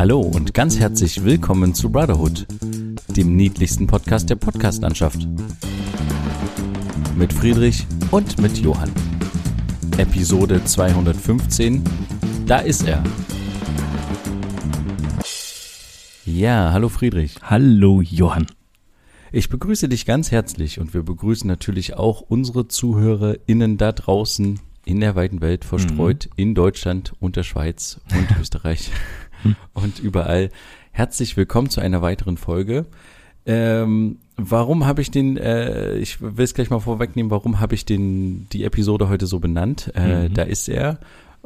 Hallo 0.00 0.20
und 0.20 0.54
ganz 0.54 0.78
herzlich 0.78 1.24
willkommen 1.24 1.74
zu 1.74 1.92
Brotherhood, 1.92 2.46
dem 3.14 3.36
niedlichsten 3.36 3.86
Podcast 3.86 4.30
der 4.30 4.36
Podcastlandschaft. 4.36 5.28
Mit 7.16 7.34
Friedrich 7.34 7.86
und 8.10 8.40
mit 8.40 8.56
Johann. 8.56 8.90
Episode 9.98 10.64
215. 10.64 11.84
Da 12.46 12.60
ist 12.60 12.88
er. 12.88 13.04
Ja, 16.24 16.70
hallo 16.72 16.88
Friedrich. 16.88 17.34
Hallo 17.42 18.00
Johann. 18.00 18.46
Ich 19.32 19.50
begrüße 19.50 19.86
dich 19.90 20.06
ganz 20.06 20.30
herzlich 20.30 20.80
und 20.80 20.94
wir 20.94 21.02
begrüßen 21.02 21.46
natürlich 21.46 21.98
auch 21.98 22.22
unsere 22.22 22.68
ZuhörerInnen 22.68 23.76
da 23.76 23.92
draußen 23.92 24.60
in 24.86 25.00
der 25.00 25.14
weiten 25.14 25.42
Welt 25.42 25.66
verstreut, 25.66 26.30
mhm. 26.30 26.32
in 26.36 26.54
Deutschland 26.54 27.12
und 27.20 27.36
der 27.36 27.42
Schweiz 27.42 28.00
und 28.14 28.34
Österreich 28.40 28.90
und 29.74 29.98
überall. 29.98 30.50
Herzlich 30.92 31.36
willkommen 31.36 31.70
zu 31.70 31.80
einer 31.80 32.02
weiteren 32.02 32.36
Folge. 32.36 32.86
Ähm, 33.46 34.18
warum 34.36 34.86
habe 34.86 35.02
ich 35.02 35.10
den, 35.10 35.36
äh, 35.36 35.96
ich 35.96 36.20
will 36.20 36.44
es 36.44 36.54
gleich 36.54 36.70
mal 36.70 36.80
vorwegnehmen, 36.80 37.30
warum 37.30 37.60
habe 37.60 37.74
ich 37.74 37.84
den, 37.84 38.48
die 38.52 38.64
Episode 38.64 39.08
heute 39.08 39.26
so 39.26 39.40
benannt? 39.40 39.92
Äh, 39.94 40.28
mhm. 40.28 40.34
Da 40.34 40.42
ist 40.42 40.68
er. 40.68 40.98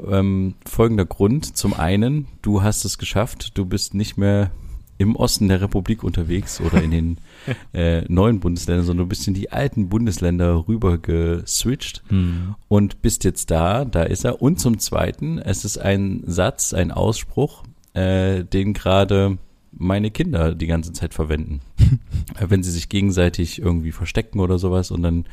Ähm, 0.05 0.55
folgender 0.67 1.07
Grund. 1.07 1.57
Zum 1.57 1.73
einen, 1.73 2.27
du 2.43 2.62
hast 2.62 2.84
es 2.84 2.98
geschafft, 2.98 3.57
du 3.57 3.65
bist 3.65 3.95
nicht 3.95 4.17
mehr 4.17 4.51
im 4.98 5.17
Osten 5.17 5.48
der 5.48 5.61
Republik 5.61 6.05
unterwegs 6.05 6.61
oder 6.61 6.83
in 6.83 6.91
den 6.91 7.19
äh, 7.73 8.03
neuen 8.09 8.41
Bundesländern, 8.41 8.87
sondern 8.87 9.06
du 9.06 9.09
bist 9.09 9.27
in 9.27 9.34
die 9.34 9.51
alten 9.51 9.89
Bundesländer 9.89 10.67
rüber 10.69 10.98
geswitcht 10.98 12.03
hm. 12.09 12.55
und 12.69 13.03
bist 13.03 13.25
jetzt 13.25 13.51
da, 13.51 13.84
da 13.84 14.03
ist 14.03 14.25
er. 14.25 14.41
Und 14.41 14.61
zum 14.61 14.79
Zweiten, 14.79 15.39
es 15.39 15.64
ist 15.64 15.79
ein 15.79 16.23
Satz, 16.27 16.75
ein 16.75 16.91
Ausspruch, 16.91 17.64
äh, 17.95 18.45
den 18.45 18.75
gerade 18.75 19.39
meine 19.73 20.11
Kinder 20.11 20.55
die 20.55 20.67
ganze 20.67 20.92
Zeit 20.92 21.14
verwenden. 21.14 21.61
Wenn 22.39 22.62
sie 22.62 22.70
sich 22.70 22.89
gegenseitig 22.89 23.61
irgendwie 23.61 23.92
verstecken 23.92 24.41
oder 24.41 24.59
sowas 24.59 24.91
und 24.91 25.03
dann 25.03 25.25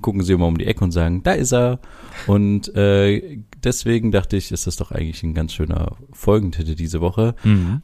gucken 0.00 0.22
sie 0.22 0.32
immer 0.32 0.46
um 0.46 0.58
die 0.58 0.66
Ecke 0.66 0.84
und 0.84 0.92
sagen, 0.92 1.22
da 1.22 1.32
ist 1.32 1.52
er. 1.52 1.78
Und 2.26 2.74
äh, 2.74 3.38
deswegen 3.62 4.12
dachte 4.12 4.36
ich, 4.36 4.52
ist 4.52 4.66
das 4.66 4.76
doch 4.76 4.92
eigentlich 4.92 5.22
ein 5.22 5.34
ganz 5.34 5.52
schöner 5.52 5.96
Folgentitel 6.12 6.74
diese 6.74 7.00
Woche. 7.00 7.34
Mhm. 7.44 7.82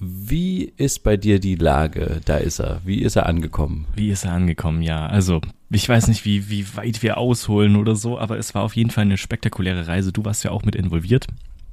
Wie 0.00 0.72
ist 0.76 1.02
bei 1.02 1.16
dir 1.16 1.40
die 1.40 1.56
Lage? 1.56 2.20
Da 2.24 2.36
ist 2.36 2.60
er. 2.60 2.80
Wie 2.84 3.02
ist 3.02 3.16
er 3.16 3.26
angekommen? 3.26 3.86
Wie 3.96 4.10
ist 4.10 4.24
er 4.24 4.32
angekommen? 4.32 4.82
Ja, 4.82 5.06
also 5.06 5.40
ich 5.70 5.88
weiß 5.88 6.06
nicht, 6.06 6.24
wie, 6.24 6.48
wie 6.48 6.76
weit 6.76 7.02
wir 7.02 7.18
ausholen 7.18 7.74
oder 7.74 7.96
so, 7.96 8.16
aber 8.16 8.38
es 8.38 8.54
war 8.54 8.62
auf 8.62 8.76
jeden 8.76 8.90
Fall 8.90 9.02
eine 9.02 9.16
spektakuläre 9.16 9.88
Reise. 9.88 10.12
Du 10.12 10.24
warst 10.24 10.44
ja 10.44 10.52
auch 10.52 10.64
mit 10.64 10.76
involviert. 10.76 11.26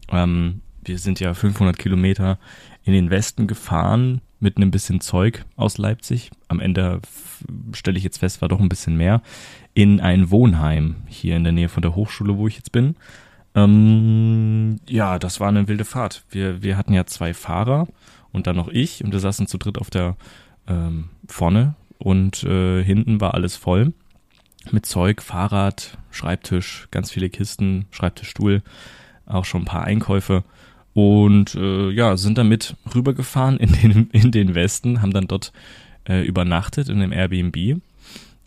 Ähm, 0.10 0.62
wir 0.88 1.00
sind 1.00 1.20
ja 1.20 1.34
500 1.34 1.78
Kilometer 1.78 2.40
in 2.84 2.94
den 2.94 3.10
Westen 3.10 3.48
gefahren 3.48 4.22
mit 4.40 4.58
einem 4.58 4.72
bisschen 4.72 5.02
Zeug 5.02 5.46
aus 5.56 5.78
Leipzig. 5.78 6.32
Am 6.48 6.60
Ende 6.60 7.02
stelle 7.74 7.98
ich 7.98 8.04
jetzt 8.04 8.20
fest, 8.20 8.42
war 8.42 8.50
doch 8.50 8.60
ein 8.60 8.70
bisschen 8.70 8.96
mehr. 8.96 9.22
In 9.74 10.00
ein 10.00 10.30
Wohnheim 10.30 10.96
hier 11.08 11.36
in 11.36 11.44
der 11.44 11.54
Nähe 11.54 11.70
von 11.70 11.82
der 11.82 11.96
Hochschule, 11.96 12.38
wo 12.38 12.48
ich 12.48 12.56
jetzt 12.56 12.72
bin. 12.72 12.96
Ähm, 13.56 14.80
ja, 14.88 15.18
das 15.18 15.40
war 15.40 15.48
eine 15.48 15.68
wilde 15.68 15.86
Fahrt. 15.86 16.24
Wir, 16.30 16.62
wir 16.62 16.78
hatten 16.78 16.94
ja 16.94 17.06
zwei 17.06 17.34
Fahrer 17.34 17.88
und 18.32 18.48
dann 18.48 18.56
noch 18.56 18.68
ich 18.68 19.04
und 19.04 19.12
wir 19.12 19.20
saßen 19.20 19.48
zu 19.48 19.58
dritt 19.58 19.78
auf 19.78 19.90
der 19.90 20.18
ähm, 20.68 21.10
vorne 21.28 21.76
und 21.98 22.44
äh, 22.44 22.84
hinten 22.84 23.22
war 23.22 23.34
alles 23.34 23.56
voll 23.56 23.94
mit 24.72 24.86
Zeug, 24.86 25.22
Fahrrad, 25.22 25.98
Schreibtisch, 26.12 26.88
ganz 26.92 27.12
viele 27.12 27.30
Kisten, 27.30 27.86
Schreibtischstuhl, 27.92 28.62
auch 29.26 29.46
schon 29.46 29.62
ein 29.62 29.66
paar 29.66 29.84
Einkäufe 29.84 30.44
und 30.96 31.56
äh, 31.56 31.90
ja, 31.92 32.16
sind 32.16 32.38
damit 32.38 32.78
rübergefahren 32.96 33.58
in 33.58 33.74
den, 33.74 34.10
in 34.14 34.32
den 34.32 34.56
Westen, 34.56 35.02
haben 35.02 35.12
dann 35.12 35.28
dort 35.28 35.52
äh, 36.08 36.26
übernachtet 36.26 36.88
in 36.88 37.02
einem 37.02 37.12
Airbnb, 37.12 37.82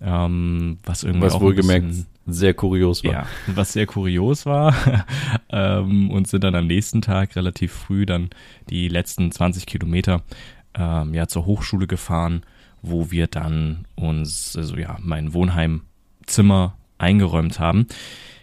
ähm, 0.00 0.78
was 0.82 1.02
irgendwie 1.04 1.26
was 1.26 1.34
auch 1.34 1.42
wohlgemerkt 1.42 1.94
sehr 2.26 2.54
kurios 2.54 3.04
war. 3.04 3.12
Ja, 3.12 3.26
was 3.46 3.74
sehr 3.74 3.86
kurios 3.86 4.46
war. 4.46 4.74
ähm, 5.50 6.10
und 6.10 6.26
sind 6.26 6.42
dann 6.42 6.54
am 6.54 6.66
nächsten 6.66 7.02
Tag 7.02 7.36
relativ 7.36 7.72
früh 7.72 8.06
dann 8.06 8.30
die 8.70 8.88
letzten 8.88 9.30
20 9.30 9.66
Kilometer 9.66 10.22
ähm, 10.74 11.12
ja 11.12 11.26
zur 11.26 11.44
Hochschule 11.44 11.86
gefahren, 11.86 12.42
wo 12.80 13.10
wir 13.10 13.26
dann 13.26 13.84
uns, 13.94 14.56
also 14.56 14.76
ja, 14.76 14.96
mein 15.02 15.34
Wohnheimzimmer 15.34 16.76
eingeräumt 16.96 17.60
haben. 17.60 17.86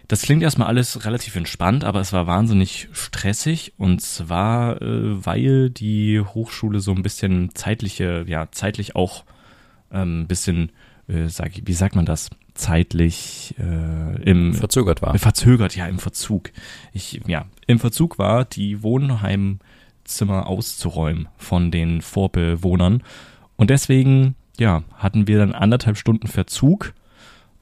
Das 0.08 0.22
klingt 0.22 0.42
erstmal 0.42 0.68
alles 0.68 1.04
relativ 1.04 1.34
entspannt, 1.34 1.84
aber 1.84 2.00
es 2.00 2.12
war 2.12 2.26
wahnsinnig 2.26 2.88
stressig 2.92 3.72
und 3.76 4.00
zwar, 4.00 4.80
äh, 4.80 5.26
weil 5.26 5.70
die 5.70 6.20
Hochschule 6.20 6.80
so 6.80 6.92
ein 6.92 7.02
bisschen 7.02 7.54
zeitliche, 7.54 8.24
ja, 8.28 8.48
zeitlich 8.52 8.94
auch 8.94 9.24
ein 9.90 10.20
ähm, 10.20 10.26
bisschen, 10.26 10.70
äh, 11.08 11.28
sag 11.28 11.56
ich, 11.56 11.66
wie 11.66 11.72
sagt 11.72 11.96
man 11.96 12.06
das? 12.06 12.30
zeitlich 12.56 13.54
äh, 13.58 14.22
im 14.22 14.54
verzögert 14.54 15.02
war. 15.02 15.16
Verzögert, 15.18 15.76
ja, 15.76 15.86
im 15.86 15.98
Verzug. 15.98 16.50
Ich, 16.92 17.20
ja, 17.26 17.46
im 17.66 17.78
Verzug 17.78 18.18
war, 18.18 18.44
die 18.44 18.82
Wohnheimzimmer 18.82 20.46
auszuräumen 20.46 21.28
von 21.36 21.70
den 21.70 22.02
Vorbewohnern. 22.02 23.02
Und 23.56 23.70
deswegen, 23.70 24.34
ja, 24.58 24.82
hatten 24.94 25.28
wir 25.28 25.38
dann 25.38 25.52
anderthalb 25.52 25.96
Stunden 25.96 26.26
Verzug. 26.26 26.94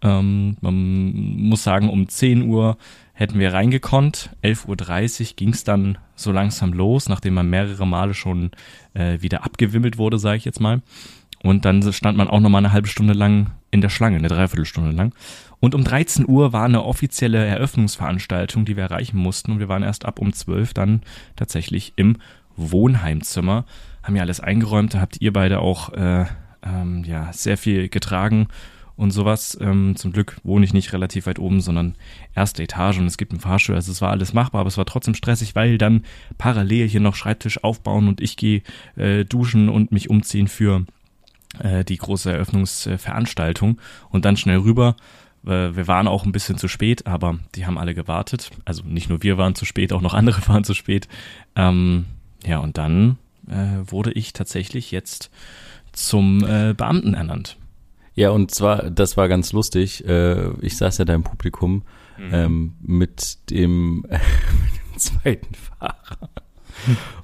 Ähm, 0.05 0.59
man 0.61 1.39
muss 1.49 1.65
sagen, 1.65 1.89
um 1.89 2.09
10 2.09 2.43
Uhr 2.43 2.77
hätten 3.15 3.39
wir 3.39 3.55
reingekonnt. 3.55 4.31
11.30 4.45 5.21
Uhr 5.21 5.37
ging 5.37 5.49
es 5.49 5.65
dann 5.65 5.99
so 6.15 6.31
langsam 6.31 6.73
los, 6.75 7.09
nachdem 7.09 7.35
man 7.35 7.49
mehrere 7.49 7.87
Male 7.87 8.13
schon 8.13 8.51
äh, 8.93 9.21
wieder 9.23 9.45
abgewimmelt 9.45 9.97
wurde, 9.97 10.19
sage 10.19 10.37
ich 10.37 10.45
jetzt 10.45 10.61
mal. 10.61 10.83
Und 11.43 11.65
dann 11.65 11.93
stand 11.93 12.17
man 12.17 12.29
auch 12.29 12.41
noch 12.41 12.51
mal 12.51 12.59
eine 12.59 12.73
halbe 12.73 12.89
Stunde 12.89 13.15
lang 13.15 13.51
in 13.71 13.81
der 13.81 13.89
Schlange, 13.89 14.17
eine 14.17 14.29
Dreiviertelstunde 14.29 14.91
lang. 14.93 15.15
Und 15.59 15.75
um 15.75 15.85
13 15.85 16.29
Uhr 16.29 16.53
war 16.53 16.65
eine 16.65 16.85
offizielle 16.85 17.45
Eröffnungsveranstaltung, 17.45 18.65
die 18.65 18.77
wir 18.77 18.85
erreichen 18.85 19.19
mussten. 19.19 19.53
Und 19.53 19.59
wir 19.59 19.69
waren 19.69 19.83
erst 19.83 20.05
ab 20.05 20.19
um 20.19 20.33
12 20.33 20.75
dann 20.75 21.03
tatsächlich 21.37 21.95
im 21.97 22.19
Wohnheimzimmer. 22.57 23.65
Haben 24.03 24.17
ja 24.17 24.23
alles 24.23 24.41
eingeräumt. 24.41 24.95
Da 24.95 25.01
habt 25.01 25.21
ihr 25.21 25.33
beide 25.33 25.61
auch 25.61 25.93
äh, 25.93 26.27
ähm, 26.63 27.05
ja, 27.05 27.33
sehr 27.33 27.57
viel 27.57 27.89
getragen 27.89 28.49
und 28.97 29.11
sowas. 29.11 29.59
Ähm, 29.61 29.97
zum 29.97 30.13
Glück 30.13 30.37
wohne 30.45 30.65
ich 30.65 30.73
nicht 30.73 30.93
relativ 30.93 31.27
weit 31.27 31.39
oben, 31.39 31.61
sondern 31.61 31.95
erste 32.35 32.63
Etage 32.63 32.99
und 32.99 33.07
es 33.07 33.17
gibt 33.17 33.33
einen 33.33 33.41
Fahrstuhl. 33.41 33.75
Also 33.75 33.93
es 33.93 34.01
war 34.01 34.11
alles 34.11 34.33
machbar, 34.33 34.61
aber 34.61 34.69
es 34.69 34.79
war 34.79 34.87
trotzdem 34.87 35.15
stressig, 35.15 35.55
weil 35.55 35.79
dann 35.79 36.05
parallel 36.39 36.89
hier 36.89 37.01
noch 37.01 37.15
Schreibtisch 37.15 37.63
aufbauen 37.63 38.09
und 38.09 38.21
ich 38.21 38.37
gehe 38.37 38.63
äh, 38.97 39.25
duschen 39.25 39.69
und 39.69 39.93
mich 39.93 40.11
umziehen 40.11 40.49
für 40.49 40.85
äh, 41.59 41.85
die 41.85 41.97
große 41.97 42.33
Eröffnungsveranstaltung 42.33 43.81
und 44.11 44.25
dann 44.25 44.37
schnell 44.37 44.59
rüber. 44.59 44.97
Äh, 45.45 45.77
wir 45.77 45.89
waren 45.89 46.09
auch 46.09 46.25
ein 46.25 46.33
bisschen 46.33 46.59
zu 46.59 46.69
spät, 46.69 47.07
aber 47.07 47.39
die 47.55 47.67
haben 47.67 47.79
alle 47.79 47.95
gewartet. 47.95 48.51
Also 48.65 48.83
nicht 48.85 49.09
nur 49.09 49.23
wir 49.23 49.39
waren 49.39 49.55
zu 49.55 49.65
spät, 49.65 49.93
auch 49.93 50.03
noch 50.03 50.15
andere 50.15 50.41
waren 50.49 50.65
zu 50.65 50.75
spät. 50.75 51.09
Ähm, 51.57 52.07
ja, 52.45 52.59
und 52.59 52.79
dann 52.79 53.19
äh, 53.49 53.91
wurde 53.91 54.13
ich 54.13 54.33
tatsächlich 54.33 54.91
jetzt 54.91 55.31
zum 55.93 56.45
äh, 56.45 56.75
Beamten 56.75 57.15
ernannt. 57.15 57.57
Ja, 58.15 58.31
und 58.31 58.53
zwar, 58.53 58.91
das 58.91 59.17
war 59.17 59.29
ganz 59.29 59.53
lustig. 59.53 60.07
Äh, 60.07 60.51
ich 60.61 60.77
saß 60.77 60.99
ja 60.99 61.05
da 61.05 61.15
im 61.15 61.25
Publikum 61.25 61.83
mhm. 62.17 62.31
ähm, 62.33 62.75
mit 62.81 63.51
dem, 63.51 64.03
mit 64.03 64.13
dem 64.13 64.99
zweiten 64.99 65.55
Fahrer. 65.55 66.31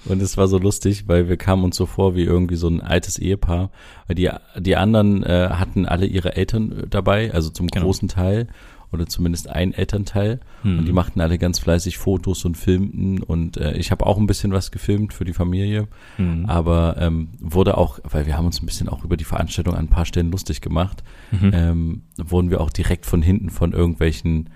Und 0.06 0.22
es 0.22 0.36
war 0.36 0.48
so 0.48 0.58
lustig, 0.58 1.06
weil 1.06 1.28
wir 1.28 1.36
kamen 1.36 1.64
uns 1.64 1.76
so 1.76 1.86
vor 1.86 2.14
wie 2.14 2.24
irgendwie 2.24 2.56
so 2.56 2.68
ein 2.68 2.80
altes 2.80 3.18
Ehepaar. 3.18 3.70
Weil 4.06 4.16
die, 4.16 4.30
die 4.56 4.76
anderen 4.76 5.22
äh, 5.22 5.50
hatten 5.50 5.86
alle 5.86 6.06
ihre 6.06 6.36
Eltern 6.36 6.86
dabei, 6.88 7.32
also 7.32 7.50
zum 7.50 7.68
genau. 7.68 7.86
großen 7.86 8.08
Teil 8.08 8.48
oder 8.92 9.06
zumindest 9.06 9.48
ein 9.48 9.72
Elternteil. 9.72 10.40
Mhm. 10.62 10.78
Und 10.80 10.84
die 10.86 10.92
machten 10.92 11.20
alle 11.20 11.38
ganz 11.38 11.58
fleißig 11.58 11.98
Fotos 11.98 12.44
und 12.44 12.56
filmten. 12.56 13.22
Und 13.22 13.56
äh, 13.56 13.72
ich 13.74 13.90
habe 13.90 14.06
auch 14.06 14.18
ein 14.18 14.26
bisschen 14.26 14.52
was 14.52 14.70
gefilmt 14.70 15.12
für 15.12 15.24
die 15.24 15.32
Familie. 15.32 15.88
Mhm. 16.18 16.46
Aber 16.46 16.96
ähm, 16.98 17.28
wurde 17.38 17.78
auch, 17.78 18.00
weil 18.04 18.26
wir 18.26 18.36
haben 18.36 18.46
uns 18.46 18.62
ein 18.62 18.66
bisschen 18.66 18.88
auch 18.88 19.04
über 19.04 19.16
die 19.16 19.24
Veranstaltung 19.24 19.74
an 19.74 19.86
ein 19.86 19.88
paar 19.88 20.06
Stellen 20.06 20.30
lustig 20.30 20.60
gemacht, 20.60 21.02
mhm. 21.30 21.50
ähm, 21.54 22.02
wurden 22.16 22.50
wir 22.50 22.60
auch 22.60 22.70
direkt 22.70 23.06
von 23.06 23.22
hinten 23.22 23.50
von 23.50 23.72
irgendwelchen 23.72 24.50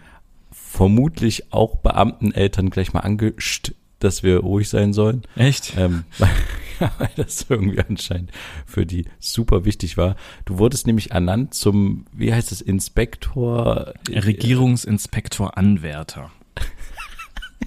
vermutlich 0.51 1.53
auch 1.53 1.77
Beamteneltern 1.77 2.71
gleich 2.71 2.93
mal 2.93 3.01
angescht 3.01 3.73
dass 4.05 4.23
wir 4.23 4.39
ruhig 4.39 4.69
sein 4.69 4.93
sollen. 4.93 5.23
Echt? 5.37 5.75
Ähm, 5.77 6.05
weil, 6.19 6.31
ja, 6.81 6.93
weil 6.99 7.11
das 7.17 7.47
irgendwie 7.49 7.81
anscheinend 7.81 8.31
für 8.67 8.87
die 8.87 9.07
super 9.19 9.65
wichtig 9.65 9.97
war. 9.97 10.17
Du 10.45 10.59
wurdest 10.59 10.87
nämlich 10.87 11.11
ernannt 11.11 11.55
zum, 11.55 12.07
wie 12.13 12.33
heißt 12.33 12.53
es, 12.53 12.61
Inspektor? 12.61 13.95
Regierungsinspektor 14.09 15.57
Anwärter. 15.57 16.31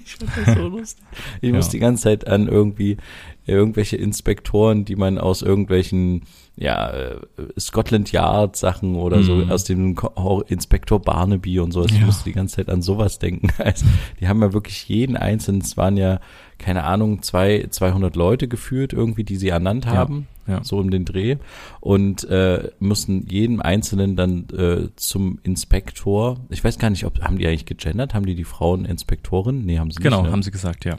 ich 0.05 0.15
fand 0.15 0.47
das 0.47 0.55
so 0.55 0.67
lustig. 0.67 1.05
Ich 1.41 1.49
ja. 1.49 1.55
muss 1.55 1.69
die 1.69 1.79
ganze 1.79 2.03
Zeit 2.03 2.27
an 2.27 2.47
irgendwie 2.47 2.97
irgendwelche 3.45 3.97
Inspektoren, 3.97 4.85
die 4.85 4.95
man 4.95 5.17
aus 5.17 5.41
irgendwelchen 5.41 6.23
ja, 6.59 6.89
äh, 6.91 7.19
Scotland 7.59 8.11
Yard 8.11 8.55
Sachen 8.55 8.95
oder 8.95 9.21
so 9.23 9.35
Mhm. 9.35 9.51
aus 9.51 9.63
dem 9.63 9.93
Ko- 9.95 10.41
Inspektor 10.47 10.99
Barnaby 10.99 11.59
und 11.59 11.71
so. 11.71 11.85
Ich 11.85 11.91
Ja. 11.99 12.05
musste 12.05 12.23
die 12.25 12.33
ganze 12.33 12.55
Zeit 12.57 12.69
an 12.69 12.81
sowas 12.81 13.19
denken. 13.19 13.49
Also, 13.63 13.85
die 14.19 14.27
haben 14.27 14.41
ja 14.41 14.53
wirklich 14.53 14.87
jeden 14.89 15.15
einzelnen, 15.17 15.61
es 15.61 15.77
waren 15.77 15.97
ja, 15.97 16.19
keine 16.57 16.83
Ahnung, 16.85 17.21
zwei, 17.21 17.67
200 17.69 18.15
Leute 18.15 18.47
geführt 18.47 18.91
irgendwie, 18.91 19.23
die 19.23 19.35
sie 19.35 19.49
ernannt 19.49 19.85
Ja, 19.85 19.91
haben. 19.91 20.27
ja. 20.47 20.63
So 20.63 20.77
um 20.79 20.89
den 20.89 21.05
Dreh. 21.05 21.35
Und 21.79 22.23
äh, 22.29 22.71
mussten 22.79 23.27
jedem 23.29 23.61
Einzelnen 23.61 24.15
dann 24.15 24.47
äh, 24.57 24.87
zum 24.95 25.37
Inspektor, 25.43 26.37
ich 26.49 26.63
weiß 26.63 26.79
gar 26.79 26.89
nicht, 26.89 27.05
ob, 27.05 27.21
haben 27.21 27.37
die 27.37 27.45
eigentlich 27.47 27.65
gegendert? 27.67 28.15
Haben 28.15 28.25
die 28.25 28.33
die 28.35 28.43
Frauen 28.45 28.85
Inspektorin? 28.85 29.63
Nee, 29.65 29.77
haben 29.77 29.91
sie 29.91 29.99
Genau, 30.01 30.17
nicht. 30.17 30.25
Ne? 30.27 30.31
haben 30.31 30.41
sie 30.43 30.51
gesagt, 30.51 30.85
ja. 30.85 30.97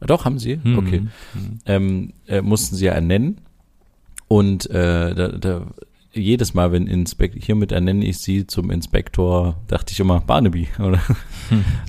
Doch, 0.00 0.24
haben 0.26 0.38
sie? 0.38 0.60
Mhm. 0.62 0.78
Okay 0.78 1.00
Mhm. 1.00 1.58
ähm, 1.66 2.12
äh, 2.28 2.40
mussten 2.42 2.76
sie 2.76 2.84
ja 2.84 2.92
ernennen. 2.92 3.38
Und 4.34 4.68
äh, 4.68 5.14
da, 5.14 5.28
da, 5.28 5.66
jedes 6.12 6.54
Mal, 6.54 6.72
wenn 6.72 6.88
Inspekt 6.88 7.40
hiermit 7.40 7.70
ernenne 7.70 8.04
ich 8.04 8.18
sie 8.18 8.48
zum 8.48 8.72
Inspektor, 8.72 9.54
dachte 9.68 9.92
ich 9.92 10.00
immer 10.00 10.18
Barnaby, 10.22 10.66
oder? 10.80 11.00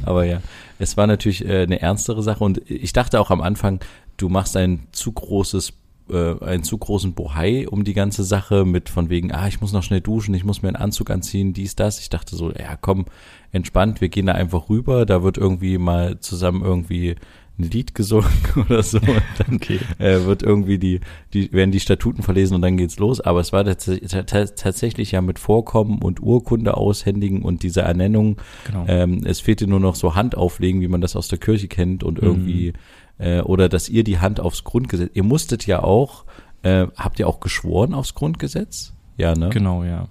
Aber 0.03 0.25
ja, 0.25 0.41
es 0.77 0.95
war 0.95 1.07
natürlich 1.07 1.43
äh, 1.43 1.63
eine 1.63 1.81
ernstere 1.81 2.21
Sache 2.21 2.43
und 2.43 2.61
ich 2.69 2.93
dachte 2.93 3.19
auch 3.19 3.31
am 3.31 3.41
Anfang, 3.41 3.79
du 4.17 4.29
machst 4.29 4.55
ein 4.57 4.85
zu 4.91 5.11
großes 5.11 5.73
äh, 6.07 6.35
einen 6.39 6.61
zu 6.61 6.77
großen 6.77 7.13
Bohai 7.15 7.67
um 7.67 7.83
die 7.83 7.95
ganze 7.95 8.23
Sache 8.23 8.63
mit 8.63 8.89
von 8.89 9.09
wegen, 9.09 9.31
ah, 9.31 9.47
ich 9.47 9.59
muss 9.59 9.73
noch 9.73 9.81
schnell 9.81 10.01
duschen, 10.01 10.35
ich 10.35 10.43
muss 10.43 10.61
mir 10.61 10.67
einen 10.67 10.75
Anzug 10.75 11.09
anziehen, 11.09 11.51
dies, 11.51 11.75
das. 11.75 11.99
Ich 11.99 12.09
dachte 12.09 12.35
so, 12.35 12.51
ja, 12.51 12.77
komm, 12.79 13.05
entspannt, 13.51 14.01
wir 14.01 14.09
gehen 14.09 14.27
da 14.27 14.33
einfach 14.33 14.69
rüber, 14.69 15.07
da 15.07 15.23
wird 15.23 15.39
irgendwie 15.39 15.79
mal 15.79 16.19
zusammen 16.19 16.63
irgendwie 16.63 17.15
ein 17.57 17.69
Lied 17.71 17.95
gesungen 17.95 18.29
oder 18.69 18.83
so 18.83 18.97
und 18.97 19.21
dann 19.37 19.55
Okay. 19.55 19.79
äh, 19.97 20.25
wird 20.25 20.43
irgendwie 20.43 20.77
die, 20.77 20.99
die, 21.33 21.51
werden 21.53 21.71
die 21.71 21.79
Statuten 21.79 22.21
verlesen 22.23 22.55
und 22.55 22.61
dann 22.61 22.75
geht's 22.77 22.99
los. 22.99 23.21
Aber 23.21 23.39
es 23.39 23.53
war 23.53 23.63
tats 23.63 23.85
tats 24.25 24.55
tatsächlich 24.55 25.11
ja 25.13 25.21
mit 25.21 25.39
Vorkommen 25.39 26.01
und 26.01 26.21
Urkunde 26.21 26.75
aushändigen 26.75 27.41
und 27.43 27.63
dieser 27.63 27.83
Ernennung. 27.83 28.37
Genau. 28.65 28.85
Ähm, 28.87 29.21
es 29.25 29.39
fehlte 29.39 29.67
nur 29.67 29.79
noch 29.79 29.95
so 29.95 30.15
Handauflegen, 30.15 30.81
wie 30.81 30.87
man 30.89 31.01
das 31.01 31.15
aus 31.15 31.27
der 31.29 31.39
Kirche 31.39 31.67
kennt 31.69 32.03
und 32.03 32.19
irgendwie, 32.19 32.73
äh, 33.19 33.39
oder 33.41 33.69
dass 33.69 33.87
ihr 33.89 34.03
die 34.03 34.19
Hand 34.19 34.39
aufs 34.41 34.63
Grundgesetz, 34.65 35.11
ihr 35.13 35.23
musstet 35.23 35.65
ja 35.65 35.81
auch, 35.83 36.25
äh, 36.63 36.87
habt 36.97 37.19
ihr 37.19 37.27
auch 37.27 37.39
geschworen 37.39 37.93
aufs 37.93 38.15
Grundgesetz? 38.15 38.93
Ja, 39.17 39.33
ne? 39.33 39.49
Genau, 39.49 39.83
ja. 39.85 40.07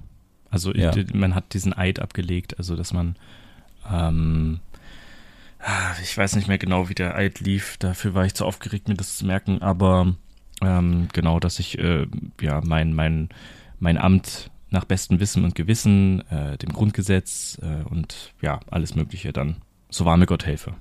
Also 0.50 0.73
Ja. 0.73 0.93
man 1.12 1.35
hat 1.35 1.52
diesen 1.52 1.73
Eid 1.76 2.00
abgelegt, 2.00 2.56
also 2.58 2.75
dass 2.76 2.93
man 2.94 3.17
ähm, 3.93 4.61
ich 6.02 6.16
weiß 6.16 6.37
nicht 6.37 6.49
mehr 6.49 6.58
genau, 6.58 6.88
wie 6.88 6.94
der 6.94 7.14
Eid 7.16 7.40
lief, 7.40 7.76
dafür 7.78 8.14
war 8.14 8.25
ich 8.26 8.34
zu 8.34 8.44
aufgeregt, 8.44 8.88
mir 8.88 8.94
das 8.94 9.16
zu 9.16 9.26
merken, 9.26 9.62
aber 9.62 10.14
ähm, 10.62 11.08
genau, 11.12 11.40
dass 11.40 11.58
ich 11.58 11.78
äh, 11.78 12.06
ja 12.40 12.61
mein, 12.64 12.93
mein, 12.94 13.28
mein 13.81 13.99
Amt 13.99 14.50
nach 14.70 14.84
bestem 14.84 15.20
Wissen 15.20 15.44
und 15.44 15.55
Gewissen, 15.55 16.20
äh, 16.31 16.58
dem 16.58 16.72
Grundgesetz 16.72 17.58
äh, 17.62 17.88
und 17.88 18.34
ja, 18.43 18.61
alles 18.70 18.94
Mögliche 18.94 19.32
dann, 19.32 19.56
so 19.88 20.05
war 20.05 20.16
mir 20.16 20.26
Gott 20.26 20.46
helfe. 20.46 20.75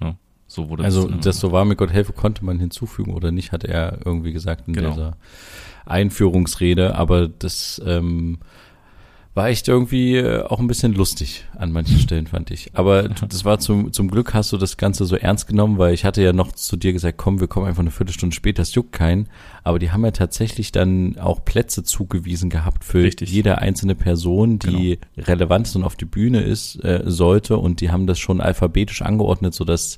Ne? 0.00 0.16
So 0.46 0.68
wurde 0.68 0.84
Also 0.84 1.08
das, 1.08 1.20
das 1.24 1.38
so 1.40 1.52
war 1.52 1.64
mir 1.64 1.76
Gott 1.76 1.92
helfe, 1.92 2.12
konnte 2.12 2.44
man 2.44 2.58
hinzufügen 2.60 3.12
oder 3.12 3.32
nicht, 3.32 3.52
hat 3.52 3.64
er 3.64 3.98
irgendwie 4.04 4.32
gesagt 4.32 4.68
in 4.68 4.74
Genau. 4.74 4.90
dieser 4.90 5.16
Einführungsrede, 5.84 6.94
aber 6.94 7.28
das 7.28 7.82
ähm, 7.84 8.38
war 9.34 9.48
echt 9.48 9.66
irgendwie 9.66 10.16
äh, 10.16 10.42
auch 10.42 10.60
ein 10.60 10.66
bisschen 10.66 10.92
lustig 10.94 11.46
an 11.56 11.72
manchen 11.72 11.98
Stellen, 11.98 12.26
fand 12.26 12.50
ich. 12.50 12.70
Aber 12.74 13.04
das 13.08 13.46
war 13.46 13.58
zum, 13.58 13.90
zum 13.92 14.10
Glück 14.10 14.34
hast 14.34 14.52
du 14.52 14.58
das 14.58 14.76
Ganze 14.76 15.06
so 15.06 15.16
ernst 15.16 15.46
genommen, 15.46 15.78
weil 15.78 15.94
ich 15.94 16.04
hatte 16.04 16.22
ja 16.22 16.34
noch 16.34 16.52
zu 16.52 16.76
dir 16.76 16.92
gesagt, 16.92 17.16
komm, 17.16 17.40
wir 17.40 17.48
kommen 17.48 17.66
einfach 17.66 17.80
eine 17.80 17.90
Viertelstunde 17.90 18.36
später, 18.36 18.60
es 18.62 18.74
juckt 18.74 18.92
keinen. 18.92 19.28
Aber 19.64 19.78
die 19.78 19.90
haben 19.90 20.04
ja 20.04 20.10
tatsächlich 20.10 20.70
dann 20.70 21.18
auch 21.18 21.44
Plätze 21.44 21.82
zugewiesen 21.82 22.50
gehabt 22.50 22.84
für 22.84 23.02
Richtig. 23.04 23.30
jede 23.32 23.58
einzelne 23.58 23.94
Person, 23.94 24.58
die 24.58 24.98
relevant 25.16 25.66
ist 25.66 25.76
und 25.76 25.84
auf 25.84 25.96
die 25.96 26.04
Bühne 26.04 26.42
ist, 26.42 26.76
äh, 26.84 27.02
sollte. 27.06 27.56
Und 27.56 27.80
die 27.80 27.90
haben 27.90 28.06
das 28.06 28.18
schon 28.18 28.40
alphabetisch 28.42 29.00
angeordnet, 29.00 29.54
sodass 29.54 29.96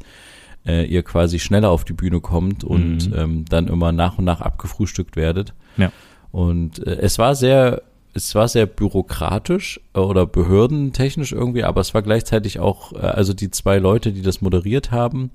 äh, 0.65 0.87
ihr 0.87 1.03
quasi 1.03 1.41
schneller 1.41 1.71
auf 1.71 1.85
die 1.85 1.93
Bühne 1.93 2.21
kommt 2.21 2.63
und 2.63 3.09
Mhm. 3.11 3.15
ähm, 3.17 3.45
dann 3.49 3.67
immer 3.67 3.91
nach 3.91 4.17
und 4.19 4.25
nach 4.27 4.41
abgefrühstückt 4.41 5.17
werdet. 5.17 5.55
Ja. 5.77 5.91
Und 6.31 6.87
äh, 6.87 6.99
es 7.01 7.19
war 7.19 7.35
sehr, 7.35 7.83
es 8.15 8.35
war 8.35 8.49
sehr 8.49 8.67
bürokratisch 8.67 9.81
äh, 9.95 9.99
oder 9.99 10.27
behördentechnisch 10.27 11.33
irgendwie, 11.33 11.65
aber 11.65 11.81
es 11.81 11.95
war 11.95 12.03
gleichzeitig 12.03 12.59
auch, 12.61 12.93
äh, 12.93 12.99
also 12.99 13.33
die 13.35 13.51
zwei 13.51 13.79
Leute, 13.79 14.13
die 14.13 14.23
das 14.23 14.41
moderiert 14.41 14.91
haben, 14.91 15.31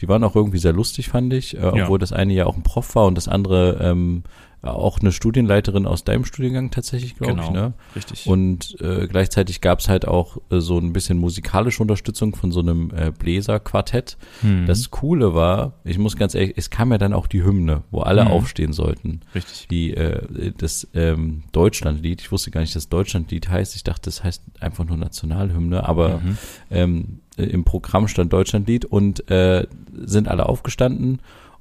die 0.00 0.08
waren 0.08 0.24
auch 0.24 0.36
irgendwie 0.36 0.58
sehr 0.58 0.72
lustig, 0.72 1.08
fand 1.08 1.32
ich, 1.32 1.56
äh, 1.56 1.60
Ja. 1.60 1.72
obwohl 1.84 1.98
das 1.98 2.12
eine 2.12 2.32
ja 2.32 2.46
auch 2.46 2.56
ein 2.56 2.62
Prof 2.62 2.94
war 2.94 3.06
und 3.06 3.16
das 3.16 3.28
andere 3.28 3.78
ähm, 3.82 4.22
auch 4.62 5.00
eine 5.00 5.10
Studienleiterin 5.10 5.86
aus 5.86 6.04
deinem 6.04 6.24
Studiengang 6.26 6.70
tatsächlich, 6.70 7.16
glaube 7.16 7.32
genau, 7.32 7.44
ich, 7.44 7.50
ne? 7.50 7.72
richtig. 7.96 8.26
Und 8.26 8.78
äh, 8.80 9.06
gleichzeitig 9.06 9.62
gab 9.62 9.78
es 9.80 9.88
halt 9.88 10.06
auch 10.06 10.36
äh, 10.50 10.60
so 10.60 10.76
ein 10.78 10.92
bisschen 10.92 11.16
musikalische 11.16 11.82
Unterstützung 11.82 12.34
von 12.36 12.52
so 12.52 12.60
einem 12.60 12.90
äh, 12.94 13.10
Bläserquartett. 13.10 14.18
Mhm. 14.42 14.66
Das 14.66 14.90
Coole 14.90 15.34
war, 15.34 15.74
ich 15.84 15.98
muss 15.98 16.16
ganz 16.16 16.34
ehrlich, 16.34 16.54
es 16.56 16.68
kam 16.68 16.92
ja 16.92 16.98
dann 16.98 17.14
auch 17.14 17.26
die 17.26 17.42
Hymne, 17.42 17.84
wo 17.90 18.00
alle 18.00 18.24
Mhm. 18.24 18.30
aufstehen 18.30 18.72
sollten. 18.74 19.20
richtig. 19.34 19.66
Die, 19.70 19.94
äh, 19.94 20.52
das 20.58 20.86
ähm, 20.94 21.44
Deutschlandlied, 21.52 22.20
ich 22.20 22.30
wusste 22.30 22.50
gar 22.50 22.60
nicht, 22.60 22.76
dass 22.76 22.88
Deutschlandlied 22.90 23.48
heißt. 23.48 23.74
Ich 23.76 23.84
dachte, 23.84 24.02
das 24.04 24.22
heißt 24.22 24.42
einfach 24.60 24.84
nur 24.84 24.98
Nationalhymne, 24.98 25.88
aber 25.88 26.18
Mhm. 26.18 26.38
ähm, 26.70 27.20
äh, 27.38 27.44
im 27.44 27.64
Programm 27.64 28.08
stand 28.08 28.30
Deutschlandlied 28.32 28.84
und 28.84 29.30
äh, 29.30 29.66
sind 29.94 30.28
alle 30.28 30.46
aufgestanden 30.48 31.20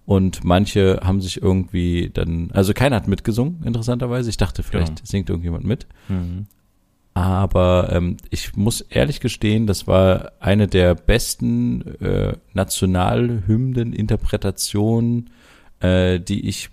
und 0.09 0.43
manche 0.43 0.99
haben 1.03 1.21
sich 1.21 1.39
irgendwie 1.39 2.09
dann, 2.11 2.49
also 2.51 2.73
keiner 2.73 2.95
hat 2.95 3.07
mitgesungen, 3.07 3.61
interessanterweise. 3.63 4.31
Ich 4.31 4.37
dachte, 4.37 4.63
vielleicht 4.63 4.87
Genau. 4.95 5.01
singt 5.03 5.29
irgendjemand 5.29 5.65
mit. 5.65 5.85
Mhm. 6.07 6.47
Aber 7.13 7.89
ähm, 7.91 8.17
ich 8.31 8.55
muss 8.55 8.81
ehrlich 8.81 9.19
gestehen, 9.19 9.67
das 9.67 9.85
war 9.85 10.31
eine 10.39 10.67
der 10.67 10.95
besten 10.95 11.83
äh, 12.01 12.33
Nationalhymnen-Interpretationen, 12.55 15.29
äh, 15.79 16.19
die 16.19 16.47
ich 16.47 16.71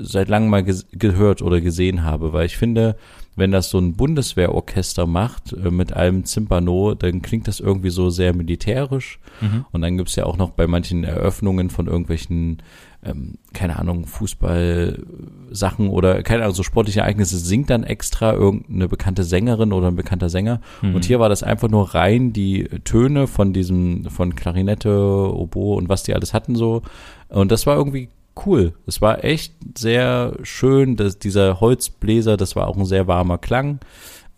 seit 0.00 0.30
langem 0.30 0.48
mal 0.48 0.64
gehört 0.64 1.42
oder 1.42 1.60
gesehen 1.60 2.02
habe, 2.02 2.32
weil 2.32 2.46
ich 2.46 2.56
finde, 2.56 2.96
wenn 3.40 3.50
das 3.52 3.70
so 3.70 3.78
ein 3.78 3.94
Bundeswehrorchester 3.94 5.06
macht 5.06 5.54
äh, 5.54 5.70
mit 5.70 5.94
allem 5.94 6.24
Zimpano, 6.24 6.94
dann 6.94 7.22
klingt 7.22 7.48
das 7.48 7.58
irgendwie 7.58 7.88
so 7.88 8.10
sehr 8.10 8.34
militärisch. 8.34 9.18
Mhm. 9.40 9.64
Und 9.72 9.80
dann 9.80 9.96
gibt's 9.96 10.14
ja 10.14 10.26
auch 10.26 10.36
noch 10.36 10.50
bei 10.50 10.66
manchen 10.66 11.04
Eröffnungen 11.04 11.70
von 11.70 11.86
irgendwelchen, 11.86 12.62
ähm, 13.02 13.38
keine 13.54 13.78
Ahnung, 13.78 14.06
Fußball-Sachen 14.06 15.88
oder 15.88 16.22
keine 16.22 16.42
Ahnung, 16.42 16.54
so 16.54 16.62
sportliche 16.62 17.00
Ereignisse, 17.00 17.38
singt 17.38 17.70
dann 17.70 17.82
extra 17.82 18.34
irgendeine 18.34 18.88
bekannte 18.88 19.24
Sängerin 19.24 19.72
oder 19.72 19.88
ein 19.88 19.96
bekannter 19.96 20.28
Sänger. 20.28 20.60
Mhm. 20.82 20.94
Und 20.94 21.06
hier 21.06 21.18
war 21.18 21.30
das 21.30 21.42
einfach 21.42 21.68
nur 21.68 21.94
rein 21.94 22.34
die 22.34 22.64
Töne 22.84 23.26
von 23.26 23.54
diesem, 23.54 24.04
von 24.10 24.36
Klarinette, 24.36 24.90
Oboe 25.34 25.76
und 25.76 25.88
was 25.88 26.02
die 26.02 26.14
alles 26.14 26.34
hatten 26.34 26.56
so. 26.56 26.82
Und 27.30 27.50
das 27.50 27.66
war 27.66 27.76
irgendwie 27.76 28.10
cool. 28.46 28.74
Es 28.86 29.00
war 29.00 29.24
echt 29.24 29.54
sehr 29.76 30.36
schön, 30.42 30.96
dass 30.96 31.18
dieser 31.18 31.60
Holzbläser, 31.60 32.36
das 32.36 32.56
war 32.56 32.66
auch 32.68 32.76
ein 32.76 32.84
sehr 32.86 33.06
warmer 33.06 33.38
Klang. 33.38 33.80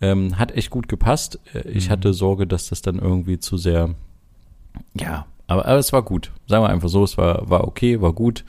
Ähm, 0.01 0.37
hat 0.37 0.51
echt 0.51 0.69
gut 0.69 0.87
gepasst. 0.87 1.39
Äh, 1.53 1.69
Ich 1.69 1.87
Mhm. 1.87 1.91
hatte 1.91 2.13
Sorge, 2.13 2.45
dass 2.47 2.69
das 2.69 2.81
dann 2.81 2.99
irgendwie 2.99 3.39
zu 3.39 3.57
sehr, 3.57 3.95
ja, 4.99 5.25
aber, 5.47 5.65
aber 5.65 5.77
es 5.77 5.93
war 5.93 6.01
gut. 6.03 6.31
Sagen 6.47 6.63
wir 6.63 6.69
einfach 6.69 6.89
so, 6.89 7.03
es 7.03 7.17
war, 7.17 7.49
war 7.49 7.65
okay, 7.67 8.01
war 8.01 8.13
gut. 8.13 8.43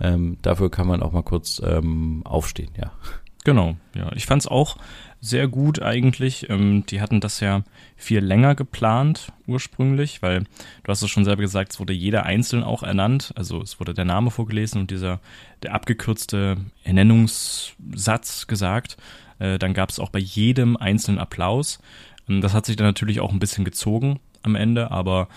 Ähm, 0.00 0.38
dafür 0.42 0.70
kann 0.70 0.86
man 0.86 1.02
auch 1.02 1.12
mal 1.12 1.22
kurz 1.22 1.60
ähm, 1.64 2.22
aufstehen, 2.24 2.70
ja. 2.76 2.92
Genau, 3.44 3.76
ja. 3.94 4.10
Ich 4.14 4.26
fand 4.26 4.42
es 4.42 4.48
auch 4.48 4.76
sehr 5.20 5.48
gut 5.48 5.82
eigentlich. 5.82 6.48
Ähm, 6.48 6.84
die 6.86 7.00
hatten 7.00 7.20
das 7.20 7.40
ja 7.40 7.62
viel 7.96 8.20
länger 8.20 8.54
geplant 8.54 9.32
ursprünglich, 9.46 10.22
weil 10.22 10.40
du 10.40 10.88
hast 10.88 11.02
es 11.02 11.10
schon 11.10 11.24
selber 11.24 11.42
gesagt, 11.42 11.72
es 11.72 11.80
wurde 11.80 11.92
jeder 11.92 12.24
einzeln 12.24 12.62
auch 12.62 12.82
ernannt. 12.82 13.32
Also 13.36 13.60
es 13.60 13.80
wurde 13.80 13.94
der 13.94 14.04
Name 14.04 14.30
vorgelesen 14.30 14.80
und 14.80 14.90
dieser 14.90 15.20
der 15.62 15.74
abgekürzte 15.74 16.56
Ernennungssatz 16.84 18.46
gesagt. 18.46 18.96
Äh, 19.38 19.58
dann 19.58 19.74
gab 19.74 19.90
es 19.90 19.98
auch 19.98 20.10
bei 20.10 20.20
jedem 20.20 20.76
einzelnen 20.76 21.18
Applaus. 21.18 21.80
Ähm, 22.28 22.40
das 22.40 22.54
hat 22.54 22.66
sich 22.66 22.76
dann 22.76 22.86
natürlich 22.86 23.20
auch 23.20 23.32
ein 23.32 23.40
bisschen 23.40 23.64
gezogen 23.64 24.20
am 24.42 24.54
Ende, 24.54 24.90
aber 24.90 25.28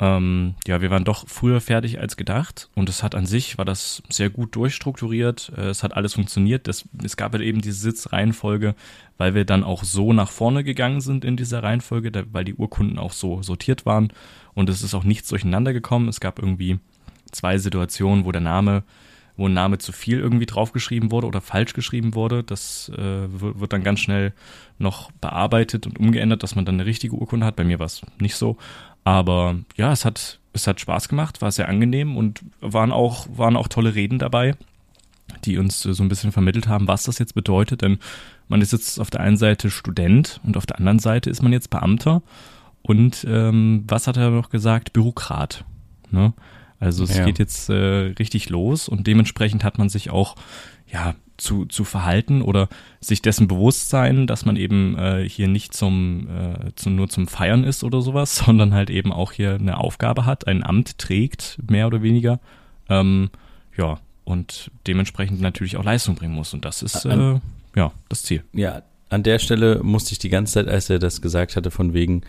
ähm, 0.00 0.54
ja, 0.66 0.80
wir 0.80 0.90
waren 0.90 1.04
doch 1.04 1.28
früher 1.28 1.60
fertig 1.60 2.00
als 2.00 2.16
gedacht 2.16 2.70
und 2.74 2.88
es 2.88 3.02
hat 3.02 3.14
an 3.14 3.26
sich, 3.26 3.58
war 3.58 3.66
das 3.66 4.02
sehr 4.08 4.30
gut 4.30 4.56
durchstrukturiert, 4.56 5.52
äh, 5.56 5.68
es 5.68 5.82
hat 5.82 5.94
alles 5.94 6.14
funktioniert, 6.14 6.68
das, 6.68 6.88
es 7.04 7.18
gab 7.18 7.32
halt 7.32 7.42
eben 7.42 7.60
diese 7.60 7.78
Sitzreihenfolge, 7.78 8.74
weil 9.18 9.34
wir 9.34 9.44
dann 9.44 9.62
auch 9.62 9.84
so 9.84 10.14
nach 10.14 10.30
vorne 10.30 10.64
gegangen 10.64 11.02
sind 11.02 11.22
in 11.22 11.36
dieser 11.36 11.62
Reihenfolge, 11.62 12.10
da, 12.10 12.22
weil 12.32 12.44
die 12.44 12.54
Urkunden 12.54 12.98
auch 12.98 13.12
so 13.12 13.42
sortiert 13.42 13.84
waren 13.84 14.10
und 14.54 14.70
es 14.70 14.82
ist 14.82 14.94
auch 14.94 15.04
nichts 15.04 15.28
durcheinander 15.28 15.74
gekommen, 15.74 16.08
es 16.08 16.20
gab 16.20 16.38
irgendwie 16.38 16.78
zwei 17.30 17.58
Situationen, 17.58 18.24
wo 18.24 18.32
der 18.32 18.40
Name 18.40 18.84
wo 19.40 19.46
ein 19.46 19.54
Name 19.54 19.78
zu 19.78 19.92
viel 19.92 20.18
irgendwie 20.18 20.44
draufgeschrieben 20.44 21.10
wurde 21.10 21.26
oder 21.26 21.40
falsch 21.40 21.72
geschrieben 21.72 22.14
wurde. 22.14 22.44
Das 22.44 22.90
äh, 22.94 22.98
wird 22.98 23.58
wird 23.58 23.72
dann 23.72 23.82
ganz 23.82 24.00
schnell 24.00 24.34
noch 24.78 25.10
bearbeitet 25.12 25.86
und 25.86 25.98
umgeändert, 25.98 26.42
dass 26.42 26.56
man 26.56 26.66
dann 26.66 26.74
eine 26.74 26.84
richtige 26.84 27.14
Urkunde 27.14 27.46
hat. 27.46 27.56
Bei 27.56 27.64
mir 27.64 27.78
war 27.78 27.86
es 27.86 28.02
nicht 28.18 28.36
so. 28.36 28.58
Aber 29.04 29.56
ja, 29.76 29.92
es 29.92 30.04
hat, 30.04 30.38
es 30.52 30.66
hat 30.66 30.80
Spaß 30.80 31.08
gemacht, 31.08 31.42
war 31.42 31.50
sehr 31.50 31.68
angenehm 31.68 32.16
und 32.16 32.40
waren 32.60 32.92
auch, 32.92 33.26
waren 33.34 33.56
auch 33.56 33.68
tolle 33.68 33.94
Reden 33.94 34.18
dabei, 34.18 34.54
die 35.44 35.58
uns 35.58 35.80
so 35.80 36.02
ein 36.02 36.08
bisschen 36.08 36.32
vermittelt 36.32 36.68
haben, 36.68 36.88
was 36.88 37.04
das 37.04 37.18
jetzt 37.18 37.34
bedeutet. 37.34 37.82
Denn 37.82 37.98
man 38.48 38.60
ist 38.60 38.72
jetzt 38.72 39.00
auf 39.00 39.10
der 39.10 39.20
einen 39.20 39.36
Seite 39.36 39.70
Student 39.70 40.40
und 40.44 40.56
auf 40.56 40.66
der 40.66 40.78
anderen 40.78 40.98
Seite 40.98 41.30
ist 41.30 41.42
man 41.42 41.52
jetzt 41.52 41.70
Beamter. 41.70 42.22
Und 42.82 43.26
ähm, 43.28 43.84
was 43.86 44.06
hat 44.06 44.16
er 44.16 44.30
noch 44.30 44.50
gesagt? 44.50 44.92
Bürokrat. 44.92 45.64
Ne? 46.10 46.32
Also 46.78 47.04
es 47.04 47.16
ja. 47.16 47.24
geht 47.24 47.38
jetzt 47.38 47.68
äh, 47.68 47.74
richtig 48.18 48.48
los 48.48 48.88
und 48.88 49.06
dementsprechend 49.06 49.64
hat 49.64 49.78
man 49.78 49.88
sich 49.88 50.10
auch 50.10 50.34
ja 50.90 51.14
zu, 51.40 51.64
zu 51.64 51.84
verhalten 51.84 52.42
oder 52.42 52.68
sich 53.00 53.22
dessen 53.22 53.48
bewusst 53.48 53.90
sein, 53.90 54.26
dass 54.26 54.44
man 54.44 54.56
eben 54.56 54.96
äh, 54.98 55.28
hier 55.28 55.48
nicht 55.48 55.74
zum, 55.74 56.28
äh, 56.28 56.72
zum 56.76 56.96
nur 56.96 57.08
zum 57.08 57.26
Feiern 57.26 57.64
ist 57.64 57.82
oder 57.82 58.02
sowas, 58.02 58.36
sondern 58.44 58.74
halt 58.74 58.90
eben 58.90 59.12
auch 59.12 59.32
hier 59.32 59.54
eine 59.54 59.78
Aufgabe 59.78 60.26
hat, 60.26 60.46
ein 60.46 60.62
Amt 60.62 60.98
trägt, 60.98 61.58
mehr 61.68 61.86
oder 61.86 62.02
weniger. 62.02 62.40
Ähm, 62.88 63.30
ja, 63.76 63.98
und 64.24 64.70
dementsprechend 64.86 65.40
natürlich 65.40 65.76
auch 65.76 65.84
Leistung 65.84 66.14
bringen 66.14 66.34
muss. 66.34 66.54
Und 66.54 66.64
das 66.64 66.82
ist 66.82 67.04
äh, 67.04 67.40
ja 67.74 67.92
das 68.08 68.22
Ziel. 68.22 68.44
Ja, 68.52 68.82
an 69.08 69.22
der 69.24 69.38
Stelle 69.40 69.80
musste 69.82 70.12
ich 70.12 70.18
die 70.18 70.28
ganze 70.28 70.54
Zeit, 70.54 70.68
als 70.68 70.88
er 70.88 70.98
das 70.98 71.20
gesagt 71.20 71.56
hatte, 71.56 71.70
von 71.70 71.94
wegen, 71.94 72.22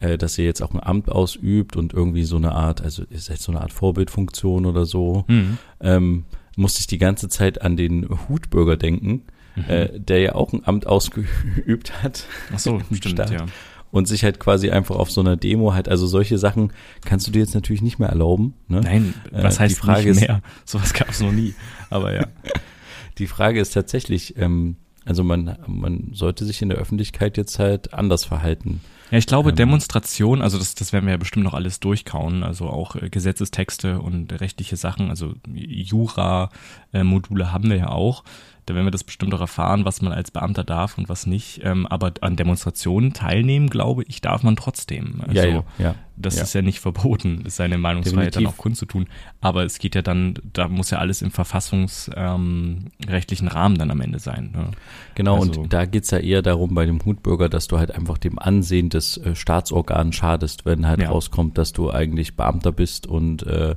äh, 0.00 0.16
dass 0.16 0.38
er 0.38 0.44
jetzt 0.44 0.62
auch 0.62 0.72
ein 0.72 0.82
Amt 0.82 1.10
ausübt 1.10 1.76
und 1.76 1.92
irgendwie 1.92 2.24
so 2.24 2.36
eine 2.36 2.52
Art, 2.52 2.80
also 2.80 3.02
ist 3.10 3.28
jetzt 3.28 3.42
so 3.42 3.52
eine 3.52 3.60
Art 3.60 3.72
Vorbildfunktion 3.72 4.66
oder 4.66 4.86
so, 4.86 5.24
mhm. 5.26 5.58
ähm, 5.80 6.24
musste 6.58 6.80
ich 6.80 6.86
die 6.88 6.98
ganze 6.98 7.28
Zeit 7.28 7.62
an 7.62 7.76
den 7.76 8.08
Hutbürger 8.28 8.76
denken, 8.76 9.22
mhm. 9.54 9.64
äh, 9.68 9.98
der 9.98 10.18
ja 10.18 10.34
auch 10.34 10.52
ein 10.52 10.66
Amt 10.66 10.86
ausgeübt 10.86 12.02
hat. 12.02 12.26
Ach 12.52 12.58
so, 12.58 12.82
stimmt, 12.92 13.18
ja. 13.18 13.46
Und 13.90 14.06
sich 14.06 14.22
halt 14.22 14.38
quasi 14.38 14.70
einfach 14.70 14.96
auf 14.96 15.10
so 15.10 15.22
einer 15.22 15.36
Demo 15.36 15.72
halt, 15.72 15.88
also 15.88 16.06
solche 16.06 16.36
Sachen 16.36 16.72
kannst 17.06 17.26
du 17.26 17.30
dir 17.30 17.38
jetzt 17.38 17.54
natürlich 17.54 17.80
nicht 17.80 17.98
mehr 17.98 18.10
erlauben. 18.10 18.52
Ne? 18.66 18.80
Nein, 18.82 19.14
was 19.30 19.56
äh, 19.56 19.60
heißt 19.60 19.76
die 19.76 19.80
Frage 19.80 20.10
nicht 20.10 20.20
mehr? 20.20 20.42
Ist, 20.64 20.72
Sowas 20.72 20.92
gab 20.92 21.08
es 21.08 21.20
noch 21.20 21.32
nie, 21.32 21.54
aber 21.88 22.12
ja. 22.12 22.26
die 23.18 23.26
Frage 23.26 23.60
ist 23.60 23.70
tatsächlich, 23.70 24.36
ähm, 24.36 24.76
also 25.06 25.24
man, 25.24 25.56
man 25.66 26.10
sollte 26.12 26.44
sich 26.44 26.60
in 26.60 26.68
der 26.68 26.78
Öffentlichkeit 26.78 27.38
jetzt 27.38 27.58
halt 27.58 27.94
anders 27.94 28.24
verhalten. 28.26 28.82
Ja, 29.10 29.18
ich 29.18 29.26
glaube, 29.26 29.50
ähm, 29.50 29.56
Demonstration, 29.56 30.42
also 30.42 30.58
das, 30.58 30.74
das 30.74 30.92
werden 30.92 31.06
wir 31.06 31.12
ja 31.12 31.18
bestimmt 31.18 31.44
noch 31.44 31.54
alles 31.54 31.80
durchkauen, 31.80 32.42
also 32.42 32.68
auch 32.68 32.96
äh, 32.96 33.08
Gesetzestexte 33.08 34.00
und 34.00 34.40
rechtliche 34.40 34.76
Sachen, 34.76 35.10
also 35.10 35.34
Jura-Module 35.54 37.44
äh, 37.44 37.46
haben 37.48 37.70
wir 37.70 37.76
ja 37.76 37.88
auch. 37.88 38.24
Da 38.66 38.74
werden 38.74 38.86
wir 38.86 38.90
das 38.90 39.04
bestimmt 39.04 39.32
auch 39.32 39.40
erfahren, 39.40 39.86
was 39.86 40.02
man 40.02 40.12
als 40.12 40.30
Beamter 40.30 40.62
darf 40.62 40.98
und 40.98 41.08
was 41.08 41.26
nicht. 41.26 41.60
Ähm, 41.64 41.86
aber 41.86 42.12
an 42.20 42.36
Demonstrationen 42.36 43.14
teilnehmen, 43.14 43.70
glaube 43.70 44.04
ich, 44.06 44.20
darf 44.20 44.42
man 44.42 44.56
trotzdem. 44.56 45.22
Also, 45.26 45.32
ja, 45.32 45.44
ja, 45.46 45.64
ja. 45.78 45.94
Das 46.20 46.36
ja. 46.36 46.42
ist 46.42 46.52
ja 46.52 46.62
nicht 46.62 46.80
verboten, 46.80 47.44
seine 47.46 47.78
Meinungsfreiheit 47.78 48.34
Definitiv. 48.34 48.50
dann 48.50 48.54
auch 48.54 48.62
kundzutun. 48.62 49.06
Aber 49.40 49.64
es 49.64 49.78
geht 49.78 49.94
ja 49.94 50.02
dann, 50.02 50.34
da 50.52 50.68
muss 50.68 50.90
ja 50.90 50.98
alles 50.98 51.22
im 51.22 51.30
verfassungsrechtlichen 51.30 53.46
ähm, 53.46 53.52
Rahmen 53.52 53.78
dann 53.78 53.90
am 53.90 54.00
Ende 54.00 54.18
sein. 54.18 54.50
Ne? 54.52 54.70
Genau, 55.14 55.40
also, 55.40 55.62
und 55.62 55.72
da 55.72 55.86
geht's 55.86 56.10
ja 56.10 56.18
eher 56.18 56.42
darum 56.42 56.74
bei 56.74 56.86
dem 56.86 57.04
Hutbürger, 57.04 57.48
dass 57.48 57.68
du 57.68 57.78
halt 57.78 57.92
einfach 57.92 58.18
dem 58.18 58.38
Ansehen 58.38 58.88
des 58.88 59.16
äh, 59.18 59.34
Staatsorgans 59.34 60.16
schadest, 60.16 60.66
wenn 60.66 60.86
halt 60.86 61.00
ja. 61.00 61.10
rauskommt, 61.10 61.58
dass 61.58 61.72
du 61.72 61.90
eigentlich 61.90 62.36
Beamter 62.36 62.72
bist 62.72 63.06
und 63.06 63.46
äh, 63.46 63.76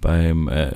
beim, 0.00 0.48
äh, 0.48 0.72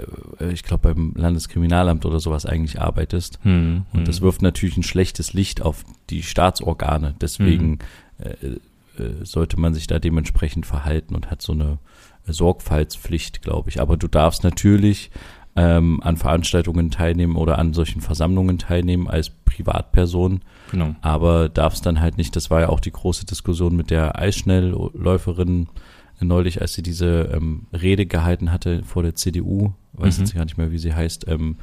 ich 0.53 0.63
glaube, 0.63 0.95
beim 0.95 1.15
Landeskriminalamt 1.17 2.05
oder 2.05 2.21
sowas 2.21 2.47
eigentlich 2.47 2.81
arbeitest. 2.81 3.39
Hm, 3.43 3.85
und 3.93 4.09
das 4.09 4.17
hm. 4.17 4.25
wirft 4.25 4.43
natürlich 4.43 4.77
ein 4.77 4.83
schlechtes 4.83 5.33
Licht 5.33 5.63
auf 5.63 5.85
die 6.11 6.23
Staatsorgane. 6.23 7.15
Deswegen 7.21 7.79
hm. 8.19 8.27
äh, 8.27 8.47
äh, 8.47 8.61
sollte 9.23 9.59
man 9.59 9.75
sich 9.75 9.87
da 9.87 9.99
dementsprechend 9.99 10.67
verhalten 10.67 11.15
und 11.15 11.31
hat 11.31 11.43
so 11.43 11.53
eine 11.53 11.79
Sorgfaltspflicht, 12.27 13.43
glaube 13.43 13.71
ich. 13.71 13.81
Aber 13.81 13.97
du 13.97 14.09
darfst 14.09 14.45
natürlich 14.45 15.11
ähm, 15.55 16.01
an 16.03 16.17
Veranstaltungen 16.17 16.91
teilnehmen 16.91 17.37
oder 17.37 17.59
an 17.59 17.75
solchen 17.75 18.01
Versammlungen 18.01 18.59
teilnehmen 18.59 19.09
als 19.09 19.31
Privatperson. 19.31 20.41
Genau. 20.71 20.95
Aber 21.03 21.49
darfst 21.49 21.85
dann 21.85 22.01
halt 22.01 22.17
nicht, 22.17 22.35
das 22.37 22.51
war 22.51 22.61
ja 22.63 22.69
auch 22.69 22.81
die 22.81 22.93
große 22.93 23.27
Diskussion 23.27 23.77
mit 23.77 23.91
der 23.91 24.19
Eisschnellläuferin, 24.19 25.69
neulich, 26.21 26.61
als 26.61 26.75
sie 26.75 26.83
diese 26.83 27.31
ähm, 27.35 27.67
Rede 27.73 28.07
gehalten 28.07 28.53
hatte 28.53 28.83
vor 28.85 29.03
der 29.03 29.15
CDU, 29.15 29.73
weiß 29.95 30.19
mhm. 30.19 30.25
jetzt 30.25 30.35
gar 30.35 30.45
nicht 30.45 30.57
mehr, 30.57 30.71
wie 30.71 30.79
sie 30.79 30.95
heißt, 30.95 31.27
ähm, 31.29 31.57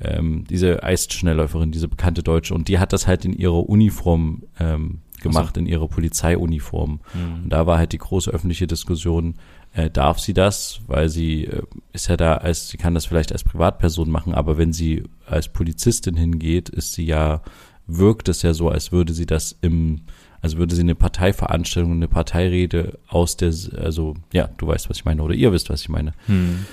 ähm, 0.00 0.44
diese 0.50 0.82
Eisschnellläuferin, 0.82 1.70
diese 1.70 1.88
bekannte 1.88 2.22
Deutsche, 2.22 2.54
und 2.54 2.68
die 2.68 2.78
hat 2.78 2.92
das 2.92 3.06
halt 3.06 3.24
in 3.24 3.32
ihrer 3.32 3.68
Uniform 3.68 4.42
ähm, 4.58 5.00
gemacht, 5.22 5.54
so. 5.54 5.60
in 5.60 5.66
ihrer 5.66 5.88
Polizeiuniform. 5.88 7.00
Mhm. 7.14 7.44
Und 7.44 7.50
da 7.50 7.66
war 7.66 7.78
halt 7.78 7.92
die 7.92 7.98
große 7.98 8.30
öffentliche 8.30 8.66
Diskussion, 8.66 9.34
äh, 9.72 9.88
darf 9.88 10.18
sie 10.18 10.34
das, 10.34 10.80
weil 10.86 11.08
sie 11.08 11.44
äh, 11.44 11.62
ist 11.92 12.08
ja 12.08 12.16
da 12.16 12.34
als, 12.34 12.68
sie 12.68 12.76
kann 12.76 12.94
das 12.94 13.06
vielleicht 13.06 13.32
als 13.32 13.44
Privatperson 13.44 14.10
machen, 14.10 14.34
aber 14.34 14.58
wenn 14.58 14.72
sie 14.72 15.04
als 15.26 15.48
Polizistin 15.48 16.16
hingeht, 16.16 16.68
ist 16.68 16.92
sie 16.92 17.06
ja, 17.06 17.42
wirkt 17.86 18.28
es 18.28 18.42
ja 18.42 18.52
so, 18.52 18.68
als 18.68 18.92
würde 18.92 19.12
sie 19.14 19.26
das 19.26 19.56
im 19.62 20.02
also 20.42 20.58
würde 20.58 20.74
sie 20.74 20.82
eine 20.82 20.96
Parteiveranstaltung, 20.96 21.92
eine 21.92 22.08
Parteirede 22.08 22.98
aus 23.06 23.36
der, 23.36 23.54
also 23.76 24.16
ja, 24.32 24.48
du 24.56 24.66
weißt, 24.66 24.90
was 24.90 24.98
ich 24.98 25.04
meine, 25.04 25.22
oder 25.22 25.34
ihr 25.34 25.52
wisst, 25.52 25.70
was 25.70 25.82
ich 25.82 25.88
meine. 25.88 26.14
Hm. 26.26 26.66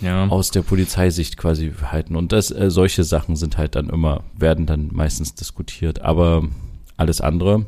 Ja. 0.00 0.26
Aus 0.28 0.50
der 0.50 0.62
Polizeisicht 0.62 1.36
quasi 1.36 1.72
halten. 1.82 2.16
Und 2.16 2.32
das, 2.32 2.50
äh, 2.50 2.70
solche 2.70 3.04
Sachen 3.04 3.36
sind 3.36 3.58
halt 3.58 3.76
dann 3.76 3.90
immer, 3.90 4.24
werden 4.34 4.66
dann 4.66 4.88
meistens 4.90 5.34
diskutiert. 5.34 6.00
Aber 6.00 6.42
alles 6.96 7.20
andere 7.20 7.66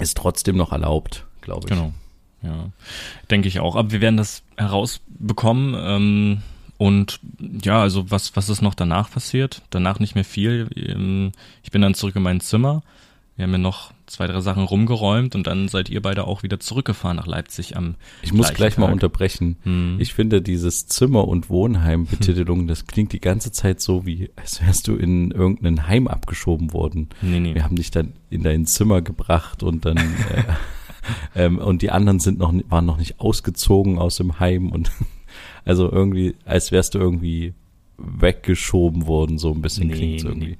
ist 0.00 0.16
trotzdem 0.16 0.56
noch 0.56 0.72
erlaubt, 0.72 1.26
glaube 1.40 1.66
ich. 1.66 1.70
Genau. 1.70 1.92
Ja, 2.42 2.70
denke 3.30 3.48
ich 3.48 3.60
auch. 3.60 3.76
Aber 3.76 3.90
wir 3.92 4.00
werden 4.00 4.16
das 4.16 4.42
herausbekommen. 4.56 5.74
Ähm, 5.78 6.42
und 6.78 7.20
ja, 7.62 7.82
also 7.82 8.10
was, 8.10 8.34
was 8.36 8.48
ist 8.48 8.62
noch 8.62 8.74
danach 8.74 9.10
passiert? 9.10 9.62
Danach 9.68 9.98
nicht 9.98 10.14
mehr 10.14 10.24
viel. 10.24 10.70
Ähm, 10.74 11.32
ich 11.62 11.70
bin 11.70 11.82
dann 11.82 11.94
zurück 11.94 12.16
in 12.16 12.22
mein 12.22 12.40
Zimmer. 12.40 12.82
Wir 13.36 13.44
haben 13.44 13.52
ja 13.52 13.58
noch 13.58 13.92
zwei, 14.10 14.26
drei 14.26 14.40
Sachen 14.40 14.64
rumgeräumt 14.64 15.34
und 15.34 15.46
dann 15.46 15.68
seid 15.68 15.88
ihr 15.88 16.02
beide 16.02 16.26
auch 16.26 16.42
wieder 16.42 16.58
zurückgefahren 16.58 17.16
nach 17.16 17.26
Leipzig 17.26 17.76
am 17.76 17.94
Ich 18.22 18.32
muss 18.32 18.52
gleich 18.52 18.74
Tag. 18.74 18.80
mal 18.80 18.92
unterbrechen. 18.92 19.56
Hm. 19.62 19.96
Ich 20.00 20.12
finde 20.14 20.42
dieses 20.42 20.86
Zimmer- 20.86 21.28
und 21.28 21.48
Wohnheim-Betitelung, 21.48 22.66
das 22.68 22.86
klingt 22.86 23.12
die 23.12 23.20
ganze 23.20 23.52
Zeit 23.52 23.80
so, 23.80 24.04
wie 24.06 24.30
als 24.34 24.60
wärst 24.60 24.88
du 24.88 24.96
in 24.96 25.30
irgendein 25.30 25.86
Heim 25.86 26.08
abgeschoben 26.08 26.72
worden. 26.72 27.08
Nee, 27.22 27.38
nee. 27.38 27.54
Wir 27.54 27.62
haben 27.62 27.76
dich 27.76 27.92
dann 27.92 28.14
in 28.30 28.42
dein 28.42 28.66
Zimmer 28.66 29.00
gebracht 29.00 29.62
und 29.62 29.84
dann 29.84 29.96
äh, 31.36 31.44
ähm, 31.44 31.58
und 31.58 31.82
die 31.82 31.90
anderen 31.90 32.18
sind 32.18 32.38
noch 32.38 32.52
waren 32.68 32.86
noch 32.86 32.98
nicht 32.98 33.20
ausgezogen 33.20 33.98
aus 33.98 34.16
dem 34.16 34.40
Heim 34.40 34.72
und 34.72 34.90
also 35.64 35.90
irgendwie, 35.90 36.34
als 36.44 36.72
wärst 36.72 36.94
du 36.94 36.98
irgendwie 36.98 37.54
weggeschoben 37.96 39.06
worden, 39.06 39.38
so 39.38 39.52
ein 39.52 39.62
bisschen 39.62 39.86
nee, 39.86 39.94
klingt 39.94 40.24
irgendwie. 40.24 40.46
Nee 40.48 40.58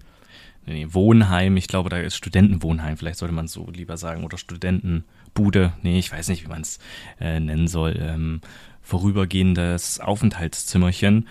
nee, 0.73 0.87
Wohnheim, 0.91 1.57
ich 1.57 1.69
glaube, 1.69 1.91
da 1.91 1.99
ist 1.99 2.17
Studentenwohnheim, 2.17 2.97
vielleicht 2.97 3.19
sollte 3.19 3.35
man 3.35 3.49
so 3.49 3.69
lieber 3.71 3.97
sagen, 3.97 4.25
oder 4.25 4.39
Studentenbude, 4.39 5.73
nee, 5.83 5.99
ich 5.99 6.13
weiß 6.13 6.29
nicht, 6.29 6.45
wie 6.45 6.49
man 6.49 6.63
es 6.63 6.79
äh, 7.21 7.41
nennen 7.41 7.69
soll, 7.69 7.97
ähm, 8.01 8.41
vorübergehendes 8.83 10.01
Aufenthaltszimmerchen. 10.01 11.29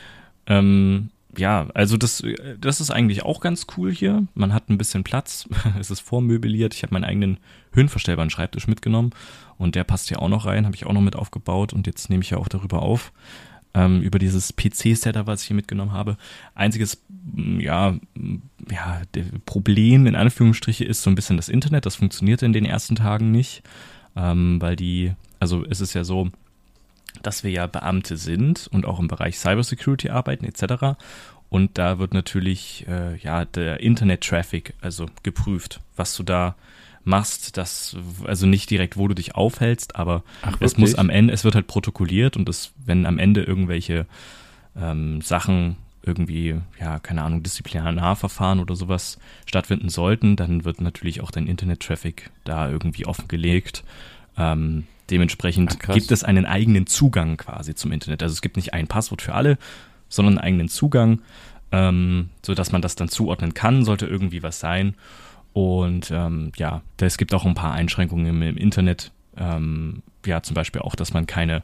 Ähm, 0.47 1.09
ja, 1.37 1.67
also 1.73 1.97
das, 1.97 2.23
das 2.59 2.81
ist 2.81 2.89
eigentlich 2.91 3.23
auch 3.23 3.39
ganz 3.39 3.67
cool 3.77 3.91
hier. 3.91 4.25
Man 4.33 4.53
hat 4.53 4.69
ein 4.69 4.77
bisschen 4.77 5.03
Platz, 5.03 5.47
es 5.79 5.91
ist 5.91 5.99
vormöbliert. 5.99 6.73
Ich 6.73 6.83
habe 6.83 6.93
meinen 6.93 7.03
eigenen 7.03 7.37
höhenverstellbaren 7.73 8.29
Schreibtisch 8.29 8.67
mitgenommen. 8.67 9.11
Und 9.57 9.75
der 9.75 9.83
passt 9.83 10.07
hier 10.07 10.21
auch 10.21 10.29
noch 10.29 10.45
rein, 10.45 10.65
habe 10.65 10.75
ich 10.75 10.85
auch 10.85 10.93
noch 10.93 11.01
mit 11.01 11.15
aufgebaut. 11.15 11.73
Und 11.73 11.85
jetzt 11.85 12.09
nehme 12.09 12.23
ich 12.23 12.31
ja 12.31 12.37
auch 12.37 12.47
darüber 12.47 12.81
auf 12.81 13.11
ähm, 13.73 14.01
über 14.01 14.19
dieses 14.19 14.53
PC-Setup, 14.55 15.27
was 15.27 15.41
ich 15.41 15.47
hier 15.47 15.55
mitgenommen 15.55 15.91
habe. 15.91 16.17
Einziges, 16.55 17.01
ja, 17.35 17.95
ja, 18.71 19.01
Problem 19.45 20.07
in 20.07 20.15
Anführungsstriche 20.15 20.85
ist 20.85 21.03
so 21.03 21.09
ein 21.09 21.15
bisschen 21.15 21.37
das 21.37 21.49
Internet. 21.49 21.85
Das 21.85 21.95
funktioniert 21.95 22.41
in 22.41 22.53
den 22.53 22.65
ersten 22.65 22.95
Tagen 22.95 23.31
nicht, 23.31 23.63
ähm, 24.15 24.61
weil 24.61 24.75
die, 24.75 25.13
also 25.39 25.65
es 25.69 25.81
ist 25.81 25.93
ja 25.93 26.03
so, 26.03 26.29
dass 27.21 27.43
wir 27.43 27.51
ja 27.51 27.67
Beamte 27.67 28.17
sind 28.17 28.67
und 28.71 28.85
auch 28.85 28.99
im 28.99 29.07
Bereich 29.07 29.37
Cybersecurity 29.37 30.09
arbeiten 30.09 30.45
etc. 30.45 30.97
Und 31.49 31.77
da 31.77 31.99
wird 31.99 32.13
natürlich 32.13 32.85
äh, 32.87 33.17
ja 33.17 33.45
der 33.45 33.81
Internet-Traffic 33.81 34.73
also 34.81 35.07
geprüft, 35.23 35.81
was 35.95 36.15
du 36.15 36.23
da 36.23 36.55
machst, 37.03 37.57
das, 37.57 37.95
also 38.25 38.45
nicht 38.45 38.69
direkt, 38.69 38.97
wo 38.97 39.07
du 39.07 39.15
dich 39.15 39.35
aufhältst, 39.35 39.95
aber 39.95 40.23
Ach, 40.41 40.57
es 40.59 40.77
muss 40.77 40.95
am 40.95 41.09
Ende, 41.09 41.33
es 41.33 41.43
wird 41.43 41.55
halt 41.55 41.67
protokolliert 41.67 42.37
und 42.37 42.47
es, 42.49 42.71
wenn 42.85 43.05
am 43.05 43.17
Ende 43.17 43.43
irgendwelche 43.43 44.05
ähm, 44.75 45.21
Sachen 45.21 45.77
irgendwie, 46.03 46.55
ja, 46.79 46.99
keine 46.99 47.23
Ahnung, 47.23 47.43
Disziplinarverfahren 47.43 48.59
oder 48.59 48.75
sowas 48.75 49.19
stattfinden 49.45 49.89
sollten, 49.89 50.35
dann 50.35 50.65
wird 50.65 50.81
natürlich 50.81 51.21
auch 51.21 51.31
dein 51.31 51.47
Internet-Traffic 51.47 52.31
da 52.45 52.69
irgendwie 52.69 53.05
offengelegt. 53.05 53.83
Ähm, 54.37 54.85
dementsprechend 55.09 55.77
Ach, 55.83 55.93
gibt 55.93 56.11
es 56.11 56.23
einen 56.23 56.45
eigenen 56.45 56.87
Zugang 56.87 57.37
quasi 57.37 57.75
zum 57.75 57.91
Internet. 57.91 58.23
Also 58.23 58.33
es 58.33 58.41
gibt 58.41 58.55
nicht 58.55 58.73
ein 58.73 58.87
Passwort 58.87 59.21
für 59.21 59.33
alle, 59.33 59.57
sondern 60.07 60.37
einen 60.37 60.45
eigenen 60.45 60.69
Zugang, 60.69 61.21
ähm, 61.71 62.29
sodass 62.43 62.71
man 62.71 62.81
das 62.81 62.95
dann 62.95 63.09
zuordnen 63.09 63.53
kann, 63.53 63.83
sollte 63.83 64.05
irgendwie 64.05 64.41
was 64.41 64.59
sein. 64.59 64.95
Und 65.53 66.11
ähm, 66.11 66.51
ja, 66.57 66.81
es 66.99 67.17
gibt 67.17 67.33
auch 67.33 67.45
ein 67.45 67.55
paar 67.55 67.73
Einschränkungen 67.73 68.25
im, 68.27 68.41
im 68.41 68.57
Internet, 68.57 69.11
ähm, 69.37 70.03
ja, 70.25 70.43
zum 70.43 70.53
Beispiel 70.53 70.81
auch, 70.81 70.95
dass 70.95 71.13
man 71.13 71.25
keine 71.27 71.63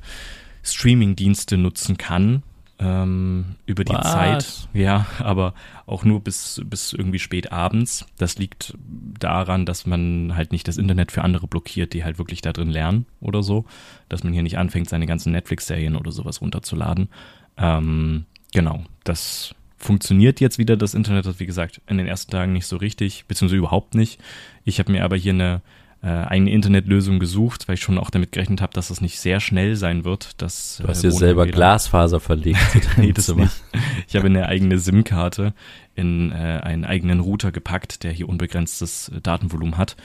Streaming-Dienste 0.63 1.57
nutzen 1.57 1.97
kann, 1.97 2.43
ähm, 2.79 3.55
über 3.65 3.83
die 3.83 3.93
Was? 3.93 4.11
Zeit. 4.11 4.69
Ja, 4.73 5.05
aber 5.19 5.53
auch 5.85 6.03
nur 6.03 6.21
bis, 6.21 6.61
bis 6.65 6.93
irgendwie 6.93 7.19
spät 7.19 7.51
abends. 7.51 8.05
Das 8.17 8.37
liegt 8.37 8.73
daran, 9.19 9.65
dass 9.65 9.85
man 9.85 10.35
halt 10.35 10.51
nicht 10.51 10.67
das 10.67 10.77
Internet 10.77 11.11
für 11.11 11.23
andere 11.23 11.47
blockiert, 11.47 11.93
die 11.93 12.03
halt 12.03 12.17
wirklich 12.17 12.41
da 12.41 12.51
drin 12.51 12.69
lernen 12.69 13.05
oder 13.21 13.43
so. 13.43 13.65
Dass 14.09 14.23
man 14.23 14.33
hier 14.33 14.43
nicht 14.43 14.57
anfängt, 14.57 14.89
seine 14.89 15.05
ganzen 15.05 15.31
Netflix-Serien 15.31 15.95
oder 15.95 16.11
sowas 16.11 16.41
runterzuladen. 16.41 17.09
Ähm, 17.57 18.25
genau, 18.51 18.83
das 19.03 19.55
funktioniert 19.77 20.39
jetzt 20.39 20.57
wieder, 20.57 20.77
das 20.77 20.93
Internet 20.93 21.25
hat, 21.25 21.39
wie 21.39 21.45
gesagt, 21.45 21.81
in 21.87 21.97
den 21.97 22.07
ersten 22.07 22.31
Tagen 22.31 22.53
nicht 22.53 22.67
so 22.67 22.77
richtig, 22.77 23.25
beziehungsweise 23.27 23.57
überhaupt 23.57 23.95
nicht. 23.95 24.19
Ich 24.63 24.79
habe 24.79 24.91
mir 24.91 25.03
aber 25.03 25.15
hier 25.15 25.33
eine 25.33 25.61
äh, 26.05 26.07
eigene 26.07 26.51
Internetlösung 26.51 27.19
gesucht, 27.19 27.67
weil 27.67 27.75
ich 27.75 27.81
schon 27.81 27.97
auch 27.97 28.11
damit 28.11 28.31
gerechnet 28.31 28.61
habe, 28.61 28.73
dass 28.73 28.91
es 28.91 29.01
nicht 29.01 29.19
sehr 29.19 29.39
schnell 29.39 29.75
sein 29.75 30.05
wird. 30.05 30.41
Dass, 30.41 30.77
Du 30.81 30.87
hast 30.87 30.99
äh, 30.99 31.07
dir 31.07 31.11
selber 31.11 31.47
Glasfaser 31.47 32.19
verlegt. 32.19 32.59
Nee, 32.97 33.11
das 33.11 33.25
Zimmer. 33.25 33.43
nicht. 33.43 33.61
Ich 34.07 34.15
habe 34.15 34.27
eine 34.27 34.47
eigene 34.47 34.77
SIM-Karte 34.77 35.53
in 35.95 36.31
äh, 36.31 36.35
einen 36.35 36.85
eigenen 36.85 37.19
Router 37.21 37.51
gepackt, 37.51 38.03
der 38.03 38.11
hier 38.11 38.29
unbegrenztes 38.29 39.09
äh, 39.09 39.21
Datenvolumen 39.21 39.77
hat. 39.77 39.95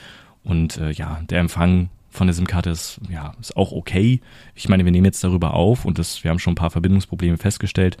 Und 0.43 0.77
äh, 0.77 0.91
ja, 0.91 1.21
der 1.29 1.39
Empfang 1.39 1.89
von 2.09 2.27
der 2.27 2.33
SIM-Karte 2.33 2.71
ist, 2.71 2.99
ja, 3.09 3.33
ist 3.39 3.55
auch 3.55 3.71
okay. 3.71 4.21
Ich 4.55 4.67
meine, 4.69 4.83
wir 4.83 4.91
nehmen 4.91 5.05
jetzt 5.05 5.23
darüber 5.23 5.53
auf 5.53 5.85
und 5.85 5.99
das, 5.99 6.23
wir 6.23 6.31
haben 6.31 6.39
schon 6.39 6.53
ein 6.53 6.55
paar 6.55 6.71
Verbindungsprobleme 6.71 7.37
festgestellt. 7.37 7.97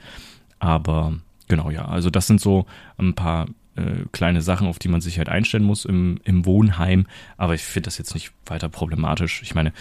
Aber 0.59 1.13
genau, 1.51 1.69
ja, 1.69 1.85
also 1.85 2.09
das 2.09 2.25
sind 2.27 2.39
so 2.41 2.65
ein 2.97 3.13
paar 3.13 3.47
äh, 3.75 4.05
kleine 4.13 4.41
Sachen, 4.41 4.67
auf 4.67 4.79
die 4.79 4.87
man 4.87 5.01
sich 5.01 5.17
halt 5.17 5.29
einstellen 5.29 5.63
muss 5.63 5.85
im, 5.85 6.19
im 6.23 6.45
Wohnheim. 6.45 7.05
Aber 7.37 7.53
ich 7.53 7.61
finde 7.63 7.87
das 7.87 7.97
jetzt 7.97 8.13
nicht 8.13 8.31
weiter 8.45 8.69
problematisch. 8.69 9.41
Ich 9.43 9.53
meine, 9.53 9.73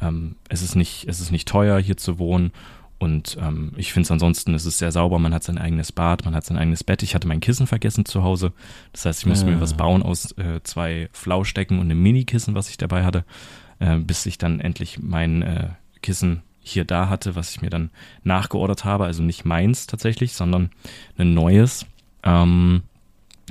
ähm, 0.00 0.36
es 0.48 0.62
ist 0.62 0.74
nicht, 0.74 1.06
es 1.08 1.20
ist 1.20 1.30
nicht 1.30 1.46
teuer, 1.46 1.78
hier 1.78 1.96
zu 1.96 2.18
wohnen. 2.18 2.52
Und 2.98 3.36
ähm, 3.40 3.72
ich 3.76 3.92
finde 3.92 4.06
es 4.06 4.10
ansonsten, 4.10 4.54
es 4.54 4.66
ist 4.66 4.78
sehr 4.78 4.90
sauber, 4.90 5.18
man 5.18 5.32
hat 5.32 5.44
sein 5.44 5.58
eigenes 5.58 5.92
Bad, 5.92 6.24
man 6.24 6.34
hat 6.34 6.44
sein 6.44 6.58
eigenes 6.58 6.82
Bett. 6.82 7.02
Ich 7.04 7.14
hatte 7.14 7.28
mein 7.28 7.40
Kissen 7.40 7.66
vergessen 7.68 8.04
zu 8.04 8.24
Hause. 8.24 8.52
Das 8.92 9.04
heißt, 9.04 9.20
ich 9.20 9.26
musste 9.26 9.46
Ah. 9.46 9.50
mir 9.50 9.60
was 9.60 9.74
bauen 9.74 10.02
aus 10.02 10.32
äh, 10.38 10.60
zwei 10.64 11.08
Flauschdecken 11.12 11.78
und 11.78 11.90
einem 11.90 12.02
Mini-Kissen, 12.02 12.54
was 12.54 12.70
ich 12.70 12.76
dabei 12.76 13.04
hatte, 13.04 13.24
äh, 13.78 13.98
bis 13.98 14.26
ich 14.26 14.36
dann 14.38 14.58
endlich 14.60 14.98
mein 15.00 15.42
äh, 15.42 15.68
Kissen 16.02 16.42
hier 16.70 16.84
da 16.84 17.08
hatte, 17.08 17.34
was 17.36 17.50
ich 17.50 17.60
mir 17.60 17.70
dann 17.70 17.90
nachgeordert 18.24 18.84
habe. 18.84 19.04
Also 19.04 19.22
nicht 19.22 19.44
meins 19.44 19.86
tatsächlich, 19.86 20.32
sondern 20.34 20.70
ein 21.16 21.34
neues. 21.34 21.86
Ähm, 22.22 22.82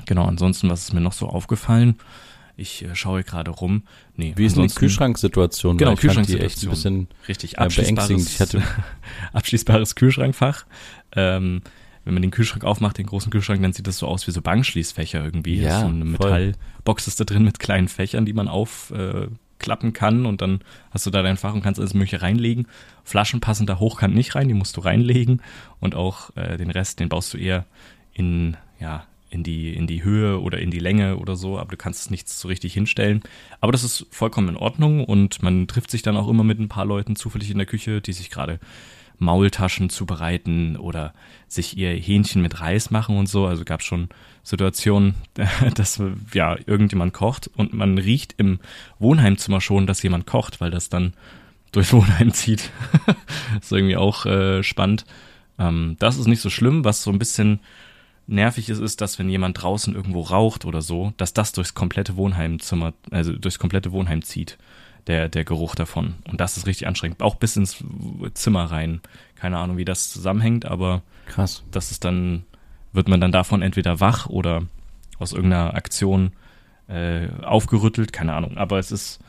genau, 0.06 0.26
ansonsten, 0.26 0.70
was 0.70 0.84
ist 0.84 0.94
mir 0.94 1.02
noch 1.02 1.14
so 1.14 1.28
aufgefallen? 1.28 1.96
Ich 2.58 2.84
äh, 2.84 2.96
schaue 2.96 3.24
gerade 3.24 3.52
rum. 3.52 3.84
Nee, 4.16 4.34
Wie 4.36 4.46
ist 4.46 4.58
denn 4.58 4.68
die 4.68 4.74
Kühlschranksituation? 4.74 5.78
Genau, 5.78 5.92
die 5.92 5.94
echt 5.94 6.04
ein 6.04 6.26
Kühlschranksituation. 6.26 6.72
bisschen 6.72 7.08
Richtig, 7.28 7.52
ja, 7.54 7.68
beängstigend. 7.68 8.28
Ich 8.28 8.40
hatte, 8.40 8.64
abschließbares 9.34 9.96
Kühlschrankfach. 9.96 10.66
Ähm, 11.16 11.62
wenn 12.04 12.14
man 12.14 12.22
den 12.22 12.32
Kühlschrank 12.32 12.64
aufmacht, 12.64 12.98
den 12.98 13.06
großen 13.06 13.32
Kühlschrank, 13.32 13.62
dann 13.62 13.74
sieht 13.74 13.86
das 13.86 14.00
so 14.00 14.08
aus 14.08 14.28
wie 14.28 14.32
so 14.32 14.42
Bankschließfächer 14.42 15.24
irgendwie. 15.24 15.60
Ja, 15.60 15.82
so 15.82 15.88
eine 15.88 16.06
voll. 16.16 16.30
Metallbox 16.32 17.08
ist 17.08 17.20
da 17.20 17.26
drin 17.26 17.44
mit 17.44 17.60
kleinen 17.60 17.90
Fächern, 17.90 18.26
die 18.26 18.34
man 18.34 18.48
aufklappen 19.58 19.94
kann 19.94 20.26
und 20.26 20.42
dann 20.42 20.60
hast 20.92 21.06
du 21.06 21.10
da 21.10 21.22
dein 21.22 21.38
Fach 21.38 21.54
und 21.54 21.62
kannst 21.62 21.80
alles 21.80 21.94
mögliche 21.94 22.22
reinlegen. 22.22 22.68
Flaschen 23.04 23.40
passen 23.40 23.66
da 23.66 23.80
hochkant 23.80 24.16
nicht 24.16 24.36
rein, 24.36 24.48
die 24.48 24.54
musst 24.54 24.78
du 24.78 24.82
reinlegen 24.82 25.42
und 25.80 25.96
auch 25.96 26.36
äh, 26.36 26.58
den 26.58 26.72
Rest, 26.72 27.00
den 27.00 27.10
baust 27.10 27.34
du 27.34 27.38
eher 27.38 27.66
in, 28.14 28.58
ja, 28.80 29.06
in 29.30 29.44
die, 29.44 29.74
in 29.74 29.88
die 29.88 30.04
Höhe 30.04 30.40
oder 30.40 30.60
in 30.60 30.72
die 30.72 30.80
Länge 30.80 31.18
oder 31.18 31.36
so, 31.36 31.60
aber 31.60 31.72
du 31.72 31.78
kannst 31.78 32.02
es 32.02 32.10
nicht 32.10 32.30
so 32.30 32.48
richtig 32.48 32.74
hinstellen. 32.74 33.22
Aber 33.60 33.72
das 33.72 33.84
ist 33.84 34.06
vollkommen 34.10 34.50
in 34.50 34.58
Ordnung 34.58 35.04
und 35.04 35.44
man 35.44 35.68
trifft 35.68 35.92
sich 35.92 36.02
dann 36.02 36.18
auch 36.18 36.30
immer 36.30 36.44
mit 36.44 36.60
ein 36.60 36.70
paar 36.70 36.86
Leuten 36.86 37.16
zufällig 37.16 37.52
in 37.52 37.58
der 37.58 37.68
Küche, 37.68 38.02
die 38.02 38.14
sich 38.14 38.30
gerade 38.30 38.60
Maultaschen 39.20 39.90
zubereiten 39.90 40.78
oder 40.78 41.14
sich 41.48 41.76
ihr 41.76 41.90
Hähnchen 41.90 42.42
mit 42.42 42.62
Reis 42.62 42.92
machen 42.92 43.18
und 43.18 43.28
so. 43.28 43.48
Also 43.48 43.66
gab 43.66 43.82
schon 43.82 44.10
Situationen, 44.48 45.16
dass 45.76 46.02
ja 46.34 46.56
irgendjemand 46.66 47.14
kocht 47.14 47.50
und 47.58 47.74
man 47.74 47.98
riecht 47.98 48.36
im 48.38 48.60
Wohnheimzimmer 48.98 49.60
schon, 49.60 49.88
dass 49.88 50.02
jemand 50.04 50.26
kocht, 50.26 50.62
weil 50.62 50.72
das 50.72 50.88
dann 50.88 51.14
durchs 51.74 51.92
Wohnheim 51.94 52.32
zieht. 52.32 52.72
ist 53.62 53.74
irgendwie 53.74 53.98
auch 53.98 54.26
äh, 54.26 54.64
spannend. 54.64 55.06
Ähm, 55.60 55.98
das 56.00 56.18
ist 56.18 56.28
nicht 56.28 56.40
so 56.40 56.50
schlimm, 56.50 56.86
was 56.86 57.04
so 57.04 57.12
ein 57.12 57.20
bisschen 57.20 57.60
nervig 58.26 58.70
ist, 58.70 58.80
ist, 58.80 59.02
dass 59.02 59.20
wenn 59.20 59.30
jemand 59.30 59.62
draußen 59.62 59.94
irgendwo 59.94 60.22
raucht 60.22 60.64
oder 60.64 60.82
so, 60.82 61.14
dass 61.18 61.34
das 61.34 61.52
durchs 61.52 61.74
komplette 61.74 62.16
Wohnheimzimmer, 62.16 62.94
also 63.12 63.34
durchs 63.34 63.60
komplette 63.60 63.92
Wohnheim 63.92 64.22
zieht, 64.22 64.58
der, 65.08 65.28
der 65.28 65.44
Geruch 65.44 65.76
davon. 65.76 66.16
Und 66.30 66.40
das 66.40 66.56
ist 66.56 66.68
richtig 66.68 66.88
anstrengend. 66.88 67.22
Auch 67.22 67.36
bis 67.36 67.58
ins 67.58 67.84
Zimmer 68.34 68.66
rein. 68.66 69.02
Keine 69.36 69.58
Ahnung, 69.58 69.76
wie 69.76 69.86
das 69.86 70.10
zusammenhängt, 70.10 70.66
aber 70.66 71.02
krass. 71.26 71.64
das 71.72 71.92
ist 71.92 72.06
dann, 72.06 72.46
wird 72.94 73.08
man 73.08 73.22
dann 73.22 73.32
davon 73.32 73.62
entweder 73.62 74.00
wach 74.00 74.28
oder 74.28 74.64
aus 75.20 75.34
irgendeiner 75.34 75.74
Aktion 75.74 76.32
äh, 76.88 77.28
aufgerüttelt, 77.44 78.14
keine 78.14 78.34
Ahnung. 78.34 78.58
Aber 78.58 78.80
es 78.80 78.92
ist 78.92 79.20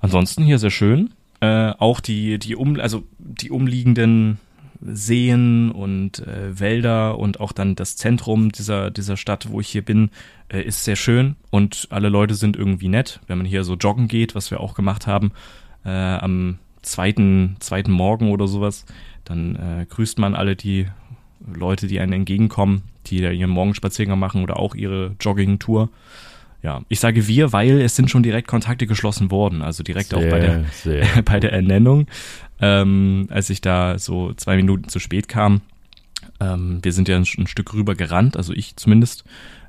ansonsten 0.00 0.44
hier 0.44 0.58
sehr 0.58 0.70
schön. 0.70 1.10
Äh, 1.40 1.72
auch 1.78 2.00
die, 2.00 2.38
die 2.38 2.56
um, 2.56 2.80
also 2.80 3.04
die 3.18 3.50
umliegenden 3.50 4.38
Seen 4.80 5.70
und 5.70 6.20
äh, 6.20 6.58
Wälder 6.58 7.18
und 7.18 7.40
auch 7.40 7.52
dann 7.52 7.76
das 7.76 7.96
Zentrum 7.96 8.52
dieser, 8.52 8.90
dieser 8.90 9.16
Stadt, 9.16 9.50
wo 9.50 9.60
ich 9.60 9.68
hier 9.68 9.84
bin, 9.84 10.10
äh, 10.48 10.62
ist 10.62 10.84
sehr 10.84 10.96
schön 10.96 11.36
und 11.50 11.88
alle 11.90 12.08
Leute 12.08 12.34
sind 12.34 12.56
irgendwie 12.56 12.88
nett. 12.88 13.20
Wenn 13.26 13.38
man 13.38 13.46
hier 13.46 13.64
so 13.64 13.74
joggen 13.74 14.08
geht, 14.08 14.34
was 14.34 14.50
wir 14.50 14.60
auch 14.60 14.74
gemacht 14.74 15.06
haben, 15.06 15.32
äh, 15.84 15.90
am 15.90 16.58
zweiten, 16.82 17.56
zweiten 17.60 17.90
Morgen 17.90 18.30
oder 18.30 18.46
sowas, 18.46 18.84
dann 19.24 19.56
äh, 19.56 19.86
grüßt 19.86 20.18
man 20.18 20.34
alle 20.34 20.56
die 20.56 20.86
Leute, 21.52 21.86
die 21.86 22.00
einem 22.00 22.12
entgegenkommen, 22.12 22.82
die 23.06 23.20
da 23.20 23.30
ihren 23.30 23.50
Morgenspaziergang 23.50 24.18
machen 24.18 24.42
oder 24.42 24.58
auch 24.58 24.74
ihre 24.74 25.14
Jogging-Tour. 25.20 25.88
Ja, 26.62 26.82
ich 26.88 27.00
sage 27.00 27.28
wir, 27.28 27.52
weil 27.52 27.80
es 27.80 27.94
sind 27.94 28.10
schon 28.10 28.22
direkt 28.22 28.48
Kontakte 28.48 28.86
geschlossen 28.86 29.30
worden, 29.30 29.62
also 29.62 29.82
direkt 29.82 30.14
auch 30.14 30.20
bei 30.20 30.40
der, 30.40 30.64
sehr. 30.72 31.06
bei 31.24 31.38
der 31.38 31.52
Ernennung, 31.52 32.06
ähm, 32.60 33.28
als 33.30 33.50
ich 33.50 33.60
da 33.60 33.98
so 33.98 34.32
zwei 34.34 34.56
Minuten 34.56 34.88
zu 34.88 34.98
spät 34.98 35.28
kam. 35.28 35.60
Ähm, 36.40 36.80
wir 36.82 36.92
sind 36.92 37.08
ja 37.08 37.16
ein, 37.16 37.26
ein 37.38 37.46
Stück 37.46 37.72
rüber 37.72 37.94
gerannt, 37.94 38.36
also 38.36 38.52
ich 38.52 38.76
zumindest. 38.76 39.24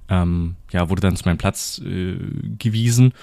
Ähm, 0.10 0.56
ja, 0.72 0.90
wurde 0.90 1.02
dann 1.02 1.18
zu 1.18 1.26
meinem 1.26 1.38
Platz 1.38 1.82
äh, 1.86 2.16
gewiesen 2.58 3.13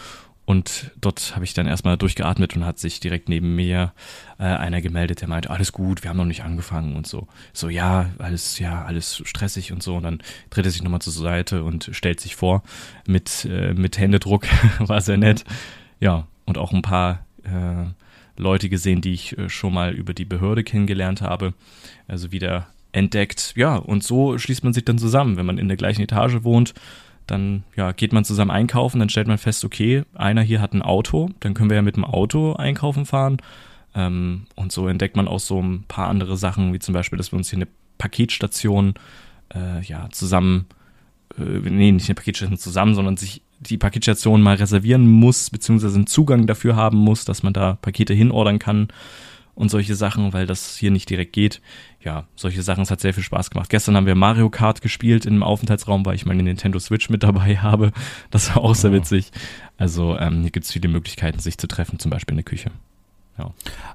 und 0.47 0.91
dort 1.01 1.35
habe 1.35 1.45
ich 1.45 1.55
dann 1.55 1.67
erstmal 1.67 1.97
durchgeatmet 1.97 2.55
und 2.55 2.67
hat 2.67 2.79
sich 2.79 3.01
direkt 3.01 3.29
neben 3.29 3.55
mir 3.55 3.93
äh, 4.39 4.45
einer 4.45 4.83
gemeldet, 4.83 5.23
der 5.23 5.29
meinte, 5.29 5.51
alles 5.51 5.73
gut, 5.73 6.03
wir 6.03 6.11
haben 6.11 6.19
noch 6.19 6.27
nicht 6.27 6.45
angefangen 6.45 6.97
und 6.97 7.07
so. 7.07 7.29
So, 7.55 7.71
ja, 7.71 8.11
alles, 8.19 8.59
ja, 8.59 8.85
alles 8.85 9.23
stressig 9.25 9.73
und 9.73 9.83
so. 9.83 9.97
Und 9.97 10.03
dann 10.03 10.23
dreht 10.51 10.67
er 10.67 10.71
sich 10.71 10.83
nochmal 10.83 11.01
zur 11.01 11.15
Seite 11.15 11.65
und 11.65 11.89
stellt 11.93 12.21
sich 12.21 12.37
vor 12.37 12.63
mit, 13.07 13.47
äh, 13.51 13.73
mit 13.73 13.99
Händedruck. 13.99 14.47
War 14.79 15.01
sehr 15.01 15.17
nett. 15.17 15.45
Ja, 15.99 16.27
und 16.45 16.59
auch 16.59 16.73
ein 16.73 16.83
paar 16.83 17.25
äh, 17.45 17.87
Leute 18.37 18.69
gesehen, 18.69 19.01
die 19.01 19.15
ich 19.15 19.39
äh, 19.39 19.49
schon 19.49 19.73
mal 19.73 19.95
über 19.95 20.13
die 20.13 20.27
Behörde 20.27 20.63
kennengelernt 20.63 21.23
habe. 21.23 21.55
Also 22.07 22.33
wieder 22.33 22.67
entdeckt. 22.93 23.55
Ja, 23.57 23.77
und 23.77 24.05
so 24.05 24.37
schließt 24.37 24.63
man 24.63 24.75
sich 24.75 24.85
dann 24.85 24.99
zusammen. 24.99 25.39
Wenn 25.39 25.47
man 25.47 25.57
in 25.57 25.69
der 25.69 25.79
gleichen 25.79 26.03
Etage 26.03 26.45
wohnt, 26.45 26.75
dann 27.27 27.65
ja, 27.77 27.93
geht 27.93 28.13
man 28.13 28.25
zusammen 28.25 28.51
einkaufen, 28.51 28.99
dann 28.99 29.09
stellt 29.09 29.29
man 29.29 29.39
fest, 29.39 29.65
okay, 29.65 30.05
einer 30.15 30.43
hier 30.43 30.61
hat 30.61 30.75
ein 30.75 30.83
Auto, 30.83 31.31
dann 31.41 31.55
können 31.55 31.71
wir 31.71 31.77
ja 31.77 31.83
mit 31.83 31.97
dem 31.97 32.05
Auto 32.05 32.55
einkaufen 32.55 33.07
fahren. 33.07 33.39
Ähm, 33.95 34.47
und 34.55 34.73
so 34.73 34.89
entdeckt 34.89 35.17
man 35.17 35.29
auch 35.29 35.41
so 35.41 35.61
ein 35.61 35.85
paar 35.89 36.09
andere 36.09 36.37
Sachen, 36.37 36.73
wie 36.73 36.79
zum 36.79 36.95
Beispiel, 36.95 37.17
dass 37.17 37.33
wir 37.33 37.37
uns 37.37 37.51
hier 37.51 37.59
eine 37.59 37.69
Paketstation 37.99 38.95
äh, 39.55 39.83
ja, 39.83 40.09
zusammen, 40.11 40.67
äh, 41.39 41.43
nee, 41.43 41.93
nicht 41.93 42.09
eine 42.09 42.15
Paketstation 42.15 42.59
zusammen, 42.59 42.95
sondern 42.95 43.17
sich 43.17 43.43
die 43.61 43.79
Paketstation 43.79 44.43
mal 44.43 44.57
reservieren 44.57 45.09
muss, 45.09 45.49
beziehungsweise 45.49 45.95
einen 45.95 46.07
Zugang 46.07 46.47
dafür 46.47 46.77
haben 46.77 46.99
muss, 46.99 47.25
dass 47.25 47.43
man 47.43 47.53
da 47.53 47.79
Pakete 47.81 48.13
hinordern 48.13 48.59
kann 48.59 48.89
und 49.55 49.71
solche 49.71 49.95
Sachen, 49.95 50.33
weil 50.33 50.47
das 50.47 50.77
hier 50.77 50.91
nicht 50.91 51.09
direkt 51.11 51.33
geht. 51.33 51.61
Ja, 52.03 52.27
solche 52.37 52.63
Sachen, 52.63 52.83
es 52.83 52.91
hat 52.91 53.01
sehr 53.01 53.15
viel 53.15 53.23
Spaß 53.23 53.51
gemacht. 53.51 53.71
Gestern 53.71 53.97
haben 53.97 54.07
wir 54.07 54.15
Mario 54.15 54.51
Kart 54.51 54.83
gespielt 54.83 55.27
im 55.27 55.43
Aufenthaltsraum, 55.43 56.05
weil 56.05 56.17
ich 56.17 56.27
meine 56.27 56.43
Nintendo 56.43 56.79
Switch 56.79 57.09
mit 57.11 57.23
dabei 57.23 57.57
habe. 57.63 57.93
Das 58.31 58.55
war 58.55 58.63
auch 58.63 58.75
sehr 58.75 58.91
Oh. 58.91 58.95
witzig. 58.95 59.31
Also 59.79 60.19
ähm, 60.19 60.43
hier 60.43 60.51
gibt 60.51 60.67
es 60.67 60.73
viele 60.73 60.89
Möglichkeiten, 60.89 61.39
sich 61.39 61.57
zu 61.59 61.67
treffen, 61.67 61.99
zum 61.99 62.11
Beispiel 62.11 62.33
in 62.35 62.39
der 62.39 62.45
Küche. 62.45 62.71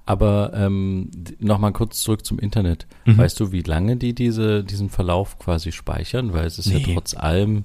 Aber 0.05 0.51
ähm, 0.53 1.09
nochmal 1.39 1.71
kurz 1.71 2.01
zurück 2.01 2.25
zum 2.25 2.39
Internet. 2.39 2.87
Mhm. 3.05 3.17
Weißt 3.17 3.39
du, 3.39 3.51
wie 3.51 3.61
lange 3.61 3.95
die 3.95 4.13
diese, 4.13 4.63
diesen 4.63 4.89
Verlauf 4.89 5.39
quasi 5.39 5.71
speichern? 5.71 6.33
Weil 6.33 6.45
es 6.45 6.59
ist 6.59 6.67
ja 6.69 6.79
Nee. 6.79 6.93
trotz 6.93 7.13
allem 7.15 7.63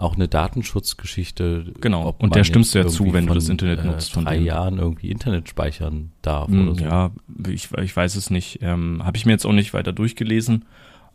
auch 0.00 0.14
eine 0.14 0.28
Datenschutzgeschichte. 0.28 1.72
Genau. 1.80 2.14
Und 2.18 2.34
der 2.34 2.44
stimmst 2.44 2.74
du 2.74 2.78
ja 2.78 2.86
zu, 2.86 3.12
wenn 3.12 3.24
du 3.26 3.28
von, 3.28 3.34
das 3.36 3.48
Internet 3.48 3.84
nutzt, 3.84 4.12
von 4.12 4.24
drei 4.24 4.34
denen. 4.36 4.46
Jahren 4.46 4.78
irgendwie 4.78 5.10
Internet 5.10 5.48
speichern 5.48 6.12
darf 6.22 6.48
Mm, 6.48 6.68
oder 6.68 6.74
so. 6.74 6.84
Ja, 6.84 7.10
ich, 7.48 7.68
ich 7.82 7.94
weiß 7.94 8.16
es 8.16 8.30
nicht. 8.30 8.60
Ähm, 8.62 9.04
Habe 9.04 9.16
ich 9.16 9.26
mir 9.26 9.32
jetzt 9.32 9.44
auch 9.44 9.52
nicht 9.52 9.74
weiter 9.74 9.92
durchgelesen, 9.92 10.64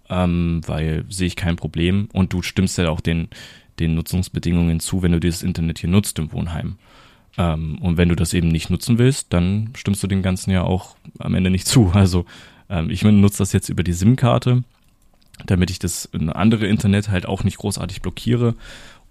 ähm, 0.09 0.61
weil 0.65 1.05
sehe 1.09 1.27
ich 1.27 1.35
kein 1.35 1.55
Problem. 1.55 2.07
Und 2.13 2.33
du 2.33 2.41
stimmst 2.41 2.77
ja 2.77 2.89
auch 2.89 3.01
den, 3.01 3.29
den 3.79 3.95
Nutzungsbedingungen 3.95 4.79
zu, 4.79 5.01
wenn 5.01 5.11
du 5.11 5.19
dieses 5.19 5.43
Internet 5.43 5.79
hier 5.79 5.89
nutzt 5.89 6.19
im 6.19 6.31
Wohnheim. 6.31 6.77
Ähm, 7.37 7.79
und 7.79 7.97
wenn 7.97 8.09
du 8.09 8.15
das 8.15 8.33
eben 8.33 8.49
nicht 8.49 8.69
nutzen 8.69 8.97
willst, 8.97 9.33
dann 9.33 9.71
stimmst 9.75 10.03
du 10.03 10.07
dem 10.07 10.21
Ganzen 10.21 10.51
ja 10.51 10.63
auch 10.63 10.95
am 11.19 11.33
Ende 11.33 11.49
nicht 11.49 11.67
zu. 11.67 11.91
Also 11.93 12.25
ähm, 12.69 12.89
ich 12.89 13.03
nutze 13.03 13.39
das 13.39 13.51
jetzt 13.51 13.69
über 13.69 13.83
die 13.83 13.93
SIM-Karte, 13.93 14.63
damit 15.45 15.69
ich 15.69 15.79
das 15.79 16.09
andere 16.13 16.67
Internet 16.67 17.09
halt 17.09 17.25
auch 17.25 17.43
nicht 17.43 17.57
großartig 17.57 18.01
blockiere. 18.01 18.55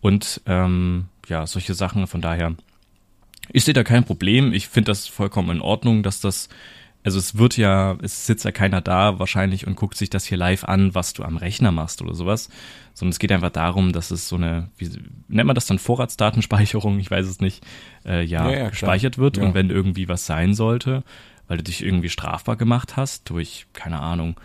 Und 0.00 0.40
ähm, 0.46 1.06
ja, 1.28 1.46
solche 1.46 1.74
Sachen. 1.74 2.06
Von 2.06 2.20
daher, 2.20 2.54
ich 3.50 3.64
sehe 3.64 3.74
da 3.74 3.84
kein 3.84 4.04
Problem. 4.04 4.52
Ich 4.52 4.68
finde 4.68 4.90
das 4.90 5.06
vollkommen 5.06 5.50
in 5.50 5.60
Ordnung, 5.60 6.02
dass 6.02 6.20
das 6.20 6.48
also 7.04 7.18
es 7.18 7.37
wird 7.37 7.58
ja, 7.58 7.98
es 8.02 8.26
sitzt 8.26 8.46
ja 8.46 8.50
keiner 8.50 8.80
da 8.80 9.18
wahrscheinlich 9.18 9.66
und 9.66 9.76
guckt 9.76 9.96
sich 9.96 10.08
das 10.08 10.24
hier 10.24 10.38
live 10.38 10.64
an, 10.64 10.94
was 10.94 11.12
du 11.12 11.22
am 11.22 11.37
Rechner 11.37 11.70
machst 11.70 12.00
oder 12.00 12.14
sowas, 12.14 12.48
sondern 12.94 13.10
es 13.10 13.18
geht 13.18 13.30
einfach 13.30 13.50
darum, 13.50 13.92
dass 13.92 14.10
es 14.10 14.26
so 14.26 14.37
eine, 14.37 14.70
wie 14.78 14.90
nennt 15.28 15.46
man 15.46 15.54
das 15.54 15.66
dann 15.66 15.78
Vorratsdatenspeicherung, 15.78 16.98
ich 16.98 17.10
weiß 17.10 17.26
es 17.26 17.40
nicht, 17.40 17.62
äh, 18.06 18.24
ja, 18.24 18.50
ja, 18.50 18.58
ja 18.58 18.68
gespeichert 18.70 19.18
wird 19.18 19.37
ja. 19.37 19.44
und 19.44 19.52
wenn 19.52 19.68
irgendwie 19.68 20.08
was 20.08 20.24
sein 20.24 20.54
sollte, 20.54 21.04
weil 21.46 21.58
du 21.58 21.64
dich 21.64 21.84
irgendwie 21.84 22.08
strafbar 22.08 22.56
gemacht 22.56 22.96
hast 22.96 23.28
durch, 23.28 23.66
keine 23.74 24.00
Ahnung, 24.00 24.37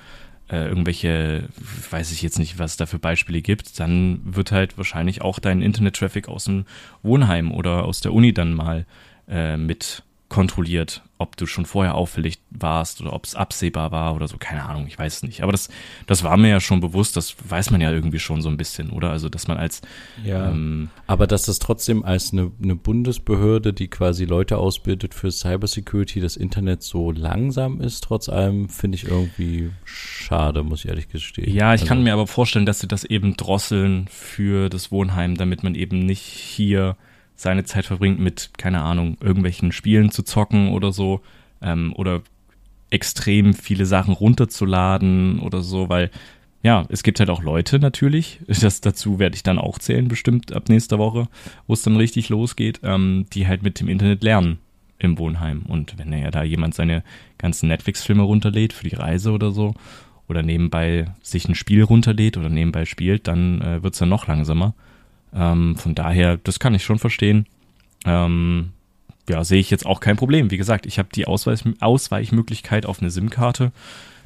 äh, 0.49 0.67
irgendwelche, 0.67 1.49
weiß 1.91 2.11
ich 2.11 2.21
jetzt 2.21 2.39
nicht, 2.39 2.59
was 2.59 2.71
es 2.71 2.77
da 2.77 2.85
für 2.85 2.99
Beispiele 2.99 3.41
gibt, 3.41 3.79
dann 3.79 4.21
wird 4.23 4.51
halt 4.51 4.77
wahrscheinlich 4.77 5.21
auch 5.21 5.39
dein 5.39 5.61
Internet-Traffic 5.61 6.27
aus 6.27 6.45
dem 6.45 6.65
Wohnheim 7.03 7.51
oder 7.51 7.85
aus 7.85 8.01
der 8.01 8.13
Uni 8.13 8.33
dann 8.33 8.53
mal 8.53 8.85
äh, 9.27 9.57
mit 9.57 10.03
kontrolliert, 10.29 11.01
ob 11.17 11.35
du 11.37 11.47
schon 11.47 11.65
vorher 11.65 11.95
auffällig 11.95 12.37
warst 12.51 13.01
oder 13.01 13.13
ob 13.13 13.25
es 13.25 13.33
absehbar 13.33 13.91
war 13.91 14.15
oder 14.15 14.27
so, 14.27 14.37
keine 14.37 14.63
Ahnung, 14.63 14.85
ich 14.87 14.97
weiß 14.97 15.17
es 15.17 15.23
nicht. 15.23 15.41
Aber 15.41 15.51
das, 15.51 15.69
das 16.05 16.23
war 16.23 16.37
mir 16.37 16.49
ja 16.49 16.59
schon 16.61 16.79
bewusst, 16.79 17.17
das 17.17 17.35
weiß 17.49 17.71
man 17.71 17.81
ja 17.81 17.91
irgendwie 17.91 18.19
schon 18.19 18.43
so 18.43 18.47
ein 18.47 18.55
bisschen, 18.55 18.91
oder? 18.91 19.09
Also, 19.09 19.27
dass 19.27 19.47
man 19.47 19.57
als 19.57 19.81
ja, 20.23 20.49
ähm, 20.49 20.89
aber 21.07 21.25
dass 21.25 21.43
das 21.43 21.57
trotzdem 21.57 22.03
als 22.05 22.31
eine, 22.31 22.51
eine 22.61 22.75
Bundesbehörde, 22.75 23.73
die 23.73 23.87
quasi 23.87 24.25
Leute 24.25 24.59
ausbildet 24.59 25.15
für 25.15 25.31
Cybersecurity, 25.31 26.21
das 26.21 26.37
Internet 26.37 26.83
so 26.83 27.11
langsam 27.11 27.81
ist, 27.81 28.03
trotz 28.03 28.29
allem, 28.29 28.69
finde 28.69 28.97
ich 28.97 29.05
irgendwie 29.05 29.71
schade, 29.83 30.63
muss 30.63 30.85
ich 30.85 30.89
ehrlich 30.89 31.09
gestehen. 31.09 31.51
Ja, 31.51 31.73
ich 31.73 31.81
also, 31.81 31.85
kann 31.87 32.03
mir 32.03 32.13
aber 32.13 32.27
vorstellen, 32.27 32.67
dass 32.67 32.79
sie 32.79 32.87
das 32.87 33.03
eben 33.03 33.35
drosseln 33.35 34.07
für 34.09 34.69
das 34.69 34.91
Wohnheim, 34.91 35.35
damit 35.35 35.63
man 35.63 35.73
eben 35.73 36.05
nicht 36.05 36.21
hier 36.21 36.97
seine 37.39 37.63
Zeit 37.63 37.85
verbringt 37.85 38.19
mit, 38.19 38.51
keine 38.57 38.81
Ahnung, 38.81 39.17
irgendwelchen 39.21 39.71
Spielen 39.71 40.11
zu 40.11 40.23
zocken 40.23 40.69
oder 40.69 40.91
so, 40.91 41.21
ähm, 41.61 41.93
oder 41.95 42.21
extrem 42.89 43.53
viele 43.53 43.85
Sachen 43.85 44.13
runterzuladen 44.13 45.39
oder 45.39 45.61
so, 45.61 45.87
weil 45.87 46.11
ja, 46.61 46.85
es 46.89 47.01
gibt 47.01 47.21
halt 47.21 47.29
auch 47.29 47.41
Leute 47.41 47.79
natürlich, 47.79 48.41
das 48.47 48.81
dazu 48.81 49.19
werde 49.19 49.37
ich 49.37 49.43
dann 49.43 49.57
auch 49.57 49.79
zählen, 49.79 50.09
bestimmt 50.09 50.51
ab 50.51 50.67
nächster 50.67 50.99
Woche, 50.99 51.29
wo 51.65 51.73
es 51.73 51.81
dann 51.81 51.95
richtig 51.95 52.27
losgeht, 52.27 52.81
ähm, 52.83 53.25
die 53.31 53.47
halt 53.47 53.63
mit 53.63 53.79
dem 53.79 53.87
Internet 53.87 54.21
lernen 54.21 54.59
im 54.97 55.17
Wohnheim. 55.17 55.61
Und 55.65 55.97
wenn 55.97 56.11
ja 56.11 56.31
da 56.31 56.43
jemand 56.43 56.75
seine 56.75 57.03
ganzen 57.37 57.69
Netflix-Filme 57.69 58.23
runterlädt 58.23 58.73
für 58.73 58.89
die 58.89 58.95
Reise 58.95 59.31
oder 59.31 59.51
so, 59.51 59.75
oder 60.27 60.43
nebenbei 60.43 61.05
sich 61.23 61.47
ein 61.47 61.55
Spiel 61.55 61.83
runterlädt 61.83 62.35
oder 62.35 62.49
nebenbei 62.49 62.83
spielt, 62.83 63.27
dann 63.27 63.61
äh, 63.61 63.81
wird 63.81 63.93
es 63.93 63.99
dann 63.99 64.09
noch 64.09 64.27
langsamer. 64.27 64.75
Ähm, 65.33 65.75
von 65.75 65.95
daher, 65.95 66.37
das 66.37 66.59
kann 66.59 66.73
ich 66.73 66.83
schon 66.83 66.99
verstehen. 66.99 67.45
Ähm, 68.05 68.71
ja, 69.29 69.43
sehe 69.43 69.59
ich 69.59 69.69
jetzt 69.69 69.85
auch 69.85 69.99
kein 69.99 70.17
Problem. 70.17 70.51
Wie 70.51 70.57
gesagt, 70.57 70.85
ich 70.85 70.97
habe 70.97 71.09
die 71.13 71.27
Ausweis 71.27 71.63
Ausweichmöglichkeit 71.79 72.85
auf 72.85 73.01
eine 73.01 73.11
SIM-Karte, 73.11 73.71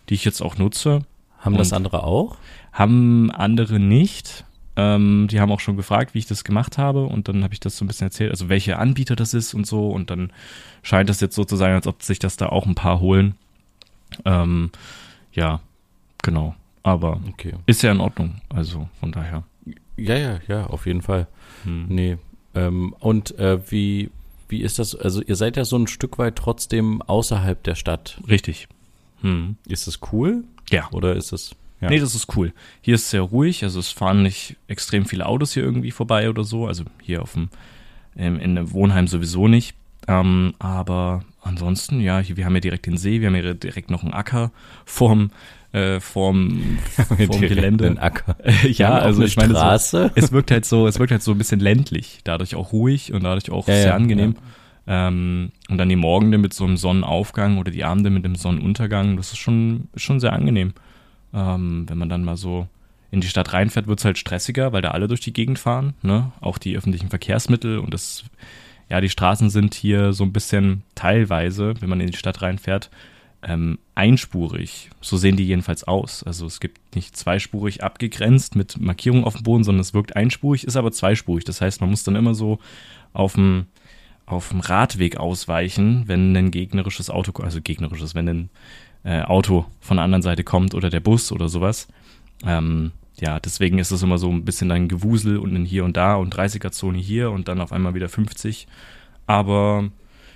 die 0.09 0.13
ich 0.13 0.25
jetzt 0.25 0.41
auch 0.41 0.57
nutze. 0.57 1.01
Haben 1.39 1.57
das 1.57 1.73
andere 1.73 2.03
auch? 2.03 2.37
Haben 2.71 3.29
andere 3.31 3.79
nicht. 3.79 4.45
Ähm, 4.75 5.27
die 5.29 5.39
haben 5.39 5.51
auch 5.51 5.59
schon 5.59 5.77
gefragt, 5.77 6.13
wie 6.13 6.19
ich 6.19 6.25
das 6.25 6.43
gemacht 6.43 6.77
habe 6.77 7.03
und 7.03 7.27
dann 7.27 7.43
habe 7.43 7.53
ich 7.53 7.59
das 7.59 7.77
so 7.77 7.85
ein 7.85 7.87
bisschen 7.87 8.07
erzählt, 8.07 8.31
also 8.31 8.49
welche 8.49 8.79
Anbieter 8.79 9.15
das 9.15 9.35
ist 9.35 9.53
und 9.53 9.67
so 9.67 9.89
und 9.89 10.09
dann 10.09 10.31
scheint 10.81 11.09
das 11.09 11.21
jetzt 11.21 11.35
so 11.35 11.45
zu 11.45 11.57
sein, 11.57 11.73
als 11.73 11.85
ob 11.85 12.01
sich 12.01 12.17
das 12.17 12.37
da 12.37 12.47
auch 12.47 12.65
ein 12.65 12.73
paar 12.73 12.99
holen. 12.99 13.35
Ähm, 14.25 14.71
ja, 15.31 15.59
genau. 16.23 16.55
Aber 16.81 17.21
okay. 17.29 17.53
ist 17.65 17.83
ja 17.83 17.91
in 17.91 17.99
Ordnung. 17.99 18.41
Also 18.49 18.89
von 18.99 19.11
daher. 19.11 19.43
Ja, 19.97 20.17
ja, 20.17 20.39
ja, 20.47 20.65
auf 20.67 20.85
jeden 20.85 21.01
Fall. 21.01 21.27
Hm. 21.63 21.85
Nee. 21.87 22.17
Ähm, 22.55 22.95
und 22.99 23.37
äh, 23.37 23.59
wie, 23.71 24.09
wie 24.49 24.61
ist 24.61 24.79
das? 24.79 24.95
Also 24.95 25.21
ihr 25.21 25.35
seid 25.35 25.57
ja 25.57 25.65
so 25.65 25.77
ein 25.77 25.87
Stück 25.87 26.17
weit 26.17 26.35
trotzdem 26.35 27.01
außerhalb 27.01 27.63
der 27.63 27.75
Stadt. 27.75 28.19
Richtig. 28.27 28.67
Hm. 29.21 29.57
Ist 29.67 29.87
das 29.87 29.99
cool? 30.11 30.43
Ja. 30.69 30.89
Oder 30.91 31.15
ist 31.15 31.31
es? 31.31 31.55
Ja. 31.81 31.89
Nee, 31.89 31.99
das 31.99 32.15
ist 32.15 32.35
cool. 32.37 32.53
Hier 32.81 32.95
ist 32.95 33.03
es 33.03 33.09
sehr 33.09 33.21
ruhig, 33.21 33.63
also 33.63 33.79
es 33.79 33.89
fahren 33.89 34.23
nicht 34.23 34.55
extrem 34.67 35.05
viele 35.05 35.25
Autos 35.25 35.53
hier 35.53 35.63
irgendwie 35.63 35.91
vorbei 35.91 36.29
oder 36.29 36.43
so. 36.43 36.65
Also 36.65 36.85
hier 37.01 37.21
auf 37.21 37.33
dem, 37.33 37.49
ähm, 38.15 38.39
in 38.39 38.55
dem 38.55 38.71
Wohnheim 38.71 39.07
sowieso 39.07 39.47
nicht. 39.47 39.75
Ähm, 40.07 40.53
aber 40.59 41.23
ansonsten, 41.41 41.99
ja, 41.99 42.19
hier, 42.19 42.37
wir 42.37 42.45
haben 42.45 42.55
ja 42.55 42.61
direkt 42.61 42.85
den 42.85 42.97
See, 42.97 43.21
wir 43.21 43.27
haben 43.27 43.35
ja 43.35 43.53
direkt 43.53 43.89
noch 43.89 44.03
einen 44.03 44.13
Acker 44.13 44.51
vorm, 44.85 45.31
äh, 45.73 45.99
vorm, 45.99 46.77
vorm 46.95 47.41
Gelände. 47.41 47.95
Acker. 47.99 48.37
ja, 48.63 48.91
also 48.91 49.23
ich 49.23 49.35
meine, 49.35 49.53
so, 49.79 50.09
es 50.15 50.31
wirkt 50.31 50.51
halt 50.51 50.65
so, 50.65 50.87
es 50.87 50.99
wirkt 50.99 51.11
halt 51.11 51.23
so 51.23 51.31
ein 51.31 51.37
bisschen 51.37 51.59
ländlich, 51.59 52.21
dadurch 52.23 52.55
auch 52.55 52.71
ruhig 52.71 53.11
und 53.11 53.23
dadurch 53.23 53.51
auch 53.51 53.67
ja, 53.67 53.73
sehr 53.73 53.87
ja, 53.87 53.95
angenehm. 53.95 54.35
Ja. 54.35 55.07
Ähm, 55.07 55.51
und 55.69 55.77
dann 55.77 55.89
die 55.89 55.95
Morgende 55.95 56.37
mit 56.37 56.53
so 56.53 56.65
einem 56.65 56.77
Sonnenaufgang 56.77 57.57
oder 57.57 57.71
die 57.71 57.83
Abende 57.83 58.09
mit 58.09 58.23
dem 58.23 58.35
Sonnenuntergang, 58.35 59.17
das 59.17 59.31
ist 59.31 59.39
schon, 59.39 59.87
schon 59.95 60.19
sehr 60.19 60.33
angenehm. 60.33 60.73
Ähm, 61.33 61.85
wenn 61.87 61.97
man 61.97 62.09
dann 62.09 62.23
mal 62.23 62.37
so 62.37 62.67
in 63.09 63.21
die 63.21 63.27
Stadt 63.27 63.53
reinfährt, 63.53 63.87
wird 63.87 63.99
es 63.99 64.05
halt 64.05 64.17
stressiger, 64.17 64.73
weil 64.73 64.81
da 64.81 64.91
alle 64.91 65.07
durch 65.07 65.21
die 65.21 65.33
Gegend 65.33 65.57
fahren, 65.57 65.93
ne? 66.01 66.31
Auch 66.41 66.57
die 66.57 66.75
öffentlichen 66.75 67.09
Verkehrsmittel 67.09 67.79
und 67.79 67.93
das, 67.93 68.25
ja, 68.89 69.01
die 69.01 69.09
Straßen 69.09 69.49
sind 69.49 69.73
hier 69.73 70.13
so 70.13 70.23
ein 70.23 70.33
bisschen 70.33 70.83
teilweise, 70.95 71.75
wenn 71.79 71.89
man 71.89 72.01
in 72.01 72.11
die 72.11 72.17
Stadt 72.17 72.41
reinfährt, 72.41 72.89
ähm, 73.45 73.79
einspurig. 73.95 74.89
So 75.01 75.17
sehen 75.17 75.35
die 75.35 75.45
jedenfalls 75.45 75.83
aus. 75.83 76.23
Also 76.23 76.45
es 76.45 76.59
gibt 76.59 76.95
nicht 76.95 77.15
zweispurig 77.15 77.83
abgegrenzt 77.83 78.55
mit 78.55 78.79
Markierung 78.79 79.25
auf 79.25 79.35
dem 79.35 79.43
Boden, 79.43 79.63
sondern 79.63 79.81
es 79.81 79.93
wirkt 79.93 80.15
einspurig, 80.15 80.65
ist 80.65 80.77
aber 80.77 80.91
zweispurig. 80.91 81.43
Das 81.43 81.61
heißt, 81.61 81.81
man 81.81 81.89
muss 81.89 82.03
dann 82.03 82.15
immer 82.15 82.33
so 82.33 82.59
auf 83.13 83.33
dem 83.33 83.67
auf 84.25 84.49
dem 84.49 84.61
Radweg 84.61 85.17
ausweichen, 85.17 86.03
wenn 86.07 86.35
ein 86.35 86.49
gegnerisches 86.49 87.09
Auto, 87.09 87.43
also 87.43 87.59
gegnerisches, 87.61 88.15
wenn 88.15 88.29
ein 88.29 88.49
äh, 89.03 89.21
Auto 89.21 89.65
von 89.81 89.97
der 89.97 90.05
anderen 90.05 90.21
Seite 90.21 90.45
kommt 90.45 90.73
oder 90.73 90.89
der 90.89 91.01
Bus 91.01 91.31
oder 91.33 91.49
sowas. 91.49 91.89
Ähm, 92.45 92.91
ja, 93.19 93.39
deswegen 93.39 93.79
ist 93.79 93.91
es 93.91 94.01
immer 94.01 94.17
so 94.17 94.29
ein 94.29 94.45
bisschen 94.45 94.71
ein 94.71 94.87
Gewusel 94.87 95.37
und 95.37 95.53
ein 95.55 95.65
hier 95.65 95.83
und 95.83 95.97
da 95.97 96.15
und 96.15 96.35
30er-Zone 96.35 96.97
hier 96.97 97.31
und 97.31 97.47
dann 97.47 97.61
auf 97.61 97.71
einmal 97.71 97.95
wieder 97.95 98.09
50. 98.09 98.67
Aber 99.27 99.89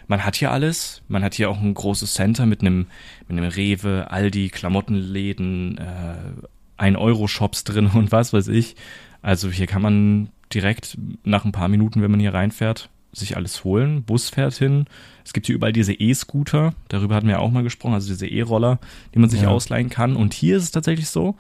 man 0.07 0.23
hat 0.23 0.35
hier 0.35 0.51
alles. 0.51 1.01
Man 1.07 1.23
hat 1.23 1.33
hier 1.33 1.49
auch 1.49 1.59
ein 1.59 1.73
großes 1.73 2.13
Center 2.13 2.45
mit 2.45 2.61
einem, 2.61 2.87
mit 3.27 3.37
einem 3.37 3.49
Rewe, 3.49 4.07
Aldi, 4.09 4.49
Klamottenläden, 4.49 5.77
äh, 5.77 6.81
1-Euro-Shops 6.81 7.63
drin 7.63 7.87
und 7.93 8.11
was 8.11 8.33
weiß 8.33 8.47
ich. 8.49 8.75
Also 9.21 9.49
hier 9.49 9.67
kann 9.67 9.81
man 9.81 10.29
direkt 10.53 10.97
nach 11.23 11.45
ein 11.45 11.51
paar 11.51 11.67
Minuten, 11.67 12.01
wenn 12.01 12.11
man 12.11 12.19
hier 12.19 12.33
reinfährt, 12.33 12.89
sich 13.11 13.35
alles 13.35 13.63
holen. 13.63 14.03
Bus 14.03 14.29
fährt 14.29 14.53
hin. 14.53 14.85
Es 15.25 15.33
gibt 15.33 15.47
hier 15.47 15.55
überall 15.55 15.73
diese 15.73 15.93
E-Scooter. 15.93 16.73
Darüber 16.87 17.15
hatten 17.15 17.27
wir 17.27 17.35
ja 17.35 17.39
auch 17.39 17.51
mal 17.51 17.63
gesprochen. 17.63 17.93
Also 17.93 18.07
diese 18.07 18.27
E-Roller, 18.27 18.79
die 19.13 19.19
man 19.19 19.29
sich 19.29 19.41
ja. 19.41 19.49
ausleihen 19.49 19.89
kann. 19.89 20.15
Und 20.15 20.33
hier 20.33 20.57
ist 20.57 20.63
es 20.63 20.71
tatsächlich 20.71 21.09
so, 21.09 21.35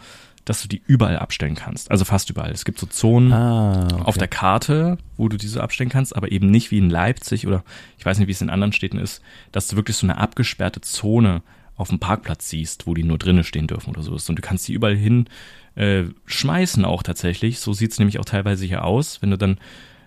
dass 0.49 0.61
du 0.61 0.67
die 0.67 0.81
überall 0.87 1.17
abstellen 1.19 1.55
kannst. 1.55 1.91
Also 1.91 2.05
fast 2.05 2.29
überall. 2.29 2.51
Es 2.51 2.65
gibt 2.65 2.79
so 2.79 2.85
Zonen 2.85 3.33
ah, 3.33 3.83
okay. 3.83 4.03
auf 4.03 4.17
der 4.17 4.27
Karte, 4.27 4.97
wo 5.17 5.27
du 5.27 5.37
diese 5.37 5.61
abstellen 5.61 5.89
kannst, 5.89 6.15
aber 6.15 6.31
eben 6.31 6.49
nicht 6.49 6.71
wie 6.71 6.77
in 6.77 6.89
Leipzig 6.89 7.45
oder 7.47 7.63
ich 7.97 8.05
weiß 8.05 8.17
nicht, 8.17 8.27
wie 8.27 8.31
es 8.31 8.41
in 8.41 8.49
anderen 8.49 8.73
Städten 8.73 8.97
ist, 8.97 9.21
dass 9.51 9.67
du 9.67 9.75
wirklich 9.75 9.97
so 9.97 10.05
eine 10.05 10.17
abgesperrte 10.17 10.81
Zone 10.81 11.41
auf 11.75 11.89
dem 11.89 11.99
Parkplatz 11.99 12.49
siehst, 12.49 12.87
wo 12.87 12.93
die 12.93 13.03
nur 13.03 13.17
drinnen 13.17 13.43
stehen 13.43 13.67
dürfen 13.67 13.91
oder 13.91 14.01
so. 14.01 14.11
Und 14.13 14.35
du 14.35 14.41
kannst 14.41 14.67
die 14.67 14.73
überall 14.73 14.95
hin 14.95 15.27
äh, 15.75 16.05
schmeißen 16.25 16.85
auch 16.85 17.03
tatsächlich. 17.03 17.59
So 17.59 17.73
sieht's 17.73 17.99
nämlich 17.99 18.19
auch 18.19 18.25
teilweise 18.25 18.65
hier 18.65 18.83
aus. 18.83 19.21
Wenn 19.21 19.31
du 19.31 19.37
dann 19.37 19.57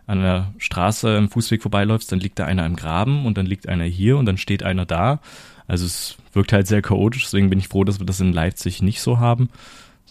an 0.06 0.20
der 0.20 0.52
Straße 0.58 1.16
im 1.16 1.30
Fußweg 1.30 1.62
vorbeiläufst, 1.62 2.10
dann 2.10 2.18
liegt 2.18 2.38
da 2.38 2.44
einer 2.44 2.66
im 2.66 2.74
Graben 2.74 3.26
und 3.26 3.38
dann 3.38 3.46
liegt 3.46 3.68
einer 3.68 3.84
hier 3.84 4.16
und 4.16 4.26
dann 4.26 4.38
steht 4.38 4.62
einer 4.62 4.86
da. 4.86 5.20
Also 5.68 5.86
es 5.86 6.16
wirkt 6.32 6.52
halt 6.52 6.66
sehr 6.66 6.82
chaotisch, 6.82 7.24
deswegen 7.24 7.48
bin 7.48 7.60
ich 7.60 7.68
froh, 7.68 7.84
dass 7.84 8.00
wir 8.00 8.06
das 8.06 8.18
in 8.18 8.32
Leipzig 8.32 8.82
nicht 8.82 9.00
so 9.00 9.20
haben. 9.20 9.50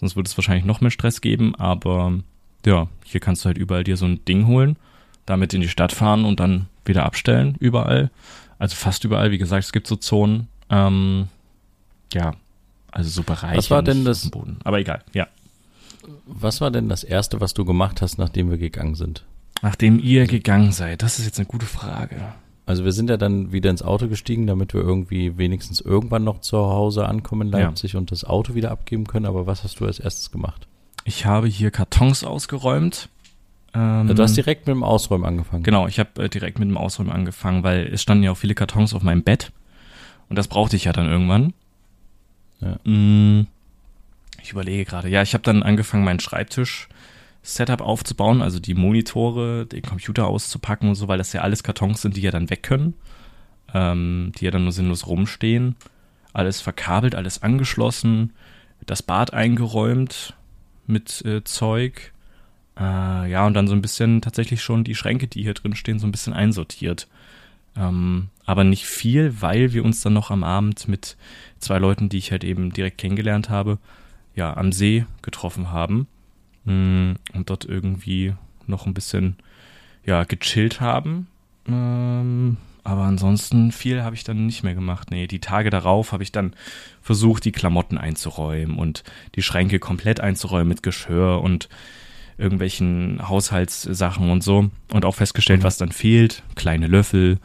Sonst 0.00 0.16
würde 0.16 0.28
es 0.28 0.36
wahrscheinlich 0.38 0.64
noch 0.64 0.80
mehr 0.80 0.90
Stress 0.90 1.20
geben, 1.20 1.54
aber 1.54 2.14
ja, 2.64 2.88
hier 3.04 3.20
kannst 3.20 3.44
du 3.44 3.48
halt 3.48 3.58
überall 3.58 3.84
dir 3.84 3.98
so 3.98 4.06
ein 4.06 4.24
Ding 4.24 4.46
holen, 4.46 4.76
damit 5.26 5.52
in 5.52 5.60
die 5.60 5.68
Stadt 5.68 5.92
fahren 5.92 6.24
und 6.24 6.40
dann 6.40 6.66
wieder 6.86 7.04
abstellen, 7.04 7.54
überall. 7.60 8.10
Also 8.58 8.76
fast 8.76 9.04
überall, 9.04 9.30
wie 9.30 9.36
gesagt, 9.36 9.64
es 9.64 9.72
gibt 9.72 9.86
so 9.86 9.96
Zonen. 9.96 10.48
Ähm, 10.70 11.28
ja, 12.14 12.32
also 12.90 13.10
so 13.10 13.22
Bereiche. 13.22 13.58
Was 13.58 13.70
war 13.70 13.82
denn 13.82 14.06
das? 14.06 14.30
Boden. 14.30 14.56
Aber 14.64 14.80
egal, 14.80 15.04
ja. 15.12 15.28
Was 16.24 16.62
war 16.62 16.70
denn 16.70 16.88
das 16.88 17.04
erste, 17.04 17.42
was 17.42 17.52
du 17.52 17.66
gemacht 17.66 18.00
hast, 18.00 18.16
nachdem 18.16 18.50
wir 18.50 18.56
gegangen 18.56 18.94
sind? 18.94 19.26
Nachdem 19.60 19.98
ihr 19.98 20.26
gegangen 20.26 20.72
seid, 20.72 21.02
das 21.02 21.18
ist 21.18 21.26
jetzt 21.26 21.38
eine 21.38 21.46
gute 21.46 21.66
Frage. 21.66 22.16
Also 22.70 22.84
wir 22.84 22.92
sind 22.92 23.10
ja 23.10 23.16
dann 23.16 23.52
wieder 23.52 23.68
ins 23.68 23.82
Auto 23.82 24.08
gestiegen, 24.08 24.46
damit 24.46 24.74
wir 24.74 24.80
irgendwie 24.80 25.36
wenigstens 25.36 25.80
irgendwann 25.80 26.24
noch 26.24 26.40
zu 26.40 26.56
Hause 26.56 27.06
ankommen 27.06 27.48
in 27.48 27.52
Leipzig 27.52 27.92
ja. 27.92 27.98
und 27.98 28.10
das 28.10 28.24
Auto 28.24 28.54
wieder 28.54 28.70
abgeben 28.70 29.06
können. 29.06 29.26
Aber 29.26 29.46
was 29.46 29.64
hast 29.64 29.80
du 29.80 29.86
als 29.86 29.98
erstes 29.98 30.30
gemacht? 30.30 30.66
Ich 31.04 31.26
habe 31.26 31.48
hier 31.48 31.70
Kartons 31.70 32.24
ausgeräumt. 32.24 33.08
Ähm, 33.74 34.08
du 34.08 34.22
hast 34.22 34.36
direkt 34.36 34.66
mit 34.66 34.74
dem 34.74 34.82
Ausräumen 34.82 35.26
angefangen. 35.26 35.62
Genau, 35.62 35.86
ich 35.86 35.98
habe 35.98 36.24
äh, 36.24 36.28
direkt 36.28 36.58
mit 36.58 36.68
dem 36.68 36.76
Ausräumen 36.76 37.12
angefangen, 37.12 37.62
weil 37.62 37.86
es 37.92 38.02
standen 38.02 38.24
ja 38.24 38.32
auch 38.32 38.36
viele 38.36 38.54
Kartons 38.54 38.94
auf 38.94 39.02
meinem 39.02 39.22
Bett 39.22 39.52
und 40.28 40.36
das 40.36 40.48
brauchte 40.48 40.76
ich 40.76 40.84
ja 40.84 40.92
dann 40.92 41.06
irgendwann. 41.06 41.52
Ja. 42.60 42.76
Mm, 42.84 43.46
Ich 44.42 44.52
überlege 44.52 44.84
gerade. 44.84 45.08
Ja, 45.08 45.22
ich 45.22 45.34
habe 45.34 45.42
dann 45.42 45.62
angefangen, 45.62 46.04
meinen 46.04 46.20
Schreibtisch-Setup 47.42 47.80
aufzubauen, 47.80 48.42
also 48.42 48.60
die 48.60 48.74
Monitore, 48.74 49.66
den 49.66 49.82
Computer 49.82 50.26
auszupacken 50.26 50.88
und 50.88 50.94
so, 50.94 51.08
weil 51.08 51.18
das 51.18 51.32
ja 51.32 51.42
alles 51.42 51.62
Kartons 51.62 52.02
sind, 52.02 52.16
die 52.16 52.22
ja 52.22 52.30
dann 52.30 52.50
weg 52.50 52.62
können, 52.62 52.94
ähm, 53.74 54.32
die 54.38 54.44
ja 54.44 54.50
dann 54.50 54.64
nur 54.64 54.72
sinnlos 54.72 55.06
rumstehen. 55.06 55.76
Alles 56.32 56.60
verkabelt, 56.60 57.14
alles 57.14 57.42
angeschlossen, 57.42 58.32
das 58.86 59.02
Bad 59.02 59.32
eingeräumt 59.32 60.34
mit 60.86 61.24
äh, 61.24 61.42
Zeug. 61.44 62.12
Äh, 62.78 63.30
ja, 63.30 63.46
und 63.46 63.54
dann 63.54 63.66
so 63.66 63.74
ein 63.74 63.82
bisschen 63.82 64.20
tatsächlich 64.20 64.62
schon 64.62 64.84
die 64.84 64.94
Schränke, 64.94 65.26
die 65.26 65.42
hier 65.42 65.54
drin 65.54 65.74
stehen, 65.74 65.98
so 65.98 66.06
ein 66.06 66.12
bisschen 66.12 66.32
einsortiert. 66.32 67.08
Ähm, 67.76 68.28
aber 68.46 68.64
nicht 68.64 68.86
viel, 68.86 69.40
weil 69.40 69.72
wir 69.72 69.84
uns 69.84 70.00
dann 70.02 70.12
noch 70.12 70.30
am 70.30 70.44
Abend 70.44 70.88
mit 70.88 71.16
zwei 71.58 71.78
Leuten, 71.78 72.08
die 72.08 72.18
ich 72.18 72.30
halt 72.30 72.44
eben 72.44 72.72
direkt 72.72 72.98
kennengelernt 72.98 73.50
habe, 73.50 73.78
ja, 74.34 74.56
am 74.56 74.72
See 74.72 75.04
getroffen 75.22 75.70
haben 75.70 76.06
und 77.32 77.50
dort 77.50 77.64
irgendwie 77.64 78.34
noch 78.66 78.86
ein 78.86 78.94
bisschen, 78.94 79.36
ja, 80.04 80.24
gechillt 80.24 80.80
haben. 80.80 81.26
Ähm, 81.66 82.56
aber 82.84 83.02
ansonsten 83.02 83.72
viel 83.72 84.02
habe 84.02 84.16
ich 84.16 84.24
dann 84.24 84.46
nicht 84.46 84.62
mehr 84.62 84.74
gemacht. 84.74 85.10
Nee, 85.10 85.26
die 85.26 85.40
Tage 85.40 85.70
darauf 85.70 86.12
habe 86.12 86.22
ich 86.22 86.32
dann 86.32 86.54
versucht, 87.02 87.44
die 87.44 87.52
Klamotten 87.52 87.98
einzuräumen 87.98 88.78
und 88.78 89.04
die 89.34 89.42
Schränke 89.42 89.78
komplett 89.78 90.20
einzuräumen 90.20 90.68
mit 90.68 90.82
Geschirr 90.82 91.40
und 91.42 91.68
irgendwelchen 92.38 93.28
Haushaltssachen 93.28 94.30
und 94.30 94.42
so. 94.42 94.70
Und 94.92 95.04
auch 95.04 95.14
festgestellt, 95.14 95.62
was 95.62 95.76
dann 95.76 95.92
fehlt. 95.92 96.42
Kleine 96.54 96.86
Löffel, 96.86 97.38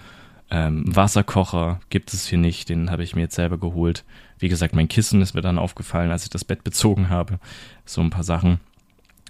ähm, 0.49 0.83
Wasserkocher 0.87 1.81
gibt 1.89 2.13
es 2.13 2.27
hier 2.27 2.37
nicht, 2.37 2.69
den 2.69 2.91
habe 2.91 3.03
ich 3.03 3.15
mir 3.15 3.23
jetzt 3.23 3.35
selber 3.35 3.57
geholt. 3.57 4.05
Wie 4.37 4.49
gesagt, 4.49 4.75
mein 4.75 4.87
Kissen 4.87 5.21
ist 5.21 5.33
mir 5.33 5.41
dann 5.41 5.57
aufgefallen, 5.57 6.11
als 6.11 6.23
ich 6.23 6.29
das 6.29 6.45
Bett 6.45 6.63
bezogen 6.63 7.09
habe. 7.09 7.39
So 7.85 8.01
ein 8.01 8.09
paar 8.09 8.23
Sachen. 8.23 8.59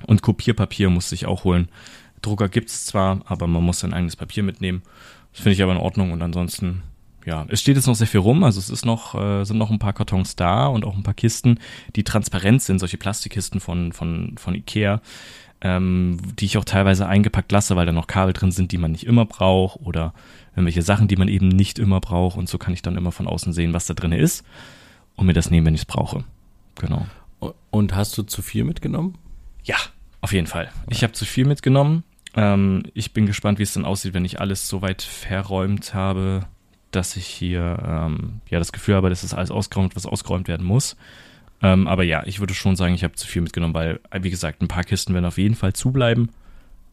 Und 0.08 0.22
Kopierpapier 0.22 0.90
musste 0.90 1.16
ich 1.16 1.26
auch 1.26 1.44
holen. 1.44 1.70
Drucker 2.22 2.50
gibt 2.50 2.70
es 2.70 2.86
zwar, 2.86 3.22
aber 3.26 3.48
man 3.48 3.64
muss 3.64 3.80
sein 3.80 3.94
eigenes 3.94 4.16
Papier 4.16 4.44
mitnehmen. 4.44 4.82
Das 5.32 5.42
finde 5.42 5.54
ich 5.54 5.64
aber 5.64 5.74
in 5.74 5.78
Ordnung. 5.78 6.12
Und 6.12 6.22
ansonsten, 6.22 6.84
ja, 7.26 7.46
es 7.50 7.62
steht 7.62 7.76
jetzt 7.76 7.88
noch 7.88 7.96
sehr 7.96 8.08
viel 8.08 8.20
rum. 8.20 8.44
Also 8.44 8.60
es 8.60 8.70
ist 8.70 8.86
noch, 8.86 9.16
äh, 9.16 9.44
sind 9.44 9.58
noch 9.58 9.72
ein 9.72 9.80
paar 9.80 9.94
Kartons 9.94 10.36
da 10.36 10.68
und 10.68 10.86
auch 10.86 10.96
ein 10.96 11.04
paar 11.04 11.14
Kisten, 11.14 11.60
die 11.96 12.04
transparent 12.04 12.62
sind, 12.62 12.80
solche 12.80 12.98
Plastikkisten 12.98 13.60
von, 13.60 13.92
von, 13.92 14.36
von 14.38 14.56
Ikea, 14.56 15.02
ähm, 15.62 16.18
die 16.40 16.46
ich 16.46 16.58
auch 16.58 16.66
teilweise 16.66 17.08
eingepackt 17.08 17.52
lasse, 17.52 17.76
weil 17.76 17.86
da 17.86 17.92
noch 17.92 18.08
Kabel 18.08 18.34
drin 18.34 18.52
sind, 18.52 18.72
die 18.72 18.78
man 18.78 18.92
nicht 18.92 19.06
immer 19.06 19.26
braucht 19.26 19.80
oder 19.82 20.14
irgendwelche 20.52 20.82
Sachen, 20.82 21.08
die 21.08 21.18
man 21.18 21.28
eben 21.28 21.50
nicht 21.50 21.80
immer 21.80 22.00
braucht. 22.00 22.38
Und 22.38 22.50
so 22.50 22.58
kann 22.58 22.74
ich 22.74 22.82
dann 22.82 22.98
immer 22.98 23.12
von 23.12 23.28
außen 23.28 23.54
sehen, 23.54 23.74
was 23.74 23.88
da 23.88 23.94
drin 23.94 24.14
ist 24.14 24.46
und 25.16 25.26
mir 25.28 25.34
das 25.34 25.52
nehmen, 25.52 25.68
wenn 25.68 25.76
ich 25.76 25.82
es 25.82 25.86
brauche. 25.86 26.24
Genau. 26.76 27.06
Und 27.72 27.96
hast 27.96 28.18
du 28.18 28.24
zu 28.24 28.42
viel 28.42 28.64
mitgenommen? 28.64 29.18
Auf 30.26 30.34
jeden 30.34 30.48
Fall. 30.48 30.72
Ich 30.90 31.04
habe 31.04 31.14
zu 31.14 31.24
viel 31.24 31.46
mitgenommen. 31.46 32.04
Ähm, 32.34 32.82
ich 32.96 33.14
bin 33.14 33.28
gespannt, 33.28 33.60
wie 33.60 33.64
es 33.64 33.76
dann 33.76 33.86
aussieht, 33.86 34.16
wenn 34.16 34.26
ich 34.26 34.42
alles 34.42 34.68
so 34.68 34.82
weit 34.82 35.04
verräumt 35.04 35.94
habe, 35.94 36.48
dass 36.90 37.16
ich 37.16 37.28
hier 37.28 37.78
ähm, 37.86 38.42
ja 38.50 38.58
das 38.58 38.72
Gefühl 38.72 38.96
habe, 38.96 39.12
dass 39.12 39.22
das 39.22 39.36
alles 39.36 39.52
ausgeräumt, 39.52 39.96
was 39.96 40.08
ausgeräumt 40.08 40.48
werden 40.48 40.66
muss. 40.66 40.98
Ähm, 41.62 41.88
aber 41.88 42.02
ja, 42.02 42.24
ich 42.26 42.40
würde 42.40 42.56
schon 42.56 42.76
sagen, 42.76 42.96
ich 42.96 43.04
habe 43.04 43.14
zu 43.14 43.28
viel 43.28 43.44
mitgenommen, 43.44 43.76
weil, 43.76 44.00
wie 44.20 44.32
gesagt, 44.32 44.64
ein 44.64 44.68
paar 44.68 44.84
Kisten 44.84 45.14
werden 45.14 45.26
auf 45.26 45.38
jeden 45.38 45.54
Fall 45.54 45.74
zubleiben, 45.74 46.32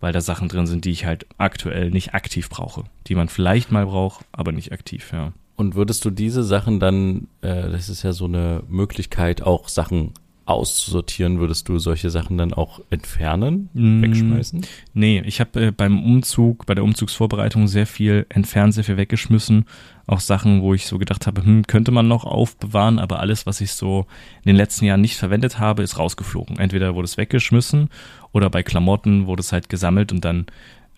weil 0.00 0.12
da 0.12 0.20
Sachen 0.20 0.48
drin 0.48 0.66
sind, 0.66 0.84
die 0.84 0.90
ich 0.90 1.06
halt 1.06 1.24
aktuell 1.38 1.90
nicht 1.90 2.12
aktiv 2.12 2.50
brauche. 2.50 2.84
Die 3.06 3.14
man 3.14 3.30
vielleicht 3.30 3.72
mal 3.72 3.86
braucht, 3.86 4.26
aber 4.32 4.52
nicht 4.52 4.72
aktiv, 4.72 5.10
ja. 5.10 5.32
Und 5.56 5.74
würdest 5.74 6.04
du 6.04 6.10
diese 6.10 6.44
Sachen 6.44 6.80
dann, 6.80 7.28
äh, 7.40 7.70
das 7.70 7.88
ist 7.88 8.02
ja 8.02 8.12
so 8.12 8.26
eine 8.26 8.62
Möglichkeit, 8.68 9.40
auch 9.40 9.68
Sachen 9.68 10.12
auszusortieren, 10.44 11.38
würdest 11.38 11.68
du 11.68 11.78
solche 11.78 12.10
Sachen 12.10 12.36
dann 12.36 12.52
auch 12.52 12.80
entfernen, 12.90 13.68
Mm, 13.74 14.02
wegschmeißen? 14.02 14.66
Nee, 14.94 15.22
ich 15.24 15.40
habe 15.40 15.66
äh, 15.66 15.70
beim 15.70 16.02
Umzug, 16.04 16.66
bei 16.66 16.74
der 16.74 16.84
Umzugsvorbereitung 16.84 17.68
sehr 17.68 17.86
viel 17.86 18.26
entfernt, 18.28 18.74
sehr 18.74 18.84
viel 18.84 18.96
weggeschmissen. 18.96 19.66
Auch 20.06 20.20
Sachen, 20.20 20.62
wo 20.62 20.74
ich 20.74 20.86
so 20.86 20.98
gedacht 20.98 21.26
habe, 21.26 21.44
hm, 21.44 21.66
könnte 21.66 21.92
man 21.92 22.08
noch 22.08 22.24
aufbewahren, 22.24 22.98
aber 22.98 23.20
alles, 23.20 23.46
was 23.46 23.60
ich 23.60 23.72
so 23.72 24.06
in 24.42 24.48
den 24.48 24.56
letzten 24.56 24.84
Jahren 24.84 25.00
nicht 25.00 25.16
verwendet 25.16 25.58
habe, 25.58 25.82
ist 25.82 25.98
rausgeflogen. 25.98 26.58
Entweder 26.58 26.94
wurde 26.94 27.04
es 27.06 27.16
weggeschmissen 27.16 27.88
oder 28.32 28.50
bei 28.50 28.62
Klamotten 28.62 29.26
wurde 29.26 29.40
es 29.40 29.52
halt 29.52 29.68
gesammelt 29.68 30.10
und 30.12 30.24
dann 30.24 30.46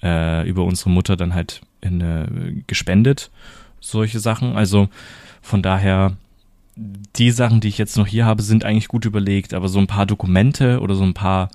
äh, 0.03 0.49
über 0.49 0.65
unsere 0.65 0.91
Mutter 0.91 1.17
dann 1.17 1.35
halt 1.35 1.61
in, 1.81 2.01
äh, 2.01 2.63
gespendet. 2.67 3.31
Solche 3.81 4.21
Sachen. 4.21 4.57
Also 4.57 4.89
von 5.43 5.63
daher, 5.63 6.17
die 6.77 7.31
Sachen, 7.31 7.61
die 7.61 7.69
ich 7.69 7.79
jetzt 7.79 7.97
noch 7.97 8.07
hier 8.07 8.27
habe, 8.27 8.43
sind 8.43 8.65
eigentlich 8.65 8.89
gut 8.89 9.05
überlegt, 9.05 9.55
aber 9.55 9.69
so 9.69 9.79
ein 9.79 9.87
paar 9.87 10.07
Dokumente 10.07 10.81
oder 10.81 10.95
so 10.95 11.05
ein 11.05 11.15
paar 11.15 11.51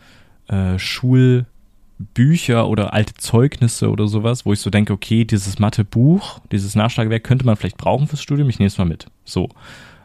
äh, 0.48 0.80
Schulbücher 0.80 1.48
oder 2.68 2.94
alte 2.94 3.14
Zeugnisse 3.16 3.90
oder 3.90 4.08
sowas, 4.08 4.46
wo 4.46 4.54
ich 4.54 4.60
so 4.60 4.70
denke, 4.70 4.94
okay, 4.94 5.26
dieses 5.26 5.60
Mathebuch, 5.60 6.40
dieses 6.52 6.76
Nachschlagewerk 6.76 7.24
könnte 7.24 7.46
man 7.46 7.56
vielleicht 7.56 7.78
brauchen 7.78 8.08
fürs 8.08 8.22
Studium, 8.22 8.50
ich 8.50 8.60
nehme 8.60 8.68
es 8.68 8.78
mal 8.78 8.86
mit. 8.86 9.08
So. 9.26 9.50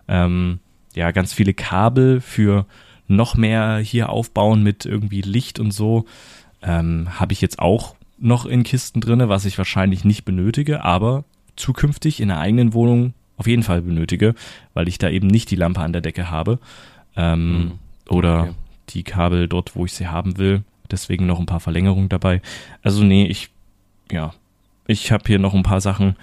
Ähm, 0.08 0.58
ja, 0.94 1.10
ganz 1.10 1.32
viele 1.32 1.54
Kabel 1.54 2.20
für 2.20 2.66
noch 3.06 3.36
mehr 3.36 3.78
hier 3.78 4.08
aufbauen 4.10 4.62
mit 4.62 4.86
irgendwie 4.86 5.20
Licht 5.20 5.58
und 5.60 5.72
so. 5.72 6.06
Ähm, 6.62 7.20
habe 7.20 7.32
ich 7.32 7.40
jetzt 7.40 7.58
auch 7.58 7.94
noch 8.18 8.46
in 8.46 8.62
Kisten 8.62 9.00
drinne, 9.00 9.28
was 9.28 9.44
ich 9.44 9.58
wahrscheinlich 9.58 10.04
nicht 10.04 10.24
benötige, 10.24 10.84
aber 10.84 11.24
zukünftig 11.56 12.20
in 12.20 12.28
der 12.28 12.38
eigenen 12.38 12.72
Wohnung 12.72 13.12
auf 13.36 13.46
jeden 13.46 13.62
Fall 13.62 13.82
benötige, 13.82 14.34
weil 14.74 14.88
ich 14.88 14.98
da 14.98 15.08
eben 15.10 15.26
nicht 15.26 15.50
die 15.50 15.56
Lampe 15.56 15.80
an 15.80 15.92
der 15.92 16.02
Decke 16.02 16.30
habe. 16.30 16.58
Ähm, 17.16 17.52
Mhm. 17.58 17.72
Oder 18.08 18.42
Okay. 18.42 18.52
die 18.90 19.02
Kabel 19.02 19.48
dort, 19.48 19.74
wo 19.76 19.84
ich 19.86 19.92
sie 19.94 20.08
haben 20.08 20.36
will. 20.38 20.62
Deswegen 20.90 21.26
noch 21.26 21.40
ein 21.40 21.46
paar 21.46 21.60
Verlängerungen 21.60 22.08
dabei. 22.10 22.42
Also 22.82 23.02
nee, 23.02 23.26
ich, 23.26 23.48
ja, 24.12 24.34
ich 24.86 25.10
habe 25.10 25.24
hier 25.26 25.38
noch 25.38 25.54
ein 25.54 25.62
paar 25.62 25.80
Sachen, 25.80 26.16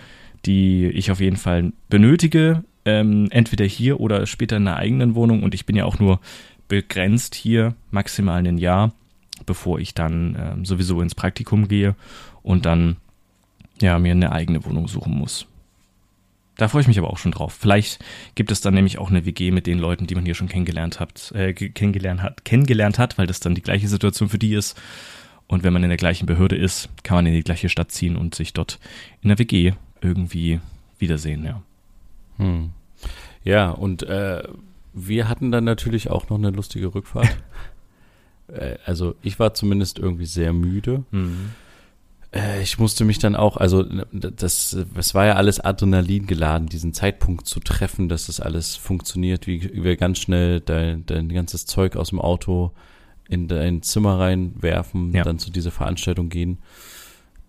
die 0.46 0.86
ich 0.88 1.10
auf 1.12 1.20
jeden 1.20 1.38
Fall 1.38 1.74
benötige. 1.90 2.64
Ähm, 2.86 3.28
entweder 3.32 3.66
hier 3.66 4.00
oder 4.00 4.26
später 4.28 4.58
in 4.58 4.66
der 4.66 4.76
eigenen 4.78 5.16
Wohnung. 5.16 5.44
Und 5.44 5.54
ich 5.56 5.66
bin 5.66 5.76
ja 5.76 5.86
auch 5.86 6.00
nur 6.00 6.20
begrenzt 6.68 7.36
hier, 7.36 7.74
maximal 7.90 8.46
ein 8.46 8.58
Jahr, 8.58 8.94
bevor 9.46 9.80
ich 9.80 9.94
dann 9.94 10.36
ähm, 10.40 10.66
sowieso 10.66 11.02
ins 11.02 11.16
Praktikum 11.16 11.68
gehe 11.68 11.96
und 12.44 12.66
dann 12.66 12.98
ja 13.82 13.98
mir 14.00 14.12
eine 14.12 14.32
eigene 14.32 14.64
Wohnung 14.66 14.88
suchen 14.88 15.14
muss. 15.18 15.48
Da 16.58 16.68
freue 16.68 16.82
ich 16.82 16.88
mich 16.88 17.00
aber 17.00 17.10
auch 17.10 17.18
schon 17.18 17.32
drauf. 17.32 17.54
Vielleicht 17.60 18.04
gibt 18.36 18.52
es 18.52 18.62
dann 18.62 18.74
nämlich 18.74 18.98
auch 19.00 19.10
eine 19.10 19.26
WG 19.26 19.52
mit 19.52 19.66
den 19.68 19.80
Leuten, 19.80 20.06
die 20.06 20.16
man 20.16 20.26
hier 20.26 20.36
schon 20.36 20.50
kennengelernt 20.50 21.00
hat, 21.00 21.32
äh, 21.34 21.54
ge- 21.54 21.70
kennengelernt 21.70 22.22
hat, 22.22 22.46
kennengelernt 22.46 23.00
hat, 23.00 23.18
weil 23.18 23.26
das 23.28 23.40
dann 23.40 23.56
die 23.56 23.62
gleiche 23.62 23.88
Situation 23.88 24.30
für 24.30 24.38
die 24.38 24.54
ist. 24.54 24.80
Und 25.48 25.64
wenn 25.64 25.74
man 25.74 25.84
in 25.84 25.90
der 25.90 25.98
gleichen 25.98 26.26
Behörde 26.28 26.56
ist, 26.56 26.90
kann 27.04 27.16
man 27.16 27.26
in 27.26 27.34
die 27.34 27.44
gleiche 27.44 27.68
Stadt 27.70 27.92
ziehen 27.92 28.16
und 28.16 28.36
sich 28.36 28.54
dort 28.54 28.80
in 29.22 29.30
der 29.30 29.40
WG 29.40 29.74
irgendwie 30.02 30.60
wiedersehen, 31.00 31.44
ja. 31.46 31.62
Hm. 32.38 32.72
Ja, 33.44 33.72
und 33.72 34.04
äh, 34.04 34.44
wir 34.94 35.28
hatten 35.30 35.52
dann 35.52 35.64
natürlich 35.64 36.10
auch 36.10 36.30
noch 36.30 36.38
eine 36.38 36.52
lustige 36.52 36.94
Rückfahrt. 36.94 37.36
äh, 38.50 38.76
also 38.86 39.16
ich 39.22 39.40
war 39.40 39.54
zumindest 39.54 40.00
irgendwie 40.00 40.26
sehr 40.26 40.54
müde. 40.54 41.04
Äh, 41.14 41.18
ich 42.62 42.80
musste 42.80 43.04
mich 43.04 43.20
dann 43.20 43.36
auch, 43.36 43.58
also 43.58 43.84
das, 44.14 44.78
das 44.96 45.14
war 45.14 45.26
ja 45.26 45.34
alles 45.36 45.60
Adrenalin 45.60 46.28
geladen, 46.28 46.68
diesen 46.68 46.94
Zeitpunkt 46.94 47.46
zu 47.46 47.60
treffen, 47.60 48.08
dass 48.08 48.28
das 48.28 48.40
alles 48.40 48.78
funktioniert, 48.78 49.48
wie 49.48 49.62
wie 49.74 49.84
wir 49.84 49.98
ganz 49.98 50.20
schnell 50.20 50.62
dein, 50.62 51.06
dein 51.06 51.28
ganzes 51.30 51.66
Zeug 51.66 51.96
aus 51.98 52.10
dem 52.10 52.20
Auto 52.22 52.72
in 53.28 53.48
dein 53.50 53.82
Zimmer 53.82 54.18
reinwerfen, 54.20 55.14
Ja. 55.14 55.24
dann 55.24 55.40
zu 55.40 55.52
dieser 55.52 55.72
Veranstaltung 55.72 56.30
gehen, 56.30 56.58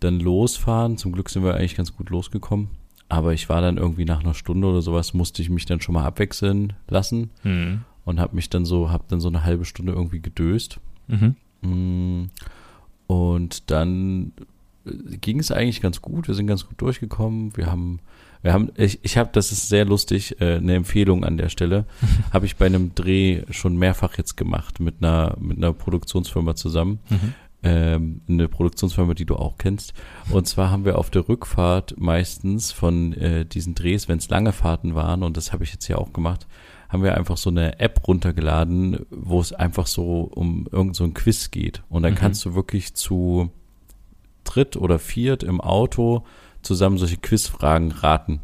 dann 0.00 0.18
losfahren. 0.20 0.96
Zum 0.96 1.12
Glück 1.12 1.30
sind 1.30 1.44
wir 1.44 1.54
eigentlich 1.54 1.76
ganz 1.76 1.94
gut 1.96 2.10
losgekommen. 2.10 2.68
Aber 3.08 3.34
ich 3.34 3.48
war 3.48 3.60
dann 3.60 3.76
irgendwie 3.76 4.04
nach 4.04 4.20
einer 4.20 4.34
Stunde 4.34 4.66
oder 4.66 4.80
sowas, 4.82 5.12
musste 5.14 5.42
ich 5.42 5.50
mich 5.50 5.66
dann 5.66 5.80
schon 5.80 5.94
mal 5.94 6.04
abwechseln 6.06 6.72
lassen 6.88 7.30
Mhm. 7.44 7.82
und 8.04 8.18
habe 8.18 8.34
mich 8.34 8.48
dann 8.50 8.64
so, 8.64 8.90
habe 8.90 9.04
dann 9.08 9.20
so 9.20 9.28
eine 9.28 9.44
halbe 9.44 9.64
Stunde 9.64 9.92
irgendwie 9.92 10.20
gedöst. 10.20 10.80
Mhm. 11.08 11.36
Mm, 11.60 12.30
Und 13.06 13.70
dann 13.70 14.32
ging 14.84 15.38
es 15.38 15.50
eigentlich 15.52 15.80
ganz 15.80 16.02
gut. 16.02 16.28
Wir 16.28 16.34
sind 16.34 16.46
ganz 16.46 16.66
gut 16.66 16.80
durchgekommen. 16.80 17.56
Wir 17.56 17.66
haben, 17.66 18.00
wir 18.42 18.52
haben, 18.52 18.70
ich, 18.76 19.00
ich 19.02 19.16
habe, 19.16 19.30
das 19.32 19.52
ist 19.52 19.68
sehr 19.68 19.84
lustig, 19.84 20.40
äh, 20.40 20.56
eine 20.56 20.74
Empfehlung 20.74 21.24
an 21.24 21.36
der 21.36 21.48
Stelle, 21.48 21.84
habe 22.32 22.46
ich 22.46 22.56
bei 22.56 22.66
einem 22.66 22.94
Dreh 22.94 23.42
schon 23.50 23.76
mehrfach 23.76 24.18
jetzt 24.18 24.36
gemacht 24.36 24.80
mit 24.80 24.96
einer 25.00 25.36
mit 25.40 25.56
einer 25.58 25.72
Produktionsfirma 25.72 26.54
zusammen. 26.56 26.98
Mhm. 27.10 27.34
Ähm, 27.64 28.20
eine 28.28 28.48
Produktionsfirma, 28.48 29.14
die 29.14 29.24
du 29.24 29.36
auch 29.36 29.56
kennst. 29.56 29.92
Und 30.30 30.48
zwar 30.48 30.72
haben 30.72 30.84
wir 30.84 30.98
auf 30.98 31.10
der 31.10 31.28
Rückfahrt 31.28 31.94
meistens 31.96 32.72
von 32.72 33.12
äh, 33.12 33.46
diesen 33.46 33.76
Drehs, 33.76 34.08
wenn 34.08 34.18
es 34.18 34.28
lange 34.28 34.50
Fahrten 34.50 34.96
waren, 34.96 35.22
und 35.22 35.36
das 35.36 35.52
habe 35.52 35.62
ich 35.62 35.72
jetzt 35.72 35.86
hier 35.86 35.98
auch 36.00 36.12
gemacht, 36.12 36.48
haben 36.88 37.04
wir 37.04 37.16
einfach 37.16 37.36
so 37.36 37.50
eine 37.50 37.78
App 37.78 38.06
runtergeladen, 38.08 39.06
wo 39.10 39.40
es 39.40 39.52
einfach 39.52 39.86
so 39.86 40.22
um 40.22 40.66
irgend 40.72 40.96
so 40.96 41.04
ein 41.04 41.14
Quiz 41.14 41.52
geht. 41.52 41.84
Und 41.88 42.02
dann 42.02 42.14
Mhm. 42.14 42.18
kannst 42.18 42.44
du 42.44 42.56
wirklich 42.56 42.94
zu 42.94 43.52
dritt 44.44 44.76
oder 44.76 44.98
viert 44.98 45.42
im 45.42 45.60
Auto 45.60 46.24
zusammen 46.62 46.98
solche 46.98 47.16
Quizfragen 47.16 47.90
raten. 47.92 48.40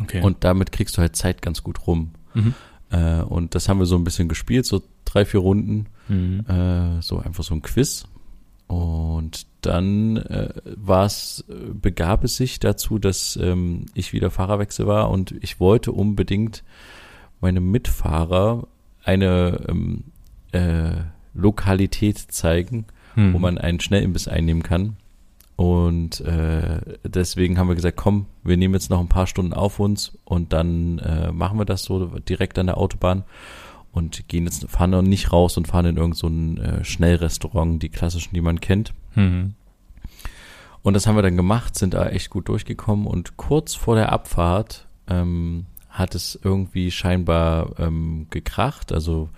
Okay. 0.00 0.22
Und 0.22 0.44
damit 0.44 0.72
kriegst 0.72 0.96
du 0.96 1.00
halt 1.02 1.16
Zeit 1.16 1.42
ganz 1.42 1.62
gut 1.62 1.86
rum. 1.86 2.10
mhm. 2.34 2.54
Äh, 2.90 3.22
und 3.22 3.54
das 3.54 3.68
haben 3.68 3.78
wir 3.78 3.86
so 3.86 3.96
ein 3.96 4.04
bisschen 4.04 4.28
gespielt, 4.28 4.66
so 4.66 4.82
drei, 5.04 5.24
vier 5.24 5.40
Runden. 5.40 5.86
Mhm. 6.08 6.40
Äh, 6.48 7.02
so 7.02 7.18
einfach 7.18 7.42
so 7.44 7.54
ein 7.54 7.62
Quiz. 7.62 8.04
Und 8.66 9.46
dann 9.62 10.16
äh, 10.16 10.48
war 10.64 11.06
es, 11.06 11.44
äh, 11.48 11.54
begab 11.72 12.24
es 12.24 12.36
sich 12.36 12.60
dazu, 12.60 12.98
dass 12.98 13.36
ähm, 13.40 13.86
ich 13.94 14.12
wieder 14.12 14.30
Fahrerwechsel 14.30 14.86
war 14.86 15.10
und 15.10 15.32
ich 15.40 15.60
wollte 15.60 15.92
unbedingt 15.92 16.62
meinem 17.40 17.70
Mitfahrer 17.70 18.66
eine 19.02 19.60
ähm, 19.68 20.04
äh, 20.52 21.02
Lokalität 21.34 22.18
zeigen, 22.18 22.86
Mhm. 23.16 23.32
wo 23.34 23.38
man 23.38 23.58
einen 23.58 23.78
Schnellimbiss 23.78 24.26
einnehmen 24.26 24.64
kann. 24.64 24.96
Und 25.56 26.20
äh, 26.20 26.80
deswegen 27.04 27.58
haben 27.58 27.68
wir 27.68 27.76
gesagt, 27.76 27.96
komm, 27.96 28.26
wir 28.42 28.56
nehmen 28.56 28.74
jetzt 28.74 28.90
noch 28.90 29.00
ein 29.00 29.08
paar 29.08 29.28
Stunden 29.28 29.52
auf 29.52 29.78
uns 29.78 30.18
und 30.24 30.52
dann 30.52 30.98
äh, 30.98 31.30
machen 31.30 31.58
wir 31.58 31.64
das 31.64 31.84
so 31.84 32.06
direkt 32.06 32.58
an 32.58 32.66
der 32.66 32.76
Autobahn 32.76 33.24
und 33.92 34.26
gehen 34.28 34.44
jetzt, 34.44 34.68
fahren 34.68 34.90
noch 34.90 35.02
nicht 35.02 35.32
raus 35.32 35.56
und 35.56 35.68
fahren 35.68 35.86
in 35.86 35.96
irgendein 35.96 36.18
so 36.18 36.26
ein, 36.26 36.58
äh, 36.58 36.84
Schnellrestaurant, 36.84 37.80
die 37.82 37.88
klassischen, 37.88 38.34
die 38.34 38.40
man 38.40 38.60
kennt. 38.60 38.92
Mhm. 39.14 39.54
Und 40.82 40.94
das 40.94 41.06
haben 41.06 41.16
wir 41.16 41.22
dann 41.22 41.36
gemacht, 41.36 41.78
sind 41.78 41.94
da 41.94 42.08
echt 42.08 42.30
gut 42.30 42.48
durchgekommen 42.48 43.06
und 43.06 43.36
kurz 43.36 43.74
vor 43.74 43.94
der 43.94 44.12
Abfahrt 44.12 44.86
ähm, 45.08 45.66
hat 45.88 46.16
es 46.16 46.38
irgendwie 46.42 46.90
scheinbar 46.90 47.78
ähm, 47.78 48.26
gekracht. 48.30 48.92
Also 48.92 49.30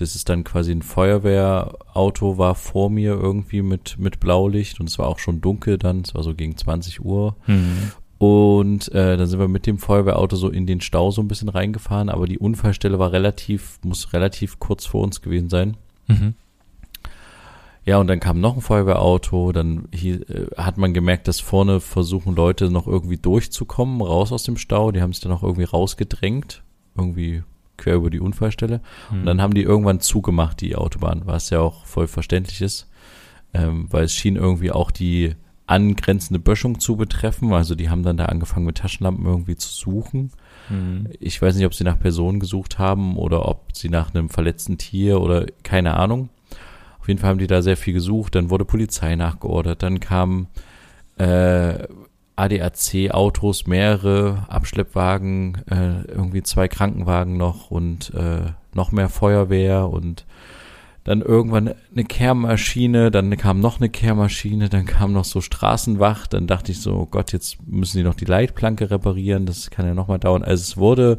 das 0.00 0.14
ist 0.14 0.30
dann 0.30 0.44
quasi 0.44 0.72
ein 0.72 0.82
Feuerwehrauto 0.82 2.38
war 2.38 2.54
vor 2.54 2.88
mir 2.88 3.12
irgendwie 3.12 3.60
mit, 3.60 3.98
mit 3.98 4.18
Blaulicht 4.18 4.80
und 4.80 4.88
es 4.88 4.98
war 4.98 5.08
auch 5.08 5.18
schon 5.18 5.42
dunkel 5.42 5.76
dann, 5.76 6.00
es 6.00 6.14
war 6.14 6.22
so 6.22 6.34
gegen 6.34 6.56
20 6.56 7.04
Uhr. 7.04 7.36
Mhm. 7.46 7.92
Und 8.18 8.92
äh, 8.92 9.16
dann 9.16 9.26
sind 9.26 9.38
wir 9.38 9.48
mit 9.48 9.66
dem 9.66 9.78
Feuerwehrauto 9.78 10.36
so 10.36 10.48
in 10.48 10.66
den 10.66 10.80
Stau 10.80 11.10
so 11.10 11.20
ein 11.20 11.28
bisschen 11.28 11.48
reingefahren, 11.48 12.08
aber 12.08 12.26
die 12.26 12.38
Unfallstelle 12.38 12.98
war 12.98 13.12
relativ, 13.12 13.78
muss 13.82 14.12
relativ 14.12 14.58
kurz 14.58 14.86
vor 14.86 15.02
uns 15.02 15.20
gewesen 15.20 15.50
sein. 15.50 15.76
Mhm. 16.06 16.34
Ja, 17.84 17.98
und 17.98 18.06
dann 18.06 18.20
kam 18.20 18.40
noch 18.40 18.56
ein 18.56 18.62
Feuerwehrauto, 18.62 19.52
dann 19.52 19.88
hier, 19.92 20.28
äh, 20.30 20.46
hat 20.56 20.78
man 20.78 20.94
gemerkt, 20.94 21.28
dass 21.28 21.40
vorne 21.40 21.80
versuchen 21.80 22.34
Leute 22.34 22.70
noch 22.70 22.86
irgendwie 22.86 23.16
durchzukommen, 23.16 24.00
raus 24.00 24.32
aus 24.32 24.44
dem 24.44 24.56
Stau. 24.56 24.92
Die 24.92 25.02
haben 25.02 25.12
sich 25.12 25.22
dann 25.22 25.32
auch 25.32 25.42
irgendwie 25.42 25.64
rausgedrängt, 25.64 26.62
irgendwie 26.96 27.42
quer 27.80 27.96
über 27.96 28.10
die 28.10 28.20
Unfallstelle. 28.20 28.80
Und 29.10 29.26
dann 29.26 29.42
haben 29.42 29.54
die 29.54 29.62
irgendwann 29.62 30.00
zugemacht, 30.00 30.60
die 30.60 30.76
Autobahn, 30.76 31.22
was 31.24 31.50
ja 31.50 31.60
auch 31.60 31.84
voll 31.84 32.06
verständlich 32.06 32.60
ist, 32.60 32.88
ähm, 33.52 33.86
weil 33.90 34.04
es 34.04 34.14
schien 34.14 34.36
irgendwie 34.36 34.70
auch 34.70 34.90
die 34.90 35.34
angrenzende 35.66 36.40
Böschung 36.40 36.80
zu 36.80 36.96
betreffen. 36.96 37.52
Also 37.52 37.74
die 37.74 37.90
haben 37.90 38.02
dann 38.02 38.16
da 38.16 38.26
angefangen 38.26 38.66
mit 38.66 38.78
Taschenlampen 38.78 39.24
irgendwie 39.24 39.56
zu 39.56 39.68
suchen. 39.68 40.32
Mhm. 40.68 41.08
Ich 41.20 41.40
weiß 41.40 41.54
nicht, 41.56 41.66
ob 41.66 41.74
sie 41.74 41.84
nach 41.84 41.98
Personen 41.98 42.40
gesucht 42.40 42.78
haben 42.78 43.16
oder 43.16 43.48
ob 43.48 43.74
sie 43.74 43.88
nach 43.88 44.12
einem 44.12 44.30
verletzten 44.30 44.78
Tier 44.78 45.20
oder 45.20 45.46
keine 45.62 45.94
Ahnung. 45.94 46.28
Auf 46.98 47.08
jeden 47.08 47.20
Fall 47.20 47.30
haben 47.30 47.38
die 47.38 47.46
da 47.46 47.62
sehr 47.62 47.76
viel 47.76 47.94
gesucht. 47.94 48.34
Dann 48.34 48.50
wurde 48.50 48.64
Polizei 48.64 49.14
nachgeordert. 49.14 49.82
Dann 49.82 50.00
kamen 50.00 50.48
äh, 51.18 51.86
ADAC-Autos, 52.40 53.66
mehrere 53.66 54.46
Abschleppwagen, 54.48 55.62
äh, 55.70 56.02
irgendwie 56.10 56.42
zwei 56.42 56.68
Krankenwagen 56.68 57.36
noch 57.36 57.70
und 57.70 58.12
äh, 58.14 58.52
noch 58.74 58.92
mehr 58.92 59.08
Feuerwehr 59.08 59.88
und 59.88 60.24
dann 61.04 61.22
irgendwann 61.22 61.74
eine 61.92 62.04
Kehrmaschine, 62.04 63.10
dann 63.10 63.36
kam 63.36 63.60
noch 63.60 63.80
eine 63.80 63.88
Kehrmaschine, 63.88 64.68
dann 64.68 64.84
kam 64.84 65.12
noch 65.12 65.24
so 65.24 65.40
Straßenwacht, 65.40 66.34
dann 66.34 66.46
dachte 66.46 66.72
ich 66.72 66.80
so, 66.80 66.94
oh 66.94 67.06
Gott, 67.06 67.32
jetzt 67.32 67.58
müssen 67.66 67.98
die 67.98 68.04
noch 68.04 68.14
die 68.14 68.26
Leitplanke 68.26 68.90
reparieren, 68.90 69.46
das 69.46 69.70
kann 69.70 69.86
ja 69.86 69.94
nochmal 69.94 70.18
dauern. 70.18 70.42
Also 70.42 70.60
es 70.62 70.76
wurde, 70.76 71.16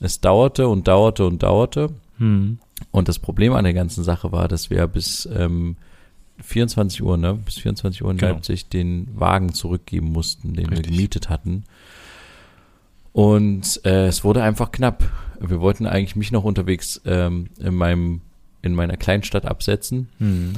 es 0.00 0.20
dauerte 0.20 0.68
und 0.68 0.88
dauerte 0.88 1.26
und 1.26 1.42
dauerte. 1.42 1.90
Mhm. 2.18 2.58
Und 2.90 3.08
das 3.08 3.18
Problem 3.18 3.52
an 3.52 3.64
der 3.64 3.74
ganzen 3.74 4.02
Sache 4.02 4.32
war, 4.32 4.48
dass 4.48 4.68
wir 4.68 4.86
bis 4.88 5.28
ähm, 5.32 5.76
24 6.42 7.02
Uhr, 7.02 7.16
ne, 7.16 7.34
bis 7.34 7.56
24 7.58 8.02
Uhr 8.04 8.10
in 8.10 8.16
Genau. 8.18 8.32
Leipzig 8.32 8.68
den 8.68 9.08
Wagen 9.18 9.52
zurückgeben 9.54 10.12
mussten, 10.12 10.54
den 10.54 10.66
wir 10.70 10.78
Richtig. 10.78 10.92
gemietet 10.92 11.28
hatten. 11.28 11.64
Und 13.12 13.80
äh, 13.84 14.06
es 14.06 14.24
wurde 14.24 14.42
einfach 14.42 14.70
knapp. 14.72 15.04
Wir 15.40 15.60
wollten 15.60 15.86
eigentlich 15.86 16.16
mich 16.16 16.32
noch 16.32 16.44
unterwegs 16.44 17.00
ähm, 17.04 17.48
in 17.58 17.74
meinem 17.74 18.20
in 18.62 18.74
meiner 18.74 18.98
Kleinstadt 18.98 19.46
absetzen 19.46 20.10
Mhm. 20.18 20.52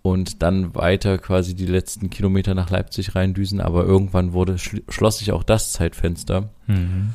und 0.00 0.42
dann 0.42 0.74
weiter 0.74 1.18
quasi 1.18 1.54
die 1.54 1.66
letzten 1.66 2.08
Kilometer 2.08 2.54
nach 2.54 2.70
Leipzig 2.70 3.14
reindüsen, 3.14 3.60
aber 3.60 3.84
irgendwann 3.84 4.32
wurde 4.32 4.56
schl 4.58 4.82
schloss 4.88 5.18
sich 5.18 5.32
auch 5.32 5.42
das 5.42 5.72
Zeitfenster 5.72 6.48
Mhm. 6.66 7.10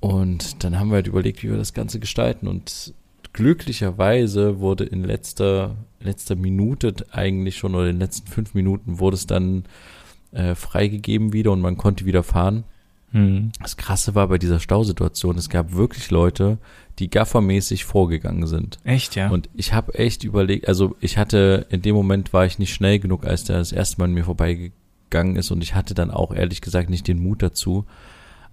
und 0.00 0.62
dann 0.64 0.78
haben 0.78 0.90
wir 0.90 0.96
halt 0.96 1.06
überlegt, 1.06 1.42
wie 1.42 1.48
wir 1.50 1.56
das 1.56 1.72
Ganze 1.72 1.98
gestalten. 1.98 2.46
Und 2.46 2.92
glücklicherweise 3.34 4.60
wurde 4.60 4.84
in 4.84 5.04
letzter, 5.04 5.76
letzter 6.00 6.36
Minute 6.36 6.94
eigentlich 7.10 7.58
schon 7.58 7.74
oder 7.74 7.88
in 7.88 7.96
den 7.96 8.00
letzten 8.00 8.28
fünf 8.28 8.54
Minuten 8.54 8.98
wurde 9.00 9.16
es 9.16 9.26
dann 9.26 9.64
äh, 10.32 10.54
freigegeben 10.54 11.34
wieder 11.34 11.52
und 11.52 11.60
man 11.60 11.76
konnte 11.76 12.06
wieder 12.06 12.22
fahren. 12.22 12.64
Mhm. 13.12 13.50
Das 13.60 13.76
Krasse 13.76 14.14
war 14.14 14.28
bei 14.28 14.38
dieser 14.38 14.60
Stausituation, 14.60 15.36
es 15.36 15.48
gab 15.48 15.74
wirklich 15.74 16.10
Leute, 16.10 16.58
die 17.00 17.10
gaffermäßig 17.10 17.84
vorgegangen 17.84 18.46
sind. 18.46 18.78
Echt, 18.84 19.16
ja? 19.16 19.30
Und 19.30 19.50
ich 19.54 19.72
habe 19.72 19.94
echt 19.94 20.22
überlegt, 20.22 20.68
also 20.68 20.96
ich 21.00 21.18
hatte, 21.18 21.66
in 21.70 21.82
dem 21.82 21.96
Moment 21.96 22.32
war 22.32 22.46
ich 22.46 22.60
nicht 22.60 22.72
schnell 22.72 23.00
genug, 23.00 23.26
als 23.26 23.44
der 23.44 23.58
das 23.58 23.72
erste 23.72 23.98
Mal 23.98 24.06
an 24.06 24.14
mir 24.14 24.24
vorbeigegangen 24.24 25.36
ist 25.36 25.50
und 25.50 25.62
ich 25.62 25.74
hatte 25.74 25.94
dann 25.94 26.12
auch 26.12 26.32
ehrlich 26.32 26.60
gesagt 26.60 26.88
nicht 26.88 27.08
den 27.08 27.20
Mut 27.20 27.42
dazu. 27.42 27.84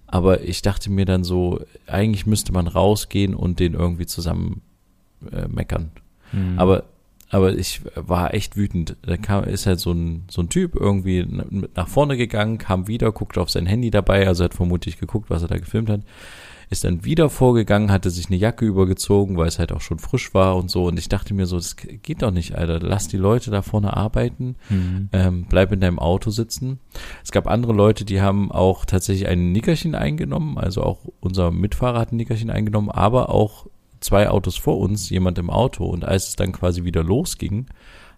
Aber 0.08 0.42
ich 0.42 0.60
dachte 0.60 0.90
mir 0.90 1.06
dann 1.06 1.24
so, 1.24 1.60
eigentlich 1.86 2.26
müsste 2.26 2.52
man 2.52 2.66
rausgehen 2.66 3.34
und 3.34 3.60
den 3.60 3.74
irgendwie 3.74 4.06
zusammen 4.06 4.60
äh, 5.30 5.48
meckern. 5.48 5.90
Mhm. 6.32 6.58
Aber, 6.58 6.84
aber 7.30 7.54
ich 7.56 7.82
war 7.94 8.34
echt 8.34 8.56
wütend. 8.56 8.96
Da 9.02 9.16
kam, 9.16 9.44
ist 9.44 9.66
halt 9.66 9.80
so 9.80 9.92
ein, 9.92 10.24
so 10.28 10.42
ein 10.42 10.48
Typ 10.48 10.74
irgendwie 10.74 11.26
nach 11.74 11.88
vorne 11.88 12.16
gegangen, 12.16 12.58
kam 12.58 12.88
wieder, 12.88 13.12
guckte 13.12 13.40
auf 13.40 13.50
sein 13.50 13.66
Handy 13.66 13.90
dabei, 13.90 14.26
also 14.26 14.44
hat 14.44 14.54
vermutlich 14.54 14.98
geguckt, 14.98 15.30
was 15.30 15.42
er 15.42 15.48
da 15.48 15.58
gefilmt 15.58 15.90
hat. 15.90 16.00
Ist 16.70 16.84
dann 16.84 17.04
wieder 17.04 17.28
vorgegangen, 17.28 17.92
hatte 17.92 18.08
sich 18.08 18.28
eine 18.28 18.36
Jacke 18.36 18.64
übergezogen, 18.64 19.36
weil 19.36 19.46
es 19.46 19.58
halt 19.58 19.72
auch 19.72 19.82
schon 19.82 19.98
frisch 19.98 20.32
war 20.32 20.56
und 20.56 20.70
so. 20.70 20.86
Und 20.86 20.98
ich 20.98 21.10
dachte 21.10 21.34
mir 21.34 21.44
so, 21.44 21.56
das 21.56 21.76
geht 21.76 22.22
doch 22.22 22.30
nicht, 22.30 22.54
Alter. 22.54 22.80
Lass 22.80 23.08
die 23.08 23.18
Leute 23.18 23.50
da 23.50 23.60
vorne 23.60 23.94
arbeiten 23.94 24.56
Mhm. 24.70 25.10
ähm, 25.12 25.46
bleib 25.50 25.70
in 25.72 25.80
deinem 25.80 25.98
Auto 25.98 26.30
sitzen. 26.30 26.80
Es 27.22 27.30
gab 27.30 27.46
andere 27.46 27.74
Leute, 27.74 28.06
die 28.06 28.22
haben 28.22 28.50
auch 28.50 28.86
tatsächlich 28.86 29.28
ein 29.28 29.52
Nickerchen 29.52 29.94
eingenommen, 29.94 30.56
also 30.56 30.82
auch 30.82 31.00
unser 31.20 31.50
Mitfahrer 31.50 31.98
hat 31.98 32.12
ein 32.12 32.16
Nickerchen 32.16 32.48
eingenommen, 32.48 32.90
aber 32.90 33.28
auch 33.28 33.66
zwei 34.02 34.28
Autos 34.28 34.56
vor 34.56 34.78
uns, 34.78 35.10
jemand 35.10 35.38
im 35.38 35.50
Auto. 35.50 35.84
Und 35.84 36.04
als 36.04 36.28
es 36.28 36.36
dann 36.36 36.52
quasi 36.52 36.84
wieder 36.84 37.02
losging, 37.02 37.66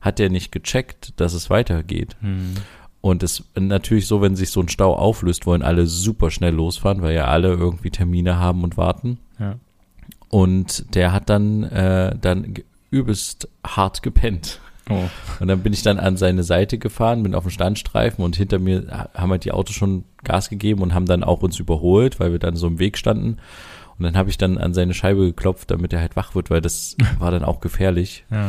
hat 0.00 0.20
er 0.20 0.28
nicht 0.28 0.52
gecheckt, 0.52 1.14
dass 1.20 1.32
es 1.34 1.50
weitergeht. 1.50 2.16
Mhm. 2.20 2.54
Und 3.00 3.22
es 3.22 3.44
natürlich 3.58 4.06
so, 4.06 4.22
wenn 4.22 4.34
sich 4.34 4.50
so 4.50 4.60
ein 4.60 4.68
Stau 4.68 4.94
auflöst, 4.94 5.46
wollen 5.46 5.62
alle 5.62 5.86
super 5.86 6.30
schnell 6.30 6.54
losfahren, 6.54 7.02
weil 7.02 7.14
ja 7.14 7.26
alle 7.26 7.48
irgendwie 7.48 7.90
Termine 7.90 8.38
haben 8.38 8.64
und 8.64 8.76
warten. 8.76 9.18
Ja. 9.38 9.56
Und 10.30 10.94
der 10.94 11.12
hat 11.12 11.28
dann, 11.28 11.64
äh, 11.64 12.16
dann 12.18 12.54
übelst 12.90 13.48
hart 13.64 14.02
gepennt. 14.02 14.60
Oh. 14.88 15.08
Und 15.40 15.48
dann 15.48 15.62
bin 15.62 15.72
ich 15.72 15.82
dann 15.82 15.98
an 15.98 16.16
seine 16.16 16.44
Seite 16.44 16.78
gefahren, 16.78 17.22
bin 17.22 17.34
auf 17.34 17.44
dem 17.44 17.50
Standstreifen 17.50 18.24
und 18.24 18.36
hinter 18.36 18.58
mir 18.58 18.86
ha- 18.90 19.08
haben 19.14 19.30
halt 19.30 19.44
die 19.44 19.52
Autos 19.52 19.74
schon 19.74 20.04
Gas 20.24 20.48
gegeben 20.50 20.82
und 20.82 20.94
haben 20.94 21.06
dann 21.06 21.24
auch 21.24 21.42
uns 21.42 21.58
überholt, 21.58 22.20
weil 22.20 22.32
wir 22.32 22.38
dann 22.38 22.56
so 22.56 22.66
im 22.66 22.78
Weg 22.78 22.98
standen. 22.98 23.38
Und 23.98 24.04
dann 24.04 24.16
habe 24.16 24.30
ich 24.30 24.38
dann 24.38 24.58
an 24.58 24.74
seine 24.74 24.94
Scheibe 24.94 25.26
geklopft, 25.26 25.70
damit 25.70 25.92
er 25.92 26.00
halt 26.00 26.16
wach 26.16 26.34
wird, 26.34 26.50
weil 26.50 26.60
das 26.60 26.96
war 27.18 27.30
dann 27.30 27.44
auch 27.44 27.60
gefährlich. 27.60 28.24
Ja. 28.30 28.48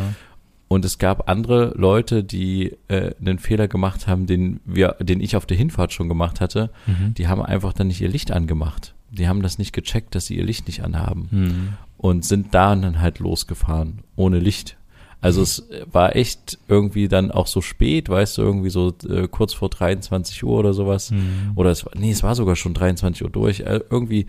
Und 0.68 0.84
es 0.84 0.98
gab 0.98 1.30
andere 1.30 1.74
Leute, 1.78 2.24
die 2.24 2.76
äh, 2.88 3.14
einen 3.22 3.38
Fehler 3.38 3.68
gemacht 3.68 4.08
haben, 4.08 4.26
den 4.26 4.60
wir, 4.66 4.96
den 5.00 5.22
ich 5.22 5.36
auf 5.36 5.46
der 5.46 5.58
Hinfahrt 5.58 5.94
schon 5.94 6.10
gemacht 6.10 6.42
hatte. 6.42 6.72
Mhm. 6.88 7.14
Die 7.14 7.28
haben 7.28 7.42
einfach 7.42 7.72
dann 7.74 7.88
nicht 7.88 8.02
ihr 8.02 8.10
Licht 8.10 8.32
angemacht. 8.32 8.96
Die 9.12 9.28
haben 9.28 9.44
das 9.44 9.60
nicht 9.60 9.74
gecheckt, 9.74 10.16
dass 10.16 10.26
sie 10.26 10.36
ihr 10.38 10.44
Licht 10.44 10.66
nicht 10.68 10.84
anhaben 10.84 11.28
Mhm. 11.32 11.68
und 11.98 12.26
sind 12.26 12.54
da 12.56 12.76
dann 12.76 13.00
halt 13.00 13.20
losgefahren, 13.20 14.00
ohne 14.16 14.40
Licht. 14.40 14.76
Also 15.22 15.42
es 15.42 15.68
war 15.92 16.16
echt 16.16 16.58
irgendwie 16.68 17.08
dann 17.08 17.32
auch 17.32 17.48
so 17.48 17.62
spät, 17.62 18.10
weißt 18.10 18.38
du, 18.38 18.42
irgendwie 18.42 18.70
so 18.70 18.94
äh, 19.10 19.28
kurz 19.28 19.54
vor 19.54 19.70
23 19.70 20.44
Uhr 20.44 20.58
oder 20.60 20.74
sowas. 20.74 21.12
Mhm. 21.12 21.52
Oder 21.56 21.70
es 21.72 21.86
war, 21.86 21.94
nee, 21.96 22.12
es 22.12 22.22
war 22.24 22.36
sogar 22.36 22.56
schon 22.56 22.74
23 22.74 23.24
Uhr 23.24 23.30
durch. 23.30 23.62
Äh, 23.62 23.82
irgendwie 23.90 24.26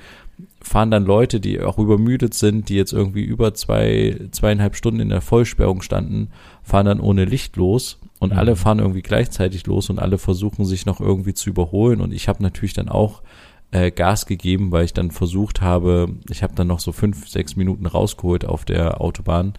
fahren 0.61 0.91
dann 0.91 1.05
Leute, 1.05 1.41
die 1.41 1.61
auch 1.61 1.78
übermüdet 1.78 2.34
sind, 2.34 2.68
die 2.68 2.74
jetzt 2.74 2.93
irgendwie 2.93 3.22
über 3.22 3.55
zwei, 3.55 4.18
zweieinhalb 4.32 4.76
Stunden 4.76 5.01
in 5.01 5.09
der 5.09 5.20
Vollsperrung 5.20 5.82
standen, 5.82 6.28
fahren 6.62 6.87
dann 6.87 7.01
ohne 7.01 7.24
Licht 7.24 7.57
los 7.57 7.99
und 8.18 8.32
Mhm. 8.32 8.39
alle 8.39 8.57
fahren 8.57 8.78
irgendwie 8.78 9.03
gleichzeitig 9.03 9.66
los 9.66 9.91
und 9.91 9.99
alle 9.99 10.18
versuchen 10.18 10.64
sich 10.64 10.87
noch 10.87 11.01
irgendwie 11.01 11.34
zu 11.34 11.51
überholen 11.51 12.01
und 12.01 12.12
ich 12.12 12.28
habe 12.28 12.43
natürlich 12.43 12.74
dann 12.74 12.89
auch 12.89 13.22
äh, 13.70 13.91
Gas 13.91 14.26
gegeben, 14.26 14.72
weil 14.72 14.84
ich 14.84 14.93
dann 14.95 15.11
versucht 15.11 15.61
habe, 15.61 16.09
ich 16.30 16.43
habe 16.43 16.55
dann 16.55 16.66
noch 16.66 16.80
so 16.80 16.93
fünf, 16.93 17.28
sechs 17.28 17.57
Minuten 17.57 17.87
rausgeholt 17.87 18.45
auf 18.45 18.64
der 18.64 19.01
Autobahn. 19.01 19.55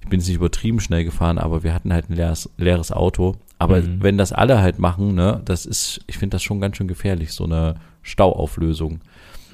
ich 0.00 0.08
bin 0.08 0.20
jetzt 0.20 0.28
nicht 0.28 0.36
übertrieben 0.36 0.80
schnell 0.80 1.04
gefahren, 1.04 1.38
aber 1.38 1.62
wir 1.62 1.74
hatten 1.74 1.92
halt 1.92 2.08
ein 2.10 2.14
leeres, 2.14 2.50
leeres 2.58 2.92
Auto. 2.92 3.34
Aber 3.58 3.80
mhm. 3.80 4.02
wenn 4.02 4.18
das 4.18 4.32
alle 4.32 4.60
halt 4.60 4.78
machen, 4.78 5.14
ne, 5.14 5.40
das 5.44 5.66
ist, 5.66 6.00
ich 6.06 6.18
finde 6.18 6.34
das 6.34 6.42
schon 6.42 6.60
ganz 6.60 6.76
schön 6.76 6.88
gefährlich, 6.88 7.32
so 7.32 7.44
eine 7.44 7.76
Stauauflösung. 8.02 9.00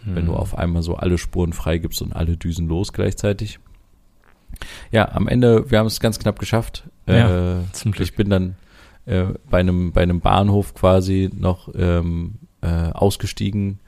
Mhm. 0.04 0.14
Wenn 0.14 0.26
du 0.26 0.32
mhm. 0.32 0.38
auf 0.38 0.56
einmal 0.56 0.82
so 0.82 0.96
alle 0.96 1.18
Spuren 1.18 1.52
freigibst 1.52 2.02
und 2.02 2.14
alle 2.14 2.36
Düsen 2.36 2.68
los 2.68 2.92
gleichzeitig. 2.92 3.58
Ja, 4.90 5.12
am 5.12 5.28
Ende, 5.28 5.70
wir 5.70 5.78
haben 5.78 5.86
es 5.86 6.00
ganz 6.00 6.18
knapp 6.18 6.38
geschafft. 6.38 6.84
Ja, 7.06 7.60
äh, 7.60 7.62
zum 7.72 7.92
Glück. 7.92 8.08
Ich 8.08 8.14
bin 8.14 8.30
dann 8.30 8.56
äh, 9.06 9.24
bei 9.50 9.60
einem 9.60 9.92
bei 9.92 10.02
einem 10.02 10.20
Bahnhof 10.20 10.74
quasi 10.74 11.30
noch 11.34 11.68
ähm, 11.74 12.34
äh, 12.60 12.90
ausgestiegen 12.92 13.80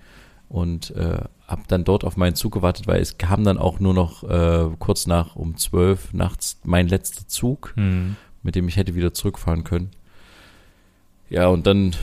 und 0.49 0.91
äh, 0.97 1.19
habe 1.47 1.63
dann 1.69 1.85
dort 1.85 2.05
auf 2.05 2.17
meinen 2.17 2.35
Zug 2.35 2.55
gewartet, 2.55 2.87
weil 2.87 3.01
es 3.01 3.19
kam 3.19 3.45
dann 3.45 3.59
auch 3.59 3.81
nur 3.81 3.95
noch 3.95 4.25
äh, 4.25 4.71
kurz 4.79 5.07
nach 5.07 5.37
um 5.37 5.57
zwölf 5.57 6.13
nachts 6.13 6.61
mein 6.65 6.89
letzter 6.89 7.29
Zug, 7.29 7.75
mhm. 7.77 8.17
mit 8.43 8.55
dem 8.55 8.69
ich 8.69 8.77
hätte 8.77 8.95
wieder 8.95 9.13
zurückfahren 9.15 9.65
können. 9.65 9.91
Ja, 11.29 11.49
und 11.49 11.67
dann 11.67 11.95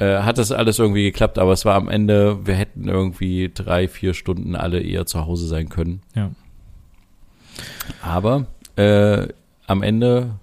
äh, 0.00 0.22
hat 0.22 0.38
das 0.38 0.50
alles 0.50 0.78
irgendwie 0.78 1.04
geklappt, 1.04 1.38
aber 1.38 1.52
es 1.52 1.64
war 1.64 1.76
am 1.76 1.88
Ende, 1.88 2.44
wir 2.46 2.54
hätten 2.54 2.88
irgendwie 2.88 3.50
drei, 3.54 3.86
vier 3.86 4.14
Stunden 4.14 4.56
alle 4.56 4.80
eher 4.80 5.06
zu 5.06 5.26
Hause 5.26 5.46
sein 5.46 5.68
können. 5.68 6.02
Ja. 6.14 6.30
Aber 8.02 8.46
äh, 8.76 9.28
am 9.66 9.82
Ende 9.82 10.34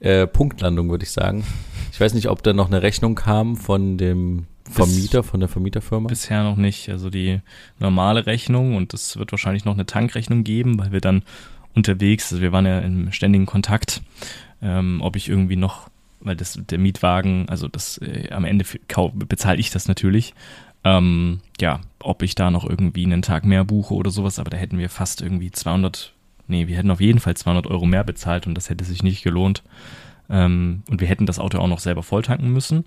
äh, 0.00 0.26
Punktlandung, 0.26 0.90
würde 0.90 1.04
ich 1.04 1.12
sagen. 1.12 1.44
Ich 1.92 2.00
weiß 2.00 2.14
nicht, 2.14 2.28
ob 2.28 2.42
da 2.42 2.52
noch 2.52 2.68
eine 2.68 2.82
Rechnung 2.82 3.14
kam 3.14 3.56
von 3.56 3.98
dem 3.98 4.46
Vermieter, 4.70 5.22
von 5.22 5.40
der 5.40 5.48
Vermieterfirma? 5.48 6.08
Bisher 6.08 6.42
noch 6.44 6.56
nicht. 6.56 6.88
Also 6.90 7.10
die 7.10 7.40
normale 7.78 8.26
Rechnung 8.26 8.76
und 8.76 8.92
es 8.94 9.16
wird 9.16 9.32
wahrscheinlich 9.32 9.64
noch 9.64 9.74
eine 9.74 9.86
Tankrechnung 9.86 10.44
geben, 10.44 10.78
weil 10.78 10.92
wir 10.92 11.00
dann 11.00 11.22
unterwegs, 11.74 12.32
also 12.32 12.42
wir 12.42 12.52
waren 12.52 12.66
ja 12.66 12.80
im 12.80 13.12
ständigen 13.12 13.46
Kontakt, 13.46 14.02
ähm, 14.62 15.00
ob 15.02 15.16
ich 15.16 15.28
irgendwie 15.28 15.56
noch, 15.56 15.88
weil 16.20 16.36
das 16.36 16.58
der 16.68 16.78
Mietwagen, 16.78 17.48
also 17.48 17.68
das 17.68 17.98
äh, 17.98 18.30
am 18.30 18.44
Ende 18.44 18.64
bezahle 19.14 19.58
ich 19.58 19.70
das 19.70 19.88
natürlich. 19.88 20.34
Ähm, 20.84 21.40
ja, 21.60 21.80
ob 22.00 22.22
ich 22.22 22.34
da 22.34 22.50
noch 22.50 22.68
irgendwie 22.68 23.04
einen 23.04 23.22
Tag 23.22 23.44
mehr 23.44 23.64
buche 23.64 23.94
oder 23.94 24.10
sowas, 24.10 24.38
aber 24.38 24.50
da 24.50 24.56
hätten 24.56 24.78
wir 24.78 24.88
fast 24.88 25.20
irgendwie 25.20 25.50
200, 25.50 26.14
nee, 26.46 26.68
wir 26.68 26.76
hätten 26.76 26.90
auf 26.90 27.00
jeden 27.00 27.20
Fall 27.20 27.36
200 27.36 27.66
Euro 27.66 27.86
mehr 27.86 28.04
bezahlt 28.04 28.46
und 28.46 28.54
das 28.54 28.70
hätte 28.70 28.84
sich 28.84 29.02
nicht 29.02 29.22
gelohnt. 29.22 29.62
Ähm, 30.30 30.82
und 30.88 31.00
wir 31.00 31.08
hätten 31.08 31.26
das 31.26 31.38
Auto 31.38 31.58
auch 31.58 31.68
noch 31.68 31.80
selber 31.80 32.02
volltanken 32.02 32.52
müssen. 32.52 32.84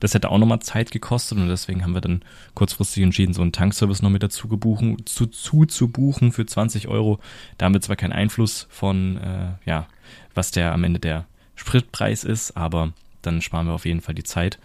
Das 0.00 0.14
hätte 0.14 0.30
auch 0.30 0.38
nochmal 0.38 0.60
Zeit 0.60 0.90
gekostet 0.90 1.38
und 1.38 1.48
deswegen 1.48 1.82
haben 1.82 1.94
wir 1.94 2.00
dann 2.00 2.22
kurzfristig 2.54 3.02
entschieden, 3.02 3.32
so 3.32 3.42
einen 3.42 3.52
Tankservice 3.52 4.02
noch 4.02 4.10
mit 4.10 4.22
dazu 4.22 4.48
gebuchen, 4.48 5.06
zu, 5.06 5.26
zu, 5.26 5.66
zu 5.66 5.88
buchen 5.88 6.32
für 6.32 6.46
20 6.46 6.88
Euro. 6.88 7.20
Da 7.58 7.66
haben 7.66 7.74
wir 7.74 7.80
zwar 7.80 7.96
keinen 7.96 8.12
Einfluss 8.12 8.66
von, 8.70 9.16
äh, 9.18 9.52
ja, 9.64 9.86
was 10.34 10.50
der 10.50 10.72
am 10.72 10.84
Ende 10.84 11.00
der 11.00 11.26
Spritpreis 11.54 12.24
ist, 12.24 12.56
aber 12.56 12.92
dann 13.22 13.40
sparen 13.42 13.66
wir 13.66 13.74
auf 13.74 13.86
jeden 13.86 14.00
Fall 14.00 14.14
die 14.14 14.24
Zeit. 14.24 14.58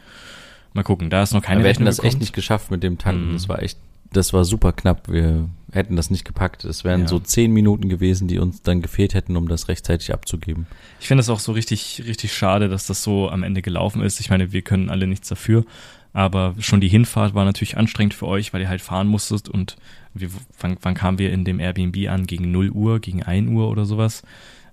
Mal 0.73 0.83
gucken, 0.83 1.09
da 1.09 1.23
ist 1.23 1.33
noch 1.33 1.41
keine 1.41 1.61
ja, 1.61 1.65
Wir 1.65 1.73
hätten 1.73 1.85
das 1.85 1.97
bekommt. 1.97 2.13
echt 2.13 2.19
nicht 2.19 2.33
geschafft 2.33 2.71
mit 2.71 2.83
dem 2.83 2.97
Tanken. 2.97 3.29
Mhm. 3.29 3.33
Das 3.33 3.49
war 3.49 3.61
echt 3.61 3.77
das 4.11 4.33
war 4.33 4.43
super 4.43 4.73
knapp. 4.73 5.07
Wir 5.07 5.49
hätten 5.71 5.95
das 5.95 6.09
nicht 6.09 6.25
gepackt. 6.25 6.63
Es 6.65 6.83
wären 6.83 7.01
ja. 7.01 7.07
so 7.07 7.19
zehn 7.19 7.51
Minuten 7.51 7.89
gewesen, 7.89 8.27
die 8.27 8.39
uns 8.39 8.61
dann 8.61 8.81
gefehlt 8.81 9.13
hätten, 9.13 9.35
um 9.35 9.47
das 9.47 9.67
rechtzeitig 9.67 10.13
abzugeben. 10.13 10.65
Ich 10.99 11.07
finde 11.07 11.21
es 11.21 11.29
auch 11.29 11.39
so 11.39 11.51
richtig, 11.51 12.03
richtig 12.07 12.33
schade, 12.33 12.69
dass 12.69 12.87
das 12.87 13.03
so 13.03 13.29
am 13.29 13.43
Ende 13.43 13.61
gelaufen 13.61 14.01
ist. 14.01 14.19
Ich 14.19 14.29
meine, 14.29 14.51
wir 14.51 14.61
können 14.63 14.89
alle 14.89 15.05
nichts 15.05 15.29
dafür. 15.29 15.63
Aber 16.11 16.55
schon 16.57 16.81
die 16.81 16.87
Hinfahrt 16.87 17.35
war 17.35 17.45
natürlich 17.45 17.77
anstrengend 17.77 18.15
für 18.15 18.25
euch, 18.25 18.51
weil 18.51 18.61
ihr 18.61 18.69
halt 18.69 18.81
fahren 18.81 19.07
musstet 19.07 19.47
und 19.47 19.77
wir, 20.15 20.29
wann, 20.59 20.77
wann 20.81 20.95
kamen 20.95 21.19
wir 21.19 21.31
in 21.31 21.45
dem 21.45 21.59
Airbnb 21.59 22.09
an? 22.09 22.25
Gegen 22.25 22.51
0 22.51 22.71
Uhr, 22.71 22.99
gegen 22.99 23.21
1 23.21 23.47
Uhr 23.51 23.69
oder 23.69 23.85
sowas. 23.85 24.23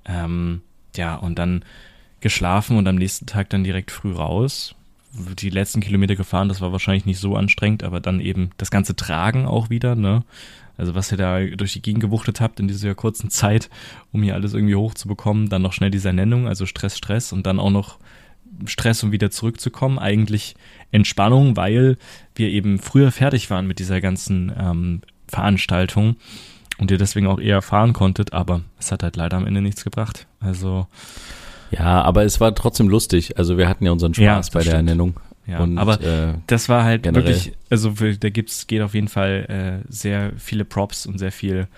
Ähm, 0.06 0.62
ja, 0.96 1.14
und 1.14 1.38
dann 1.38 1.62
geschlafen 2.26 2.76
und 2.76 2.88
am 2.88 2.96
nächsten 2.96 3.26
Tag 3.26 3.50
dann 3.50 3.62
direkt 3.62 3.92
früh 3.92 4.12
raus 4.12 4.74
die 5.12 5.50
letzten 5.50 5.80
Kilometer 5.80 6.16
gefahren, 6.16 6.48
das 6.48 6.60
war 6.60 6.72
wahrscheinlich 6.72 7.06
nicht 7.06 7.20
so 7.20 7.36
anstrengend, 7.36 7.84
aber 7.84 8.00
dann 8.00 8.20
eben 8.20 8.50
das 8.58 8.70
ganze 8.70 8.96
Tragen 8.96 9.46
auch 9.46 9.70
wieder, 9.70 9.94
ne? 9.94 10.24
Also 10.76 10.94
was 10.94 11.10
ihr 11.10 11.16
da 11.16 11.40
durch 11.40 11.72
die 11.72 11.80
Gegend 11.80 12.02
gewuchtet 12.02 12.40
habt 12.40 12.60
in 12.60 12.68
dieser 12.68 12.94
kurzen 12.94 13.30
Zeit, 13.30 13.70
um 14.12 14.22
hier 14.22 14.34
alles 14.34 14.52
irgendwie 14.52 14.74
hochzubekommen, 14.74 15.48
dann 15.48 15.62
noch 15.62 15.72
schnell 15.72 15.90
diese 15.90 16.12
Nennung, 16.12 16.48
also 16.48 16.66
Stress, 16.66 16.98
Stress 16.98 17.32
und 17.32 17.46
dann 17.46 17.60
auch 17.60 17.70
noch 17.70 17.98
Stress, 18.66 19.02
um 19.02 19.12
wieder 19.12 19.30
zurückzukommen. 19.30 19.98
Eigentlich 19.98 20.54
Entspannung, 20.90 21.56
weil 21.56 21.96
wir 22.34 22.50
eben 22.50 22.78
früher 22.78 23.10
fertig 23.10 23.48
waren 23.48 23.66
mit 23.66 23.78
dieser 23.78 24.02
ganzen 24.02 24.52
ähm, 24.58 25.00
Veranstaltung 25.28 26.16
und 26.76 26.90
ihr 26.90 26.98
deswegen 26.98 27.26
auch 27.26 27.40
eher 27.40 27.62
fahren 27.62 27.94
konntet, 27.94 28.34
aber 28.34 28.60
es 28.78 28.92
hat 28.92 29.02
halt 29.02 29.16
leider 29.16 29.38
am 29.38 29.46
Ende 29.46 29.62
nichts 29.62 29.82
gebracht. 29.82 30.26
Also 30.40 30.88
ja, 31.70 32.02
aber 32.02 32.24
es 32.24 32.40
war 32.40 32.54
trotzdem 32.54 32.88
lustig. 32.88 33.38
Also 33.38 33.58
wir 33.58 33.68
hatten 33.68 33.84
ja 33.84 33.92
unseren 33.92 34.14
Spaß 34.14 34.24
ja, 34.24 34.36
bei 34.36 34.60
stimmt. 34.60 34.66
der 34.66 34.74
Ernennung. 34.74 35.20
Ja, 35.46 35.60
und, 35.60 35.78
aber 35.78 36.00
äh, 36.00 36.34
das 36.46 36.68
war 36.68 36.84
halt 36.84 37.04
generell. 37.04 37.26
wirklich, 37.26 37.52
also 37.70 37.90
da 37.90 38.30
gibt's, 38.30 38.66
geht 38.66 38.82
auf 38.82 38.94
jeden 38.94 39.08
Fall 39.08 39.82
äh, 39.86 39.92
sehr 39.92 40.32
viele 40.36 40.64
Props 40.64 41.06
und 41.06 41.18
sehr 41.18 41.30
viel, 41.30 41.68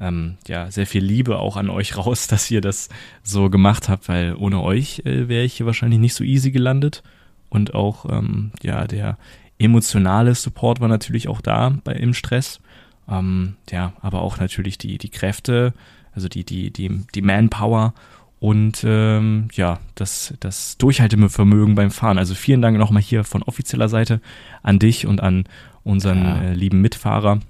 ähm, 0.00 0.38
ja, 0.46 0.70
sehr 0.70 0.86
viel 0.86 1.04
Liebe 1.04 1.38
auch 1.38 1.56
an 1.56 1.68
euch 1.68 1.96
raus, 1.96 2.26
dass 2.28 2.50
ihr 2.50 2.60
das 2.60 2.88
so 3.22 3.50
gemacht 3.50 3.88
habt, 3.88 4.08
weil 4.08 4.34
ohne 4.34 4.62
euch 4.62 5.02
äh, 5.04 5.28
wäre 5.28 5.44
ich 5.44 5.54
hier 5.54 5.66
wahrscheinlich 5.66 6.00
nicht 6.00 6.14
so 6.14 6.24
easy 6.24 6.50
gelandet. 6.50 7.02
Und 7.50 7.74
auch, 7.74 8.06
ähm, 8.10 8.52
ja, 8.62 8.86
der 8.86 9.16
emotionale 9.58 10.34
Support 10.34 10.80
war 10.80 10.88
natürlich 10.88 11.28
auch 11.28 11.40
da 11.40 11.76
bei 11.84 11.92
im 11.92 12.14
Stress. 12.14 12.60
Ähm, 13.08 13.56
ja, 13.70 13.92
aber 14.00 14.22
auch 14.22 14.38
natürlich 14.38 14.78
die, 14.78 14.98
die 14.98 15.08
Kräfte, 15.08 15.72
also 16.14 16.28
die, 16.28 16.44
die, 16.44 16.70
die, 16.70 17.02
die 17.14 17.22
Manpower 17.22 17.94
und 18.40 18.84
ähm, 18.84 19.48
ja, 19.52 19.80
das, 19.94 20.34
das 20.40 20.78
Durchhaltevermögen 20.78 21.74
beim 21.74 21.90
Fahren. 21.90 22.18
Also 22.18 22.34
vielen 22.34 22.62
Dank 22.62 22.78
nochmal 22.78 23.02
hier 23.02 23.24
von 23.24 23.42
offizieller 23.42 23.88
Seite 23.88 24.20
an 24.62 24.78
dich 24.78 25.06
und 25.06 25.20
an 25.20 25.44
unseren 25.82 26.24
ja. 26.24 26.42
äh, 26.42 26.54
lieben 26.54 26.80
Mitfahrer. 26.80 27.40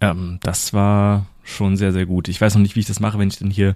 Ähm, 0.00 0.38
das 0.42 0.74
war 0.74 1.26
schon 1.42 1.76
sehr, 1.76 1.92
sehr 1.92 2.06
gut. 2.06 2.28
Ich 2.28 2.40
weiß 2.40 2.54
noch 2.54 2.62
nicht, 2.62 2.76
wie 2.76 2.80
ich 2.80 2.86
das 2.86 3.00
mache, 3.00 3.18
wenn 3.18 3.28
ich 3.28 3.38
dann 3.38 3.50
hier 3.50 3.74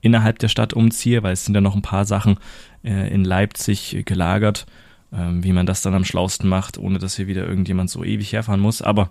innerhalb 0.00 0.38
der 0.38 0.48
Stadt 0.48 0.74
umziehe, 0.74 1.22
weil 1.22 1.32
es 1.32 1.44
sind 1.44 1.54
ja 1.54 1.60
noch 1.60 1.74
ein 1.74 1.82
paar 1.82 2.04
Sachen 2.04 2.38
äh, 2.84 3.12
in 3.12 3.24
Leipzig 3.24 4.02
gelagert, 4.04 4.66
ähm, 5.12 5.42
wie 5.42 5.52
man 5.52 5.66
das 5.66 5.82
dann 5.82 5.94
am 5.94 6.04
schlausten 6.04 6.48
macht, 6.48 6.78
ohne 6.78 6.98
dass 6.98 7.16
hier 7.16 7.26
wieder 7.26 7.46
irgendjemand 7.46 7.90
so 7.90 8.04
ewig 8.04 8.32
herfahren 8.32 8.60
muss. 8.60 8.82
Aber 8.82 9.10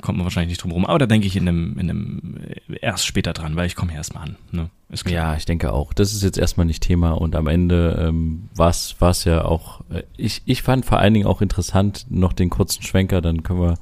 kommt 0.00 0.18
man 0.18 0.24
wahrscheinlich 0.24 0.50
nicht 0.50 0.62
drum 0.62 0.72
rum. 0.72 0.86
Aber 0.86 0.98
da 0.98 1.06
denke 1.06 1.26
ich 1.26 1.36
in 1.36 1.48
einem, 1.48 1.78
in 1.78 1.90
einem 1.90 2.38
erst 2.80 3.06
später 3.06 3.32
dran, 3.32 3.56
weil 3.56 3.66
ich 3.66 3.74
komme 3.74 3.90
hier 3.90 3.98
erstmal 3.98 4.24
an. 4.24 4.36
Ne? 4.52 4.70
Ja, 5.06 5.34
ich 5.36 5.44
denke 5.44 5.72
auch. 5.72 5.92
Das 5.92 6.12
ist 6.12 6.22
jetzt 6.22 6.38
erstmal 6.38 6.66
nicht 6.66 6.82
Thema 6.82 7.12
und 7.12 7.34
am 7.34 7.46
Ende 7.46 8.06
ähm, 8.08 8.48
war 8.54 8.70
es 8.70 9.24
ja 9.24 9.44
auch, 9.44 9.82
äh, 9.90 10.02
ich, 10.16 10.42
ich 10.46 10.62
fand 10.62 10.84
vor 10.84 10.98
allen 10.98 11.14
Dingen 11.14 11.26
auch 11.26 11.42
interessant, 11.42 12.06
noch 12.10 12.32
den 12.32 12.50
kurzen 12.50 12.82
Schwenker, 12.82 13.20
dann 13.20 13.42
können 13.42 13.60
wir 13.60 13.74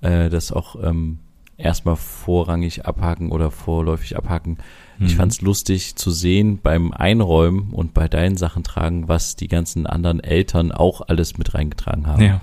äh, 0.00 0.30
das 0.30 0.52
auch 0.52 0.76
ähm, 0.82 1.18
erstmal 1.56 1.96
vorrangig 1.96 2.86
abhaken 2.86 3.32
oder 3.32 3.50
vorläufig 3.50 4.16
abhaken. 4.16 4.58
Mhm. 4.98 5.06
Ich 5.06 5.16
fand 5.16 5.32
es 5.32 5.40
lustig 5.40 5.96
zu 5.96 6.10
sehen 6.10 6.58
beim 6.62 6.92
Einräumen 6.92 7.70
und 7.70 7.94
bei 7.94 8.08
deinen 8.08 8.36
Sachen 8.36 8.64
tragen, 8.64 9.08
was 9.08 9.36
die 9.36 9.48
ganzen 9.48 9.86
anderen 9.86 10.20
Eltern 10.20 10.72
auch 10.72 11.02
alles 11.02 11.36
mit 11.38 11.54
reingetragen 11.54 12.06
haben. 12.06 12.22
Ja. 12.22 12.40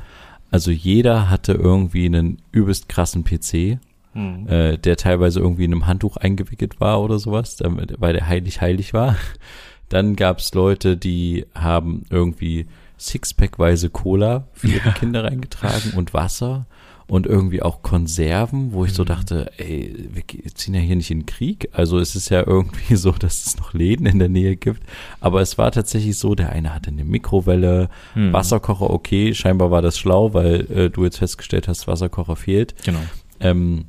Also 0.51 0.71
jeder 0.71 1.29
hatte 1.29 1.53
irgendwie 1.53 2.05
einen 2.05 2.41
übelst 2.51 2.89
krassen 2.89 3.23
PC, 3.23 3.79
mhm. 4.13 4.47
äh, 4.47 4.77
der 4.77 4.97
teilweise 4.97 5.39
irgendwie 5.39 5.65
in 5.65 5.73
einem 5.73 5.87
Handtuch 5.87 6.17
eingewickelt 6.17 6.79
war 6.79 7.01
oder 7.01 7.19
sowas, 7.19 7.57
damit, 7.57 7.95
weil 7.99 8.13
der 8.13 8.27
heilig 8.27 8.61
heilig 8.61 8.93
war. 8.93 9.15
Dann 9.89 10.15
gab's 10.15 10.53
Leute, 10.53 10.97
die 10.97 11.45
haben 11.55 12.03
irgendwie 12.09 12.67
Sixpackweise 12.97 13.89
Cola 13.89 14.47
für 14.53 14.67
ihre 14.67 14.89
ja. 14.89 14.91
Kinder 14.93 15.23
reingetragen 15.23 15.93
und 15.95 16.13
Wasser 16.13 16.65
und 17.07 17.25
irgendwie 17.25 17.61
auch 17.61 17.81
Konserven, 17.81 18.73
wo 18.73 18.83
ich 18.83 18.91
mhm. 18.91 18.95
so 18.95 19.03
dachte, 19.05 19.51
ey, 19.57 20.09
wir 20.11 20.23
ziehen 20.53 20.73
ja 20.73 20.81
hier 20.81 20.95
nicht 20.95 21.09
in 21.09 21.21
den 21.21 21.25
Krieg. 21.25 21.69
Also 21.71 21.99
es 21.99 22.15
ist 22.15 22.29
ja 22.29 22.45
irgendwie 22.45 22.95
so, 22.95 23.11
dass 23.11 23.45
es 23.45 23.57
noch 23.57 23.73
Läden 23.73 24.05
in 24.05 24.19
der 24.19 24.29
Nähe 24.29 24.57
gibt. 24.57 24.83
Aber 25.21 25.41
es 25.41 25.57
war 25.57 25.71
tatsächlich 25.71 26.17
so, 26.17 26.35
der 26.35 26.51
eine 26.51 26.73
hatte 26.73 26.91
eine 26.91 27.05
Mikrowelle, 27.05 27.89
mhm. 28.13 28.33
Wasserkocher, 28.33 28.89
okay, 28.89 29.33
scheinbar 29.33 29.71
war 29.71 29.81
das 29.81 29.97
schlau, 29.97 30.33
weil 30.33 30.69
äh, 30.71 30.89
du 30.89 31.05
jetzt 31.05 31.17
festgestellt 31.17 31.67
hast, 31.67 31.87
Wasserkocher 31.87 32.35
fehlt. 32.35 32.75
Genau. 32.83 32.99
Ähm, 33.39 33.85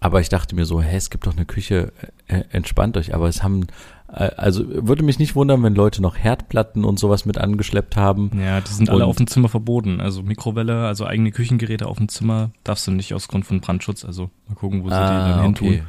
aber 0.00 0.20
ich 0.20 0.28
dachte 0.28 0.54
mir 0.54 0.64
so, 0.64 0.82
hä, 0.82 0.96
es 0.96 1.10
gibt 1.10 1.26
doch 1.26 1.36
eine 1.36 1.46
Küche, 1.46 1.92
äh, 2.26 2.42
entspannt 2.50 2.96
euch. 2.96 3.14
Aber 3.14 3.28
es 3.28 3.42
haben 3.42 3.62
äh, 3.62 3.66
also 4.06 4.64
würde 4.68 5.02
mich 5.02 5.18
nicht 5.18 5.34
wundern, 5.34 5.62
wenn 5.62 5.74
Leute 5.74 6.02
noch 6.02 6.16
Herdplatten 6.16 6.84
und 6.84 6.98
sowas 6.98 7.24
mit 7.24 7.38
angeschleppt 7.38 7.96
haben. 7.96 8.30
Ja, 8.38 8.60
die 8.60 8.72
sind 8.72 8.88
und 8.88 8.94
alle 8.94 9.06
auf 9.06 9.16
dem 9.16 9.26
Zimmer 9.26 9.48
verboten. 9.48 10.00
Also 10.00 10.22
Mikrowelle, 10.22 10.86
also 10.86 11.06
eigene 11.06 11.32
Küchengeräte 11.32 11.86
auf 11.86 11.96
dem 11.96 12.08
Zimmer 12.08 12.50
darfst 12.62 12.86
du 12.86 12.92
nicht 12.92 13.14
aus 13.14 13.28
Grund 13.28 13.46
von 13.46 13.60
Brandschutz. 13.60 14.04
Also 14.04 14.30
mal 14.48 14.54
gucken, 14.54 14.84
wo 14.84 14.88
sie 14.88 14.94
ah, 14.94 15.26
die 15.26 15.32
dann 15.32 15.42
hin 15.42 15.54
tun. 15.54 15.80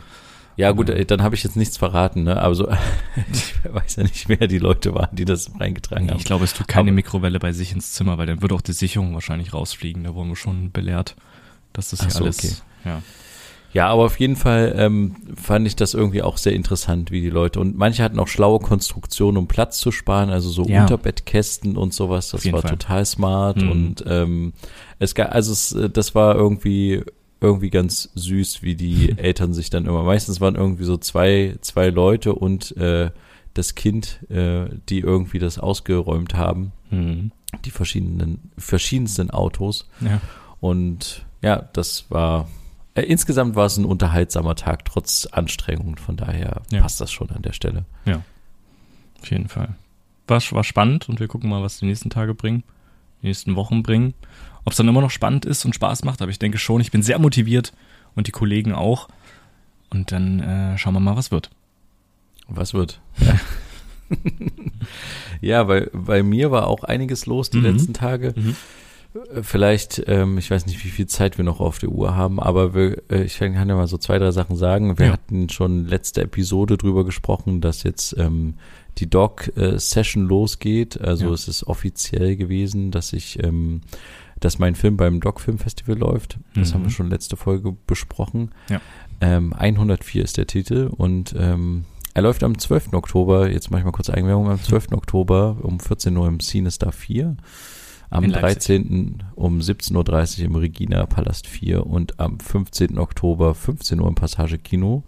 Ja 0.57 0.71
gut, 0.71 0.89
äh, 0.89 1.05
dann 1.05 1.21
habe 1.21 1.35
ich 1.35 1.43
jetzt 1.43 1.57
nichts 1.57 1.77
verraten, 1.77 2.23
ne? 2.23 2.41
Aber 2.41 2.55
so, 2.55 2.69
ich 3.31 3.53
weiß 3.71 3.97
ja 3.97 4.03
nicht, 4.03 4.29
wer 4.29 4.47
die 4.47 4.59
Leute 4.59 4.95
waren, 4.95 5.15
die 5.15 5.25
das 5.25 5.51
reingetragen 5.59 6.09
haben. 6.09 6.17
Ich 6.17 6.25
glaube, 6.25 6.45
es 6.45 6.53
tut 6.53 6.67
keine 6.67 6.89
Aber, 6.89 6.95
Mikrowelle 6.95 7.39
bei 7.39 7.51
sich 7.51 7.73
ins 7.73 7.91
Zimmer, 7.91 8.17
weil 8.17 8.27
dann 8.27 8.41
würde 8.41 8.55
auch 8.55 8.61
die 8.61 8.73
Sicherung 8.73 9.13
wahrscheinlich 9.13 9.53
rausfliegen. 9.53 10.03
Da 10.05 10.15
wurden 10.15 10.29
wir 10.29 10.35
schon 10.35 10.71
belehrt, 10.71 11.15
dass 11.73 11.89
das 11.89 11.99
ja 11.99 12.21
alles. 12.21 12.39
Okay. 12.39 12.53
Ja. 12.85 13.01
Ja, 13.75 13.89
aber 13.89 14.05
auf 14.05 14.19
jeden 14.19 14.35
Fall 14.37 14.73
ähm, 14.77 15.15
fand 15.35 15.67
ich 15.67 15.75
das 15.75 15.93
irgendwie 15.93 16.21
auch 16.23 16.37
sehr 16.37 16.53
interessant, 16.53 17.11
wie 17.11 17.21
die 17.21 17.29
Leute. 17.29 17.59
Und 17.59 17.77
manche 17.77 18.01
hatten 18.03 18.19
auch 18.19 18.27
schlaue 18.29 18.59
Konstruktionen, 18.59 19.37
um 19.37 19.47
Platz 19.47 19.79
zu 19.79 19.91
sparen, 19.91 20.29
also 20.29 20.49
so 20.49 20.63
Ja. 20.65 20.81
Unterbettkästen 20.83 21.75
und 21.75 21.93
sowas. 21.93 22.29
Das 22.29 22.51
war 22.51 22.61
Fall. 22.61 22.71
total 22.71 23.05
smart. 23.05 23.57
Mhm. 23.61 23.71
Und 23.71 24.03
ähm, 24.07 24.53
es 24.99 25.13
gab, 25.13 25.35
also 25.35 25.51
es, 25.51 25.73
äh, 25.73 25.89
das 25.89 26.15
war 26.15 26.35
irgendwie 26.35 27.03
irgendwie 27.41 27.69
ganz 27.69 28.09
süß, 28.15 28.63
wie 28.63 28.75
die 28.75 29.13
Eltern 29.17 29.53
sich 29.53 29.69
dann 29.69 29.85
immer. 29.85 30.03
Meistens 30.03 30.39
waren 30.39 30.55
irgendwie 30.55 30.85
so 30.85 30.95
zwei, 30.97 31.55
zwei 31.61 31.89
Leute 31.89 32.33
und 32.33 32.75
äh, 32.77 33.11
das 33.53 33.75
Kind, 33.75 34.19
äh, 34.31 34.65
die 34.89 34.99
irgendwie 34.99 35.39
das 35.39 35.59
ausgeräumt 35.59 36.33
haben, 36.35 36.71
Mhm. 36.91 37.31
die 37.65 37.71
verschiedenen, 37.71 38.51
verschiedensten 38.57 39.31
Autos. 39.31 39.89
Ja. 39.99 40.21
Und 40.61 41.25
ja, 41.41 41.67
das 41.73 42.05
war 42.09 42.47
äh, 42.95 43.01
insgesamt 43.03 43.55
war 43.55 43.65
es 43.67 43.77
ein 43.77 43.85
unterhaltsamer 43.85 44.55
Tag, 44.55 44.85
trotz 44.85 45.25
Anstrengung. 45.27 45.97
Von 45.97 46.17
daher 46.17 46.61
Ja. 46.71 46.81
passt 46.81 46.99
das 47.01 47.11
schon 47.11 47.29
an 47.29 47.41
der 47.43 47.53
Stelle. 47.53 47.85
Auf 49.21 49.31
jeden 49.31 49.47
Fall. 49.47 49.75
War, 50.27 50.41
war 50.51 50.63
spannend 50.63 51.07
und 51.09 51.19
wir 51.19 51.27
gucken 51.27 51.49
mal, 51.49 51.61
was 51.61 51.77
die 51.79 51.85
nächsten 51.85 52.09
Tage 52.09 52.33
bringen, 52.33 52.63
die 53.21 53.27
nächsten 53.27 53.55
Wochen 53.55 53.83
bringen. 53.83 54.13
Ob 54.65 54.71
es 54.73 54.77
dann 54.77 54.87
immer 54.87 55.01
noch 55.01 55.11
spannend 55.11 55.45
ist 55.45 55.63
und 55.65 55.75
Spaß 55.75 56.03
macht, 56.03 56.21
aber 56.21 56.31
ich 56.31 56.39
denke 56.39 56.57
schon, 56.57 56.81
ich 56.81 56.91
bin 56.91 57.03
sehr 57.03 57.19
motiviert 57.19 57.73
und 58.15 58.25
die 58.27 58.31
Kollegen 58.31 58.73
auch. 58.73 59.07
Und 59.91 60.11
dann 60.11 60.39
äh, 60.39 60.77
schauen 60.79 60.93
wir 60.95 60.99
mal, 60.99 61.15
was 61.15 61.29
wird. 61.31 61.51
Was 62.47 62.73
wird? 62.73 62.99
ja, 65.41 65.67
weil 65.67 65.89
bei 65.93 66.23
mir 66.23 66.51
war 66.51 66.67
auch 66.67 66.83
einiges 66.83 67.25
los 67.25 67.49
die 67.49 67.57
Mhm. 67.57 67.63
letzten 67.65 67.93
Tage. 67.93 68.33
Mhm. 68.35 68.55
Äh, 69.15 69.43
Vielleicht, 69.43 70.03
ähm, 70.07 70.37
ich 70.37 70.51
weiß 70.51 70.65
nicht, 70.65 70.83
wie 70.83 70.89
viel 70.89 71.07
Zeit 71.07 71.37
wir 71.37 71.45
noch 71.45 71.59
auf 71.59 71.79
der 71.79 71.89
Uhr 71.89 72.15
haben, 72.15 72.39
aber 72.39 72.73
wir, 72.73 73.01
äh, 73.09 73.23
ich 73.23 73.37
kann 73.39 73.53
ja 73.53 73.75
mal 73.75 73.87
so 73.87 73.97
zwei, 73.97 74.19
drei 74.19 74.31
Sachen 74.31 74.55
sagen. 74.55 74.97
Wir 74.99 75.07
Ja. 75.07 75.11
hatten 75.13 75.49
schon 75.49 75.85
letzte 75.87 76.21
Episode 76.21 76.77
drüber 76.77 77.05
gesprochen, 77.05 77.61
dass 77.61 77.83
jetzt 77.83 78.15
ähm, 78.17 78.55
die 78.97 79.09
Doc-Session 79.09 80.25
losgeht. 80.25 80.99
Also 81.01 81.27
Ja. 81.27 81.33
es 81.33 81.47
ist 81.47 81.63
offiziell 81.67 82.35
gewesen, 82.35 82.91
dass 82.91 83.13
ich, 83.13 83.41
ähm, 83.43 83.81
dass 84.39 84.59
mein 84.59 84.75
Film 84.75 84.97
beim 84.97 85.19
Doc-Film-Festival 85.21 85.97
läuft. 85.97 86.37
Das 86.55 86.69
Mhm. 86.69 86.73
haben 86.73 86.83
wir 86.85 86.91
schon 86.91 87.09
letzte 87.09 87.37
Folge 87.37 87.75
besprochen. 87.87 88.51
Ja. 88.69 88.81
Ähm, 89.21 89.53
104 89.57 90.23
ist 90.23 90.37
der 90.37 90.47
Titel 90.47 90.89
und 90.95 91.33
ähm, 91.37 91.85
er 92.13 92.21
läuft 92.21 92.43
am 92.43 92.57
12. 92.57 92.93
Oktober, 92.93 93.49
jetzt 93.49 93.71
mache 93.71 93.79
ich 93.81 93.85
mal 93.85 93.91
kurz 93.91 94.09
Eigenwerbung, 94.09 94.49
am 94.49 94.61
12. 94.61 94.93
Oktober 94.93 95.57
um 95.61 95.79
14 95.79 96.15
Uhr 96.15 96.27
im 96.27 96.39
Cinestar 96.39 96.91
4, 96.93 97.35
am 98.09 98.23
In 98.25 98.29
Leipzig. 98.31 98.77
13. 98.79 99.23
um 99.35 99.59
17.30 99.59 100.39
Uhr 100.39 100.45
im 100.45 100.55
Regina 100.55 101.05
Palast 101.05 101.47
4 101.47 101.85
und 101.85 102.19
am 102.19 102.39
15. 102.39 102.97
Oktober 102.99 103.53
15 103.55 103.99
Uhr 103.99 104.07
im 104.07 104.15
Passage 104.15 104.57
Kino 104.57 105.03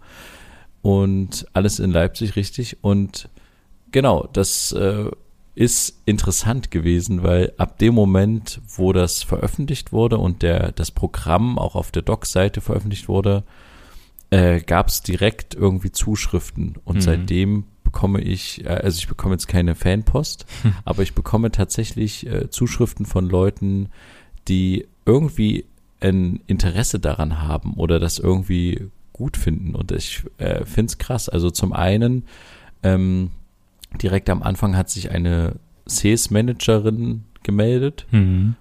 und 0.82 1.46
alles 1.52 1.78
in 1.78 1.90
Leipzig, 1.90 2.36
richtig. 2.36 2.78
Und 2.82 3.28
genau, 3.90 4.28
das 4.32 4.72
äh, 4.72 5.10
ist 5.54 6.00
interessant 6.06 6.70
gewesen, 6.70 7.22
weil 7.24 7.52
ab 7.58 7.78
dem 7.78 7.94
Moment, 7.94 8.60
wo 8.76 8.92
das 8.92 9.22
veröffentlicht 9.22 9.92
wurde 9.92 10.18
und 10.18 10.42
der, 10.42 10.72
das 10.72 10.90
Programm 10.90 11.58
auch 11.58 11.74
auf 11.74 11.90
der 11.90 12.02
Doc-Seite 12.02 12.60
veröffentlicht 12.60 13.08
wurde, 13.08 13.42
äh, 14.30 14.60
gab 14.60 14.88
es 14.88 15.02
direkt 15.02 15.54
irgendwie 15.54 15.90
Zuschriften. 15.90 16.76
Und 16.84 16.96
Mhm. 16.96 17.00
seitdem 17.00 17.64
bekomme 17.88 18.20
ich, 18.20 18.66
äh, 18.66 18.68
also 18.68 18.98
ich 18.98 19.08
bekomme 19.08 19.34
jetzt 19.34 19.48
keine 19.48 19.74
Fanpost, 19.74 20.44
aber 20.84 21.02
ich 21.02 21.14
bekomme 21.14 21.50
tatsächlich 21.50 22.26
äh, 22.26 22.50
Zuschriften 22.50 23.06
von 23.06 23.26
Leuten, 23.26 23.88
die 24.46 24.86
irgendwie 25.06 25.64
ein 26.00 26.40
Interesse 26.46 27.00
daran 27.00 27.40
haben 27.40 27.74
oder 27.74 27.98
das 27.98 28.18
irgendwie 28.18 28.90
gut 29.14 29.38
finden. 29.38 29.74
Und 29.74 29.90
ich 29.90 30.22
äh, 30.36 30.66
finde 30.66 30.90
es 30.90 30.98
krass. 30.98 31.30
Also 31.30 31.50
zum 31.50 31.72
einen, 31.72 32.24
ähm, 32.82 33.30
direkt 34.02 34.28
am 34.28 34.42
Anfang 34.42 34.76
hat 34.76 34.90
sich 34.90 35.10
eine 35.10 35.56
Sales-Managerin 35.86 37.24
gemeldet 37.42 38.06
Mhm. 38.10 38.54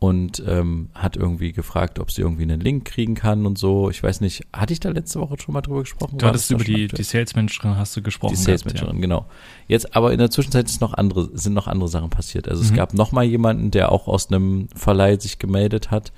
Und 0.00 0.42
ähm, 0.46 0.90
hat 0.94 1.16
irgendwie 1.16 1.52
gefragt, 1.52 1.98
ob 1.98 2.12
sie 2.12 2.22
irgendwie 2.22 2.44
einen 2.44 2.60
Link 2.60 2.84
kriegen 2.84 3.14
kann 3.14 3.46
und 3.46 3.58
so. 3.58 3.90
Ich 3.90 4.00
weiß 4.02 4.20
nicht, 4.20 4.46
hatte 4.52 4.72
ich 4.72 4.78
da 4.78 4.90
letzte 4.90 5.18
Woche 5.20 5.36
schon 5.40 5.52
mal 5.54 5.60
drüber 5.60 5.80
gesprochen? 5.80 6.18
Du 6.18 6.26
hattest 6.26 6.50
über 6.52 6.62
die, 6.62 6.86
die 6.86 7.02
Sales-Managerin 7.02 7.76
hast 7.76 7.96
du 7.96 8.02
gesprochen. 8.02 8.34
Die 8.36 8.40
Sales-Managerin, 8.40 9.00
genau. 9.00 9.26
Jetzt 9.66 9.96
aber 9.96 10.12
in 10.12 10.18
der 10.18 10.30
Zwischenzeit 10.30 10.66
ist 10.66 10.80
noch 10.80 10.94
andere, 10.94 11.28
sind 11.36 11.54
noch 11.54 11.66
andere 11.66 11.88
Sachen 11.88 12.10
passiert. 12.10 12.48
Also 12.48 12.62
es 12.62 12.70
Mhm. 12.70 12.76
gab 12.76 12.94
noch 12.94 13.10
mal 13.10 13.24
jemanden, 13.24 13.72
der 13.72 13.90
auch 13.90 14.06
aus 14.06 14.30
einem 14.30 14.68
Verleih 14.74 15.18
sich 15.18 15.38
gemeldet 15.40 15.90
hat. 15.90 16.12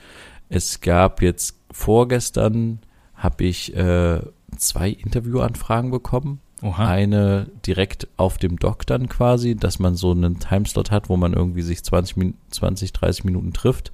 Es 0.50 0.80
gab 0.82 1.22
jetzt 1.22 1.56
vorgestern 1.70 2.80
habe 3.14 3.44
ich 3.44 3.74
äh, 3.76 4.20
zwei 4.56 4.90
Interviewanfragen 4.90 5.90
bekommen. 5.90 6.40
Oha. 6.62 6.88
Eine 6.88 7.46
direkt 7.66 8.08
auf 8.16 8.38
dem 8.38 8.58
Doc 8.58 8.86
dann 8.86 9.08
quasi, 9.08 9.56
dass 9.56 9.78
man 9.78 9.94
so 9.94 10.10
einen 10.10 10.38
Timeslot 10.38 10.90
hat, 10.90 11.08
wo 11.08 11.16
man 11.16 11.32
irgendwie 11.32 11.62
sich 11.62 11.82
20, 11.82 12.16
Min 12.16 12.34
20 12.50 12.92
30 12.92 13.24
Minuten 13.24 13.52
trifft 13.52 13.92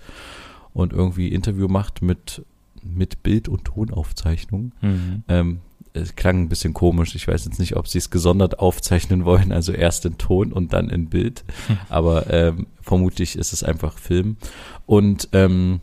und 0.73 0.93
irgendwie 0.93 1.29
Interview 1.29 1.69
macht 1.69 2.03
mit, 2.03 2.45
mit 2.83 3.23
Bild- 3.23 3.49
und 3.49 3.65
Tonaufzeichnung. 3.65 4.73
Mhm. 4.81 5.23
Ähm, 5.29 5.61
es 5.93 6.15
klang 6.15 6.43
ein 6.43 6.49
bisschen 6.49 6.75
komisch. 6.75 7.15
Ich 7.15 7.27
weiß 7.27 7.45
jetzt 7.47 7.59
nicht, 7.59 7.77
ob 7.77 7.89
sie 7.89 7.99
es 7.99 8.11
gesondert 8.11 8.59
aufzeichnen 8.59 9.25
wollen, 9.25 9.53
also 9.53 9.73
erst 9.73 10.05
in 10.05 10.19
Ton 10.19 10.53
und 10.53 10.73
dann 10.73 10.91
in 10.91 11.07
Bild. 11.07 11.45
Aber 11.89 12.31
ähm, 12.33 12.67
vermutlich 12.83 13.37
ist 13.37 13.53
es 13.53 13.63
einfach 13.63 13.97
Film. 13.99 14.37
Und 14.85 15.29
ähm, 15.33 15.81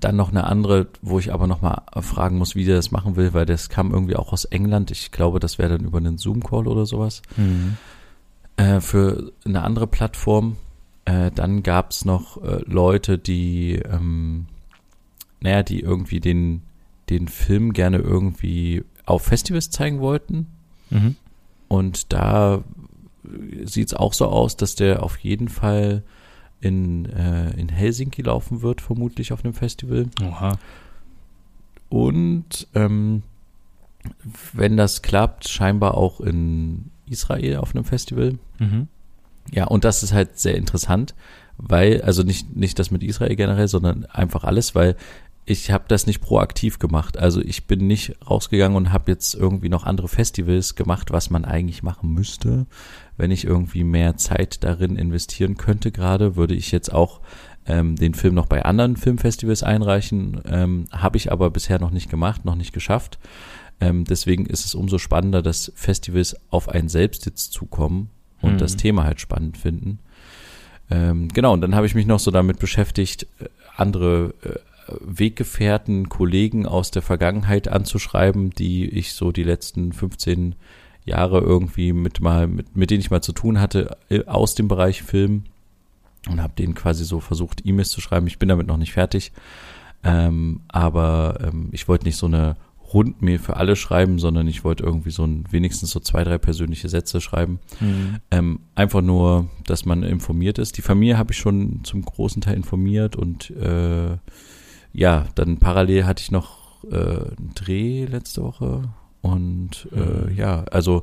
dann 0.00 0.16
noch 0.16 0.30
eine 0.30 0.44
andere, 0.44 0.86
wo 1.02 1.18
ich 1.18 1.32
aber 1.32 1.46
nochmal 1.46 1.82
fragen 2.00 2.38
muss, 2.38 2.54
wie 2.54 2.64
der 2.64 2.76
das 2.76 2.90
machen 2.90 3.16
will, 3.16 3.34
weil 3.34 3.46
das 3.46 3.68
kam 3.68 3.92
irgendwie 3.92 4.16
auch 4.16 4.32
aus 4.32 4.46
England. 4.46 4.90
Ich 4.90 5.12
glaube, 5.12 5.40
das 5.40 5.58
wäre 5.58 5.76
dann 5.76 5.86
über 5.86 5.98
einen 5.98 6.16
Zoom-Call 6.16 6.66
oder 6.66 6.86
sowas. 6.86 7.22
Mhm. 7.36 7.76
Äh, 8.56 8.80
für 8.80 9.32
eine 9.44 9.62
andere 9.62 9.86
Plattform. 9.86 10.56
Äh, 11.04 11.30
dann 11.32 11.62
gab's 11.62 12.04
noch 12.06 12.42
äh, 12.42 12.62
Leute, 12.64 13.18
die, 13.18 13.74
ähm, 13.74 14.46
naja, 15.40 15.62
die 15.62 15.80
irgendwie 15.80 16.20
den, 16.20 16.62
den 17.10 17.28
Film 17.28 17.74
gerne 17.74 17.98
irgendwie 17.98 18.84
auf 19.04 19.22
Festivals 19.22 19.68
zeigen 19.68 20.00
wollten. 20.00 20.46
Mhm. 20.88 21.16
Und 21.68 22.12
da 22.12 22.64
sieht's 23.64 23.92
auch 23.92 24.14
so 24.14 24.26
aus, 24.26 24.56
dass 24.56 24.76
der 24.76 25.02
auf 25.02 25.18
jeden 25.18 25.48
Fall 25.48 26.02
in, 26.64 27.06
äh, 27.06 27.50
in 27.50 27.68
Helsinki 27.68 28.22
laufen 28.22 28.62
wird, 28.62 28.80
vermutlich 28.80 29.32
auf 29.32 29.44
einem 29.44 29.54
Festival. 29.54 30.06
Oha. 30.22 30.58
Und 31.88 32.66
ähm, 32.74 33.22
wenn 34.52 34.76
das 34.76 35.02
klappt, 35.02 35.48
scheinbar 35.48 35.96
auch 35.96 36.20
in 36.20 36.90
Israel 37.08 37.56
auf 37.56 37.74
einem 37.74 37.84
Festival. 37.84 38.38
Mhm. 38.58 38.88
Ja, 39.52 39.66
und 39.66 39.84
das 39.84 40.02
ist 40.02 40.12
halt 40.12 40.38
sehr 40.38 40.56
interessant, 40.56 41.14
weil, 41.58 42.00
also 42.02 42.22
nicht, 42.22 42.56
nicht 42.56 42.78
das 42.78 42.90
mit 42.90 43.02
Israel 43.02 43.36
generell, 43.36 43.68
sondern 43.68 44.06
einfach 44.06 44.44
alles, 44.44 44.74
weil 44.74 44.96
ich 45.46 45.70
habe 45.70 45.84
das 45.88 46.06
nicht 46.06 46.20
proaktiv 46.20 46.78
gemacht. 46.78 47.18
Also 47.18 47.40
ich 47.40 47.66
bin 47.66 47.86
nicht 47.86 48.14
rausgegangen 48.28 48.76
und 48.76 48.92
habe 48.92 49.10
jetzt 49.10 49.34
irgendwie 49.34 49.68
noch 49.68 49.84
andere 49.84 50.08
Festivals 50.08 50.74
gemacht, 50.74 51.10
was 51.12 51.28
man 51.30 51.44
eigentlich 51.44 51.82
machen 51.82 52.10
müsste. 52.12 52.66
Wenn 53.16 53.30
ich 53.30 53.44
irgendwie 53.44 53.84
mehr 53.84 54.16
Zeit 54.16 54.64
darin 54.64 54.96
investieren 54.96 55.56
könnte 55.56 55.92
gerade, 55.92 56.36
würde 56.36 56.54
ich 56.54 56.72
jetzt 56.72 56.92
auch 56.92 57.20
ähm, 57.66 57.96
den 57.96 58.14
Film 58.14 58.34
noch 58.34 58.46
bei 58.46 58.64
anderen 58.64 58.96
Filmfestivals 58.96 59.62
einreichen. 59.62 60.40
Ähm, 60.46 60.86
habe 60.90 61.18
ich 61.18 61.30
aber 61.30 61.50
bisher 61.50 61.78
noch 61.78 61.90
nicht 61.90 62.10
gemacht, 62.10 62.44
noch 62.44 62.56
nicht 62.56 62.72
geschafft. 62.72 63.18
Ähm, 63.80 64.04
deswegen 64.04 64.46
ist 64.46 64.64
es 64.64 64.74
umso 64.74 64.98
spannender, 64.98 65.42
dass 65.42 65.72
Festivals 65.74 66.36
auf 66.50 66.68
einen 66.68 66.88
selbst 66.88 67.26
jetzt 67.26 67.52
zukommen 67.52 68.08
und 68.40 68.54
Mhm. 68.54 68.58
das 68.58 68.76
Thema 68.76 69.04
halt 69.04 69.20
spannend 69.20 69.58
finden. 69.58 69.98
Ähm, 70.90 71.28
genau, 71.28 71.52
und 71.52 71.60
dann 71.60 71.74
habe 71.74 71.86
ich 71.86 71.94
mich 71.94 72.06
noch 72.06 72.20
so 72.20 72.30
damit 72.30 72.58
beschäftigt, 72.58 73.26
äh, 73.40 73.46
andere 73.76 74.34
äh, 74.42 74.58
Weggefährten, 75.00 76.08
Kollegen 76.08 76.66
aus 76.66 76.90
der 76.90 77.02
Vergangenheit 77.02 77.68
anzuschreiben, 77.68 78.50
die 78.50 78.88
ich 78.88 79.14
so 79.14 79.32
die 79.32 79.42
letzten 79.42 79.92
15 79.92 80.54
Jahre 81.04 81.40
irgendwie 81.40 81.92
mit 81.92 82.20
mal, 82.20 82.46
mit, 82.46 82.76
mit 82.76 82.90
denen 82.90 83.00
ich 83.00 83.10
mal 83.10 83.22
zu 83.22 83.32
tun 83.32 83.60
hatte, 83.60 83.96
äh, 84.08 84.24
aus 84.24 84.54
dem 84.54 84.68
Bereich 84.68 85.02
Film 85.02 85.44
und 86.28 86.42
habe 86.42 86.54
denen 86.56 86.74
quasi 86.74 87.04
so 87.04 87.20
versucht, 87.20 87.62
E-Mails 87.64 87.90
zu 87.90 88.00
schreiben. 88.00 88.26
Ich 88.26 88.38
bin 88.38 88.48
damit 88.48 88.66
noch 88.66 88.78
nicht 88.78 88.92
fertig, 88.92 89.32
ähm, 90.02 90.62
aber 90.68 91.38
ähm, 91.42 91.68
ich 91.72 91.88
wollte 91.88 92.06
nicht 92.06 92.16
so 92.16 92.26
eine 92.26 92.56
Rundmail 92.92 93.38
für 93.38 93.56
alle 93.56 93.76
schreiben, 93.76 94.18
sondern 94.18 94.46
ich 94.46 94.64
wollte 94.64 94.84
irgendwie 94.84 95.10
so 95.10 95.24
ein, 95.24 95.44
wenigstens 95.50 95.90
so 95.90 96.00
zwei, 96.00 96.22
drei 96.22 96.38
persönliche 96.38 96.88
Sätze 96.88 97.20
schreiben. 97.20 97.58
Mhm. 97.80 98.16
Ähm, 98.30 98.60
einfach 98.74 99.02
nur, 99.02 99.48
dass 99.66 99.84
man 99.84 100.02
informiert 100.04 100.58
ist. 100.58 100.78
Die 100.78 100.82
Familie 100.82 101.18
habe 101.18 101.32
ich 101.32 101.38
schon 101.38 101.80
zum 101.82 102.02
großen 102.02 102.40
Teil 102.40 102.54
informiert 102.54 103.16
und 103.16 103.50
äh, 103.50 104.16
ja, 104.94 105.26
dann 105.34 105.58
parallel 105.58 106.06
hatte 106.06 106.22
ich 106.22 106.30
noch 106.30 106.82
äh, 106.90 106.94
einen 106.96 107.52
Dreh 107.54 108.06
letzte 108.06 108.42
Woche 108.42 108.82
und 109.20 109.88
äh, 109.94 110.30
Mhm. 110.30 110.36
ja, 110.36 110.64
also 110.70 111.02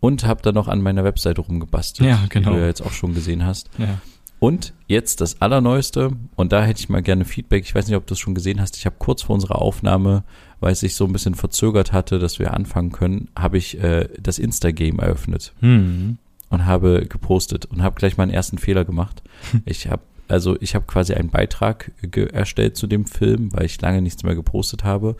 und 0.00 0.24
habe 0.26 0.42
dann 0.42 0.54
noch 0.56 0.68
an 0.68 0.82
meiner 0.82 1.04
Webseite 1.04 1.40
rumgebastelt, 1.40 2.08
Ja, 2.10 2.24
genau. 2.28 2.50
die 2.50 2.56
du 2.56 2.60
ja 2.62 2.66
jetzt 2.66 2.80
auch 2.82 2.92
schon 2.92 3.14
gesehen 3.14 3.46
hast. 3.46 3.70
Ja. 3.78 3.98
Und 4.40 4.72
jetzt 4.88 5.20
das 5.20 5.40
Allerneueste, 5.40 6.10
und 6.34 6.50
da 6.50 6.64
hätte 6.64 6.80
ich 6.80 6.88
mal 6.88 7.02
gerne 7.02 7.24
Feedback. 7.24 7.62
Ich 7.64 7.72
weiß 7.76 7.86
nicht, 7.86 7.94
ob 7.96 8.06
du 8.08 8.14
es 8.14 8.18
schon 8.18 8.34
gesehen 8.34 8.60
hast. 8.60 8.76
Ich 8.76 8.84
habe 8.86 8.96
kurz 8.98 9.22
vor 9.22 9.34
unserer 9.34 9.62
Aufnahme, 9.62 10.24
weil 10.58 10.72
es 10.72 10.80
sich 10.80 10.96
so 10.96 11.04
ein 11.04 11.12
bisschen 11.12 11.36
verzögert 11.36 11.92
hatte, 11.92 12.18
dass 12.18 12.40
wir 12.40 12.52
anfangen 12.52 12.90
können, 12.90 13.28
habe 13.38 13.56
ich 13.58 13.78
äh, 13.80 14.08
das 14.20 14.40
Insta-Game 14.40 14.98
eröffnet 14.98 15.52
Hm. 15.60 16.18
und 16.50 16.66
habe 16.66 17.06
gepostet 17.08 17.66
und 17.66 17.82
habe 17.84 17.94
gleich 17.94 18.16
meinen 18.16 18.32
ersten 18.32 18.58
Fehler 18.58 18.84
gemacht. 18.84 19.22
Ich 19.64 19.88
habe 19.88 20.02
also 20.32 20.56
ich 20.60 20.74
habe 20.74 20.86
quasi 20.86 21.14
einen 21.14 21.28
Beitrag 21.28 21.92
erstellt 22.32 22.76
zu 22.76 22.86
dem 22.86 23.04
Film, 23.04 23.52
weil 23.52 23.66
ich 23.66 23.80
lange 23.80 24.00
nichts 24.00 24.22
mehr 24.22 24.34
gepostet 24.34 24.82
habe. 24.82 25.16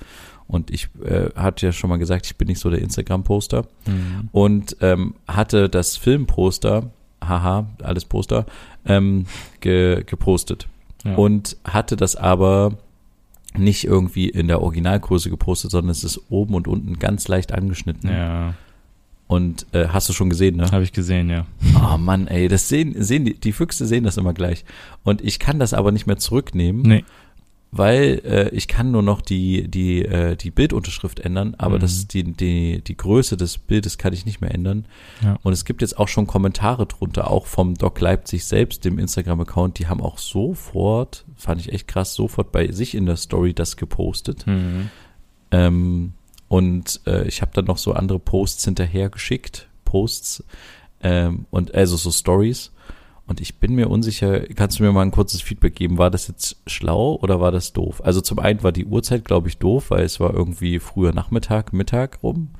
Und 0.48 0.70
ich 0.70 0.88
äh, 1.04 1.30
hatte 1.36 1.66
ja 1.66 1.72
schon 1.72 1.90
mal 1.90 1.98
gesagt, 1.98 2.26
ich 2.26 2.36
bin 2.36 2.48
nicht 2.48 2.58
so 2.60 2.70
der 2.70 2.80
Instagram-Poster 2.80 3.66
Hm. 3.84 4.28
und 4.32 4.76
ähm, 4.80 5.14
hatte 5.28 5.68
das 5.68 5.96
Filmposter, 5.96 6.90
haha, 7.22 7.66
alles 7.82 8.04
Poster, 8.04 8.46
ähm, 8.86 9.26
ge 9.60 10.02
gepostet. 10.04 10.66
Ja. 11.04 11.14
Und 11.14 11.56
hatte 11.64 11.96
das 11.96 12.16
aber 12.16 12.78
nicht 13.56 13.84
irgendwie 13.84 14.28
in 14.28 14.48
der 14.48 14.62
Originalgröße 14.62 15.30
gepostet, 15.30 15.70
sondern 15.70 15.90
es 15.90 16.04
ist 16.04 16.20
oben 16.30 16.54
und 16.54 16.68
unten 16.68 16.98
ganz 16.98 17.28
leicht 17.28 17.52
angeschnitten. 17.52 18.08
Ja, 18.10 18.54
Und 19.32 19.66
äh, 19.72 19.88
hast 19.88 20.08
du 20.08 20.12
schon 20.12 20.28
gesehen, 20.30 20.56
ne? 20.56 20.70
habe 20.70 20.84
ich 20.84 20.92
gesehen, 20.92 21.30
ja. 21.30 21.46
Oh 21.74 21.96
Mann, 21.96 22.26
ey, 22.28 22.48
das 22.48 22.68
sehen, 22.68 22.94
sehen 23.02 23.24
die, 23.24 23.34
die 23.38 23.52
Füchse 23.52 23.86
sehen 23.86 24.04
das 24.04 24.16
immer 24.18 24.34
gleich. 24.34 24.64
Und 25.04 25.22
ich 25.22 25.38
kann 25.38 25.58
das 25.58 25.72
aber 25.74 25.90
nicht 25.92 26.06
mehr 26.06 26.18
zurücknehmen, 26.18 26.82
Nee. 26.82 27.04
weil 27.70 28.20
äh, 28.24 28.48
ich 28.50 28.68
kann 28.68 28.90
nur 28.90 29.02
noch 29.02 29.22
die, 29.22 29.68
die, 29.68 30.04
äh, 30.04 30.36
die 30.36 30.50
Bildunterschrift 30.50 31.20
ändern, 31.20 31.54
aber 31.56 31.76
Mhm. 31.76 31.80
das, 31.80 32.06
die, 32.08 32.24
die, 32.24 32.82
die 32.86 32.96
Größe 32.96 33.36
des 33.38 33.56
Bildes 33.58 33.96
kann 33.96 34.12
ich 34.12 34.26
nicht 34.26 34.40
mehr 34.42 34.52
ändern. 34.54 34.84
Ja. 35.22 35.38
Und 35.42 35.52
es 35.54 35.64
gibt 35.64 35.80
jetzt 35.80 35.98
auch 35.98 36.08
schon 36.08 36.26
Kommentare 36.26 36.84
drunter, 36.86 37.30
auch 37.30 37.46
vom 37.46 37.74
Doc 37.74 37.98
Leipzig 38.00 38.44
selbst, 38.44 38.84
dem 38.84 38.98
Instagram-Account, 38.98 39.78
die 39.78 39.86
haben 39.86 40.02
auch 40.02 40.18
sofort, 40.18 41.24
fand 41.36 41.60
ich 41.62 41.72
echt 41.72 41.88
krass, 41.88 42.14
sofort 42.14 42.52
bei 42.52 42.70
sich 42.72 42.94
in 42.94 43.06
der 43.06 43.16
Story 43.16 43.54
das 43.54 43.76
gepostet. 43.78 44.44
Hm. 44.46 44.90
Ähm, 45.50 46.12
und 46.52 47.00
äh, 47.06 47.26
ich 47.26 47.40
habe 47.40 47.52
dann 47.54 47.64
noch 47.64 47.78
so 47.78 47.94
andere 47.94 48.18
Posts 48.18 48.66
hinterher 48.66 49.08
geschickt, 49.08 49.68
Posts 49.86 50.44
ähm, 51.02 51.46
und 51.50 51.74
also 51.74 51.96
so 51.96 52.10
Stories. 52.10 52.72
Und 53.26 53.40
ich 53.40 53.58
bin 53.58 53.74
mir 53.74 53.88
unsicher, 53.88 54.40
kannst 54.40 54.78
du 54.78 54.82
mir 54.82 54.92
mal 54.92 55.00
ein 55.00 55.12
kurzes 55.12 55.40
Feedback 55.40 55.74
geben? 55.74 55.96
War 55.96 56.10
das 56.10 56.28
jetzt 56.28 56.58
schlau 56.66 57.14
oder 57.22 57.40
war 57.40 57.52
das 57.52 57.72
doof? 57.72 58.02
Also 58.04 58.20
zum 58.20 58.38
einen 58.38 58.62
war 58.62 58.70
die 58.70 58.84
Uhrzeit, 58.84 59.24
glaube 59.24 59.48
ich, 59.48 59.56
doof, 59.56 59.92
weil 59.92 60.04
es 60.04 60.20
war 60.20 60.34
irgendwie 60.34 60.78
früher 60.78 61.14
Nachmittag, 61.14 61.72
Mittag 61.72 62.18
rum. 62.22 62.50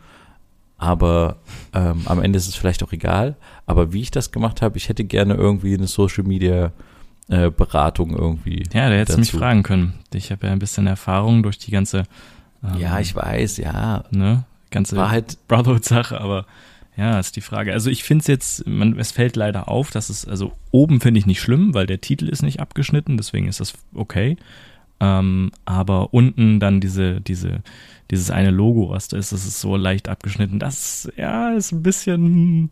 Aber 0.79 1.37
ähm, 1.75 2.01
am 2.07 2.23
Ende 2.23 2.39
ist 2.39 2.49
es 2.49 2.55
vielleicht 2.55 2.83
auch 2.83 2.93
egal. 2.93 3.37
Aber 3.67 3.93
wie 3.93 4.01
ich 4.01 4.11
das 4.11 4.33
gemacht 4.33 4.63
habe, 4.63 4.79
ich 4.79 4.89
hätte 4.89 5.05
gerne 5.05 5.35
irgendwie 5.35 5.75
eine 5.75 5.87
Social 5.87 6.25
Media 6.25 6.73
äh, 7.29 7.51
Beratung 7.51 8.17
irgendwie. 8.17 8.63
Ja, 8.73 8.89
da 8.89 8.95
hättest 8.97 9.19
du 9.19 9.21
mich 9.21 9.33
fragen 9.33 9.63
können. 9.63 9.99
Ich 10.15 10.33
habe 10.33 10.47
ja 10.47 10.53
ein 10.55 10.61
bisschen 10.61 10.87
Erfahrung 10.87 11.43
durch 11.43 11.59
die 11.59 11.73
ganze, 11.73 12.05
ähm, 12.65 12.79
Ja, 12.79 13.01
ich 13.01 13.15
weiß, 13.15 13.59
ja. 13.59 14.05
ne, 14.11 14.45
ganze 14.71 14.97
War 14.97 15.11
halt 15.11 15.39
Brotherhood-Sache, 15.49 16.21
aber 16.21 16.47
ja, 16.97 17.19
ist 17.19 17.37
die 17.37 17.41
Frage. 17.41 17.73
Also 17.73 17.89
ich 17.89 18.05
finde 18.05 18.23
es 18.23 18.27
jetzt, 18.27 18.67
man, 18.67 18.99
es 18.99 19.13
fällt 19.13 19.37
leider 19.37 19.69
auf, 19.69 19.91
dass 19.91 20.11
es, 20.11 20.27
also 20.27 20.53
oben 20.71 21.01
finde 21.01 21.19
ich 21.19 21.27
nicht 21.27 21.41
schlimm, 21.41 21.73
weil 21.75 21.87
der 21.87 22.01
Titel 22.01 22.29
ist 22.29 22.43
nicht 22.43 22.61
abgeschnitten, 22.61 23.17
deswegen 23.17 23.49
ist 23.49 23.61
das 23.61 23.73
okay. 23.95 24.37
Ähm, 25.01 25.51
aber 25.65 26.13
unten 26.13 26.61
dann 26.61 26.81
diese, 26.81 27.21
diese, 27.21 27.63
dieses 28.11 28.31
eine 28.31 28.51
Logo, 28.51 28.91
was 28.91 29.09
da 29.09 29.17
ist, 29.17 29.33
das 29.33 29.47
ist 29.47 29.61
so 29.61 29.77
leicht 29.77 30.09
abgeschnitten. 30.09 30.59
Das, 30.59 31.11
ja, 31.17 31.51
ist 31.55 31.73
ein 31.73 31.83
bisschen, 31.83 32.71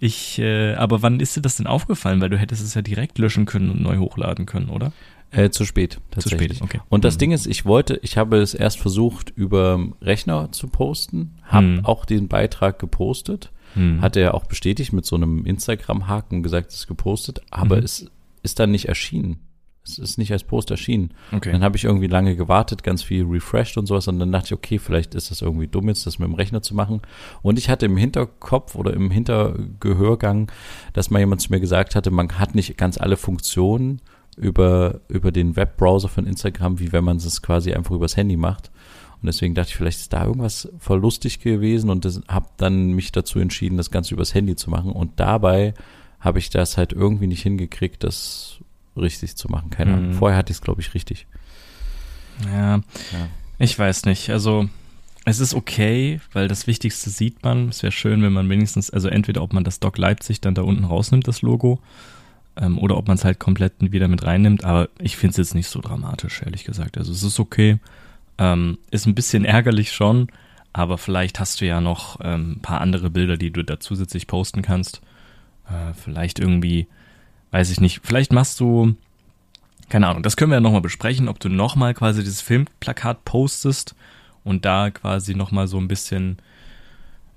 ich, 0.00 0.38
äh, 0.40 0.74
aber 0.74 1.00
wann 1.02 1.20
ist 1.20 1.36
dir 1.36 1.40
das 1.40 1.56
denn 1.56 1.68
aufgefallen? 1.68 2.20
Weil 2.20 2.28
du 2.28 2.38
hättest 2.38 2.62
es 2.62 2.74
ja 2.74 2.82
direkt 2.82 3.18
löschen 3.18 3.46
können 3.46 3.70
und 3.70 3.80
neu 3.80 3.98
hochladen 3.98 4.46
können, 4.46 4.68
oder? 4.68 4.92
Äh, 5.32 5.50
zu 5.50 5.64
spät, 5.64 5.94
Zu 5.94 6.00
tatsächlich. 6.10 6.58
spät, 6.58 6.62
okay. 6.62 6.80
Und 6.88 7.04
das 7.04 7.14
Mhm. 7.14 7.18
Ding 7.18 7.32
ist, 7.32 7.46
ich 7.46 7.64
wollte, 7.64 8.00
ich 8.02 8.16
habe 8.16 8.38
es 8.38 8.52
erst 8.54 8.78
versucht, 8.80 9.30
über 9.30 9.78
Rechner 10.02 10.50
zu 10.52 10.66
posten, 10.68 11.36
habe 11.44 11.66
Mhm. 11.66 11.84
auch 11.84 12.04
den 12.04 12.26
Beitrag 12.28 12.78
gepostet, 12.80 13.52
Hm. 13.74 14.00
hat 14.02 14.16
er 14.16 14.34
auch 14.34 14.46
bestätigt 14.46 14.92
mit 14.92 15.06
so 15.06 15.14
einem 15.14 15.46
Instagram-Haken 15.46 16.42
gesagt, 16.42 16.70
es 16.72 16.78
ist 16.80 16.86
gepostet, 16.88 17.40
aber 17.50 17.76
Mhm. 17.76 17.84
es 17.84 18.10
ist 18.42 18.58
dann 18.58 18.72
nicht 18.72 18.88
erschienen. 18.88 19.36
Es 19.82 19.98
ist 19.98 20.18
nicht 20.18 20.30
als 20.32 20.44
Post 20.44 20.70
erschienen. 20.70 21.14
okay. 21.32 21.50
Dann 21.52 21.62
habe 21.64 21.76
ich 21.76 21.84
irgendwie 21.84 22.06
lange 22.06 22.36
gewartet, 22.36 22.82
ganz 22.82 23.02
viel 23.02 23.24
refreshed 23.24 23.78
und 23.78 23.86
sowas 23.86 24.08
und 24.08 24.18
dann 24.18 24.30
dachte 24.30 24.46
ich, 24.48 24.52
okay, 24.52 24.78
vielleicht 24.78 25.14
ist 25.14 25.30
das 25.30 25.40
irgendwie 25.40 25.68
dumm 25.68 25.88
jetzt, 25.88 26.06
das 26.06 26.18
mit 26.18 26.28
dem 26.28 26.34
Rechner 26.34 26.60
zu 26.60 26.74
machen. 26.74 27.00
Und 27.40 27.58
ich 27.58 27.70
hatte 27.70 27.86
im 27.86 27.96
Hinterkopf 27.96 28.74
oder 28.74 28.92
im 28.92 29.10
Hintergehörgang, 29.10 30.50
dass 30.92 31.10
mal 31.10 31.18
jemand 31.20 31.40
zu 31.40 31.50
mir 31.52 31.60
gesagt 31.60 31.94
hatte, 31.94 32.10
man 32.10 32.38
hat 32.38 32.54
nicht 32.54 32.76
ganz 32.76 32.98
alle 32.98 33.16
Funktionen 33.16 34.00
über, 34.40 35.00
über 35.08 35.30
den 35.32 35.54
Webbrowser 35.56 36.08
von 36.08 36.26
Instagram, 36.26 36.78
wie 36.80 36.92
wenn 36.92 37.04
man 37.04 37.18
es 37.18 37.42
quasi 37.42 37.72
einfach 37.72 37.94
übers 37.94 38.16
Handy 38.16 38.36
macht. 38.36 38.70
Und 39.22 39.26
deswegen 39.26 39.54
dachte 39.54 39.68
ich, 39.70 39.76
vielleicht 39.76 40.00
ist 40.00 40.12
da 40.14 40.24
irgendwas 40.24 40.68
voll 40.78 40.98
lustig 41.00 41.40
gewesen 41.40 41.90
und 41.90 42.06
habe 42.28 42.46
dann 42.56 42.92
mich 42.92 43.12
dazu 43.12 43.38
entschieden, 43.38 43.76
das 43.76 43.90
Ganze 43.90 44.14
übers 44.14 44.32
Handy 44.34 44.56
zu 44.56 44.70
machen. 44.70 44.92
Und 44.92 45.20
dabei 45.20 45.74
habe 46.20 46.38
ich 46.38 46.48
das 46.48 46.78
halt 46.78 46.92
irgendwie 46.94 47.26
nicht 47.26 47.42
hingekriegt, 47.42 48.02
das 48.02 48.58
richtig 48.96 49.36
zu 49.36 49.48
machen. 49.48 49.68
Keine 49.70 49.92
Ahnung. 49.94 50.08
Mhm. 50.08 50.14
Vorher 50.14 50.38
hatte 50.38 50.52
ich 50.52 50.56
es, 50.56 50.62
glaube 50.62 50.80
ich, 50.80 50.94
richtig. 50.94 51.26
Ja, 52.46 52.76
Ja. 52.76 52.82
ich 53.58 53.78
weiß 53.78 54.06
nicht. 54.06 54.30
Also 54.30 54.68
es 55.26 55.38
ist 55.38 55.52
okay, 55.54 56.20
weil 56.32 56.48
das 56.48 56.66
Wichtigste 56.66 57.10
sieht 57.10 57.42
man. 57.42 57.68
Es 57.68 57.82
wäre 57.82 57.92
schön, 57.92 58.22
wenn 58.22 58.32
man 58.32 58.48
wenigstens, 58.48 58.88
also 58.90 59.08
entweder 59.08 59.42
ob 59.42 59.52
man 59.52 59.64
das 59.64 59.80
Doc 59.80 59.98
Leipzig 59.98 60.40
dann 60.40 60.54
da 60.54 60.62
unten 60.62 60.84
rausnimmt, 60.84 61.28
das 61.28 61.42
Logo, 61.42 61.78
ähm, 62.60 62.78
oder 62.78 62.96
ob 62.96 63.08
man 63.08 63.16
es 63.16 63.24
halt 63.24 63.38
komplett 63.38 63.74
wieder 63.80 64.06
mit 64.06 64.24
reinnimmt. 64.24 64.64
Aber 64.64 64.88
ich 64.98 65.16
finde 65.16 65.32
es 65.32 65.36
jetzt 65.38 65.54
nicht 65.54 65.68
so 65.68 65.80
dramatisch, 65.80 66.42
ehrlich 66.42 66.64
gesagt. 66.64 66.98
Also 66.98 67.12
es 67.12 67.22
ist 67.22 67.40
okay. 67.40 67.78
Ähm, 68.38 68.78
ist 68.90 69.06
ein 69.06 69.14
bisschen 69.14 69.44
ärgerlich 69.46 69.92
schon, 69.92 70.28
aber 70.72 70.98
vielleicht 70.98 71.40
hast 71.40 71.60
du 71.60 71.66
ja 71.66 71.80
noch 71.80 72.18
ähm, 72.22 72.52
ein 72.52 72.60
paar 72.60 72.80
andere 72.80 73.10
Bilder, 73.10 73.36
die 73.36 73.50
du 73.50 73.64
da 73.64 73.80
zusätzlich 73.80 74.26
posten 74.26 74.62
kannst. 74.62 75.00
Äh, 75.68 75.94
vielleicht 75.94 76.38
irgendwie, 76.38 76.86
weiß 77.50 77.70
ich 77.70 77.80
nicht, 77.80 78.00
vielleicht 78.04 78.32
machst 78.32 78.60
du, 78.60 78.94
keine 79.88 80.06
Ahnung, 80.06 80.22
das 80.22 80.36
können 80.36 80.50
wir 80.50 80.56
ja 80.56 80.60
nochmal 80.60 80.80
besprechen, 80.80 81.28
ob 81.28 81.40
du 81.40 81.48
nochmal 81.48 81.94
quasi 81.94 82.22
dieses 82.22 82.40
Filmplakat 82.40 83.24
postest 83.24 83.96
und 84.44 84.64
da 84.64 84.90
quasi 84.90 85.34
nochmal 85.34 85.66
so 85.66 85.78
ein 85.78 85.88
bisschen 85.88 86.38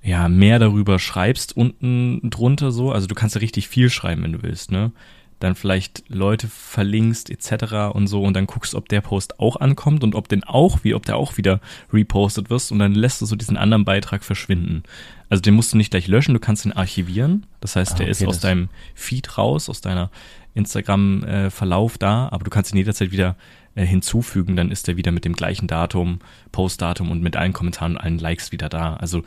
ja, 0.04 0.28
mehr 0.28 0.58
darüber 0.58 0.98
schreibst 0.98 1.56
unten 1.56 2.28
drunter 2.28 2.70
so. 2.70 2.92
Also 2.92 3.06
du 3.06 3.14
kannst 3.14 3.34
ja 3.34 3.40
richtig 3.40 3.68
viel 3.68 3.88
schreiben, 3.88 4.22
wenn 4.22 4.32
du 4.32 4.42
willst, 4.42 4.70
ne? 4.70 4.92
Dann 5.40 5.54
vielleicht 5.56 6.04
Leute 6.08 6.46
verlinkst 6.46 7.28
etc. 7.28 7.92
und 7.92 8.06
so 8.06 8.22
und 8.22 8.34
dann 8.34 8.46
guckst, 8.46 8.74
ob 8.74 8.88
der 8.88 9.00
Post 9.00 9.40
auch 9.40 9.56
ankommt 9.56 10.04
und 10.04 10.14
ob 10.14 10.28
den 10.28 10.44
auch, 10.44 10.84
wie, 10.84 10.94
ob 10.94 11.04
der 11.06 11.16
auch 11.16 11.36
wieder 11.36 11.60
repostet 11.92 12.50
wirst 12.50 12.70
und 12.70 12.78
dann 12.78 12.94
lässt 12.94 13.20
du 13.20 13.26
so 13.26 13.34
diesen 13.34 13.56
anderen 13.56 13.84
Beitrag 13.84 14.24
verschwinden. 14.24 14.84
Also 15.28 15.40
den 15.40 15.54
musst 15.54 15.72
du 15.72 15.76
nicht 15.76 15.90
gleich 15.90 16.06
löschen, 16.06 16.34
du 16.34 16.40
kannst 16.40 16.64
ihn 16.64 16.72
archivieren. 16.72 17.46
Das 17.60 17.74
heißt, 17.74 17.92
Ah, 17.92 17.96
der 17.96 18.06
okay, 18.06 18.10
ist 18.12 18.26
aus 18.26 18.40
deinem 18.40 18.68
Feed 18.94 19.36
raus, 19.36 19.68
aus 19.68 19.80
deiner 19.80 20.10
Instagram-Verlauf 20.54 21.98
da, 21.98 22.28
aber 22.30 22.44
du 22.44 22.50
kannst 22.50 22.72
ihn 22.72 22.78
jederzeit 22.78 23.10
wieder 23.10 23.36
äh, 23.74 23.84
hinzufügen, 23.84 24.54
dann 24.54 24.70
ist 24.70 24.88
er 24.88 24.96
wieder 24.96 25.12
mit 25.12 25.24
dem 25.24 25.32
gleichen 25.32 25.66
Datum, 25.66 26.20
Postdatum 26.52 27.10
und 27.10 27.22
mit 27.22 27.36
allen 27.36 27.52
Kommentaren 27.52 27.92
und 27.92 27.98
allen 27.98 28.18
Likes 28.18 28.52
wieder 28.52 28.68
da. 28.68 28.94
Also 28.94 29.22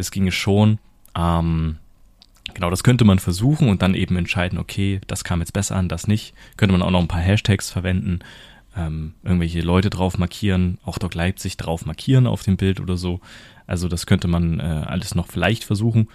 das 0.00 0.10
ginge 0.10 0.32
schon. 0.32 0.78
Ähm, 1.16 1.76
genau, 2.54 2.70
das 2.70 2.82
könnte 2.82 3.04
man 3.04 3.18
versuchen 3.18 3.68
und 3.68 3.82
dann 3.82 3.94
eben 3.94 4.16
entscheiden, 4.16 4.58
okay, 4.58 5.00
das 5.06 5.24
kam 5.24 5.40
jetzt 5.40 5.52
besser 5.52 5.76
an, 5.76 5.88
das 5.88 6.06
nicht. 6.06 6.34
Könnte 6.56 6.72
man 6.72 6.82
auch 6.82 6.90
noch 6.90 7.00
ein 7.00 7.08
paar 7.08 7.20
Hashtags 7.20 7.70
verwenden, 7.70 8.20
ähm, 8.76 9.14
irgendwelche 9.22 9.60
Leute 9.60 9.90
drauf 9.90 10.18
markieren, 10.18 10.78
auch 10.84 10.98
Doc 10.98 11.14
Leipzig 11.14 11.56
drauf 11.56 11.86
markieren 11.86 12.26
auf 12.26 12.42
dem 12.42 12.56
Bild 12.56 12.80
oder 12.80 12.96
so. 12.96 13.20
Also 13.66 13.88
das 13.88 14.06
könnte 14.06 14.28
man 14.28 14.60
äh, 14.60 14.84
alles 14.86 15.14
noch 15.14 15.28
vielleicht 15.28 15.64
versuchen. 15.64 16.08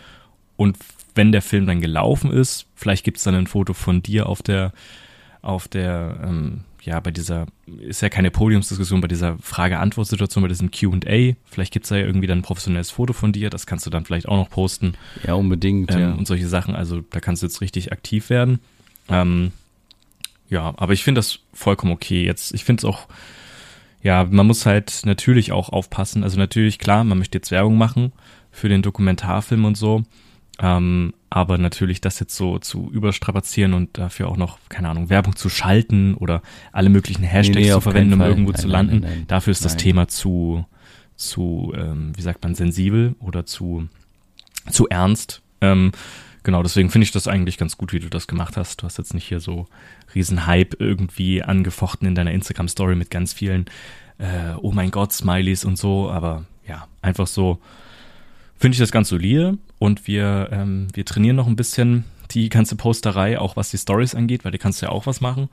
Und 0.57 0.77
wenn 1.15 1.31
der 1.31 1.41
Film 1.41 1.65
dann 1.65 1.81
gelaufen 1.81 2.31
ist, 2.31 2.67
vielleicht 2.75 3.03
gibt's 3.03 3.23
dann 3.23 3.35
ein 3.35 3.47
Foto 3.47 3.73
von 3.73 4.01
dir 4.01 4.27
auf 4.27 4.41
der, 4.41 4.73
auf 5.41 5.67
der, 5.67 6.19
ähm, 6.23 6.61
ja, 6.85 6.99
bei 6.99 7.09
dieser, 7.09 7.47
ist 7.79 8.01
ja 8.01 8.09
keine 8.09 8.29
Podiumsdiskussion, 8.29 9.01
bei 9.01 9.07
dieser 9.07 9.37
Frage-Antwort-Situation, 9.39 10.43
bei 10.43 10.47
diesem 10.47 10.69
Q&A. 10.69 11.33
Vielleicht 11.45 11.73
gibt's 11.73 11.89
da 11.89 11.95
ja 11.95 12.05
irgendwie 12.05 12.27
dann 12.27 12.39
ein 12.39 12.43
professionelles 12.43 12.91
Foto 12.91 13.11
von 13.11 13.31
dir, 13.31 13.49
das 13.49 13.65
kannst 13.65 13.87
du 13.87 13.89
dann 13.89 14.05
vielleicht 14.05 14.27
auch 14.27 14.37
noch 14.37 14.49
posten 14.49 14.93
Ja, 15.25 15.33
unbedingt, 15.33 15.91
ähm, 15.91 15.99
ja. 15.99 16.11
und 16.13 16.27
solche 16.27 16.47
Sachen. 16.47 16.75
Also 16.75 17.01
da 17.09 17.19
kannst 17.19 17.41
du 17.41 17.47
jetzt 17.47 17.59
richtig 17.61 17.91
aktiv 17.91 18.29
werden. 18.29 18.59
Ähm, 19.09 19.51
ja, 20.47 20.75
aber 20.77 20.93
ich 20.93 21.03
finde 21.03 21.19
das 21.19 21.39
vollkommen 21.53 21.91
okay. 21.91 22.23
Jetzt, 22.23 22.53
ich 22.53 22.63
finde 22.63 22.81
es 22.81 22.85
auch, 22.85 23.07
ja, 24.03 24.27
man 24.29 24.45
muss 24.45 24.67
halt 24.67 25.01
natürlich 25.05 25.51
auch 25.51 25.69
aufpassen. 25.69 26.23
Also 26.23 26.37
natürlich, 26.37 26.77
klar, 26.77 27.03
man 27.03 27.17
möchte 27.17 27.39
jetzt 27.39 27.49
Werbung 27.49 27.79
machen 27.79 28.11
für 28.51 28.69
den 28.69 28.83
Dokumentarfilm 28.83 29.65
und 29.65 29.75
so. 29.75 30.03
Ähm, 30.61 31.13
aber 31.29 31.57
natürlich 31.57 31.99
das 31.99 32.19
jetzt 32.19 32.35
so 32.35 32.59
zu 32.59 32.89
überstrapazieren 32.91 33.73
und 33.73 33.97
dafür 33.97 34.29
auch 34.29 34.37
noch, 34.37 34.57
keine 34.69 34.89
Ahnung, 34.89 35.09
Werbung 35.09 35.35
zu 35.35 35.49
schalten 35.49 36.13
oder 36.13 36.41
alle 36.71 36.89
möglichen 36.89 37.23
Hashtags 37.23 37.57
Nee, 37.57 37.65
nee, 37.65 37.71
zu 37.71 37.81
verwenden, 37.81 38.13
um 38.13 38.21
irgendwo 38.21 38.51
Nein, 38.51 38.61
zu 38.61 38.67
landen. 38.67 38.99
nein, 39.01 39.11
nein. 39.11 39.27
Dafür 39.27 39.51
ist 39.51 39.65
das. 39.65 39.75
Thema 39.75 40.07
zu, 40.07 40.65
zu, 41.17 41.73
ähm, 41.75 42.13
wie 42.15 42.21
sagt 42.21 42.41
man, 42.43 42.55
sensibel 42.55 43.15
oder 43.19 43.45
zu, 43.45 43.89
zu 44.69 44.87
ernst. 44.87 45.41
Ähm, 45.59 45.91
genau, 46.43 46.63
deswegen 46.63 46.89
finde 46.89 47.03
ich 47.03 47.11
das 47.11 47.27
eigentlich 47.27 47.57
ganz 47.57 47.77
gut, 47.77 47.91
wie 47.91 47.99
du 47.99 48.09
das 48.09 48.27
gemacht 48.27 48.55
hast. 48.55 48.81
Du 48.81 48.85
hast 48.85 48.97
jetzt 48.97 49.13
nicht 49.13 49.27
hier 49.27 49.41
so 49.41 49.67
riesen 50.13 50.45
Hype 50.47 50.79
irgendwie 50.79 51.43
angefochten 51.43 52.07
in 52.07 52.15
deiner 52.15 52.31
Instagram-Story 52.31 52.95
mit 52.95 53.09
ganz 53.09 53.33
vielen 53.33 53.65
äh, 54.19 54.53
Oh 54.61 54.71
mein 54.71 54.91
Gott, 54.91 55.11
Smileys 55.11 55.65
und 55.65 55.77
so, 55.77 56.09
aber 56.09 56.45
ja, 56.65 56.87
einfach 57.01 57.27
so 57.27 57.59
finde 58.57 58.75
ich 58.75 58.79
das 58.79 58.91
ganz 58.93 59.09
solide 59.09 59.57
und 59.85 60.07
wir, 60.07 60.49
ähm, 60.51 60.87
wir 60.93 61.05
trainieren 61.05 61.35
noch 61.35 61.47
ein 61.47 61.55
bisschen 61.55 62.05
die 62.31 62.49
ganze 62.49 62.75
Posterei, 62.75 63.39
auch 63.39 63.55
was 63.55 63.69
die 63.69 63.77
Stories 63.77 64.15
angeht, 64.15 64.43
weil 64.43 64.51
da 64.51 64.57
kannst 64.57 64.81
du 64.81 64.87
ja 64.87 64.91
auch 64.91 65.05
was 65.05 65.21
machen. 65.21 65.49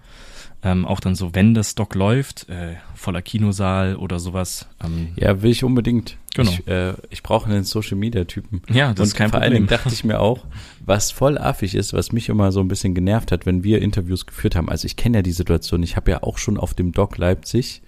Ähm, 0.65 0.87
auch 0.87 1.01
dann 1.01 1.17
so, 1.17 1.35
wenn 1.35 1.55
das 1.55 1.73
Stock 1.73 1.95
läuft, 1.97 2.49
äh, 2.49 2.77
voller 2.95 3.21
Kinosaal 3.21 3.97
oder 3.97 4.21
sowas. 4.21 4.69
Ähm, 4.83 5.09
Ja, 5.17 5.43
will 5.43 5.51
ich 5.51 5.65
unbedingt. 5.65 6.17
Genau. 6.35 6.51
Ich, 6.51 6.67
äh, 6.69 6.95
ich 7.11 7.23
brauche 7.25 7.51
einen 7.51 7.65
Social 7.65 7.97
Media 7.97 8.25
Typen. 8.25 8.63
Ja, 8.73 8.91
das 8.91 9.01
und 9.01 9.07
ist 9.07 9.15
kein 9.17 9.31
vor 9.31 9.41
allen 9.41 9.53
Problem. 9.53 9.67
Dingen 9.67 9.83
dachte 9.83 9.93
ich 9.93 10.05
mir 10.05 10.21
auch, 10.21 10.47
was 10.85 11.11
voll 11.11 11.37
affig 11.37 11.75
ist, 11.75 11.93
was 11.93 12.13
mich 12.13 12.29
immer 12.29 12.53
so 12.53 12.61
ein 12.61 12.69
bisschen 12.69 12.95
genervt 12.95 13.33
hat, 13.33 13.45
wenn 13.45 13.65
wir 13.65 13.83
Interviews 13.83 14.25
geführt 14.25 14.55
haben. 14.55 14.69
Also 14.69 14.87
ich 14.87 14.97
kenne 14.97 15.19
ja 15.19 15.23
die 15.23 15.33
Situation. 15.33 15.83
Ich 15.83 15.97
habe 15.97 16.13
ja 16.13 16.23
auch 16.23 16.39
schon 16.39 16.59
auf 16.59 16.75
dem 16.75 16.93
Doc 16.93 17.19
Leipzig 17.19 17.83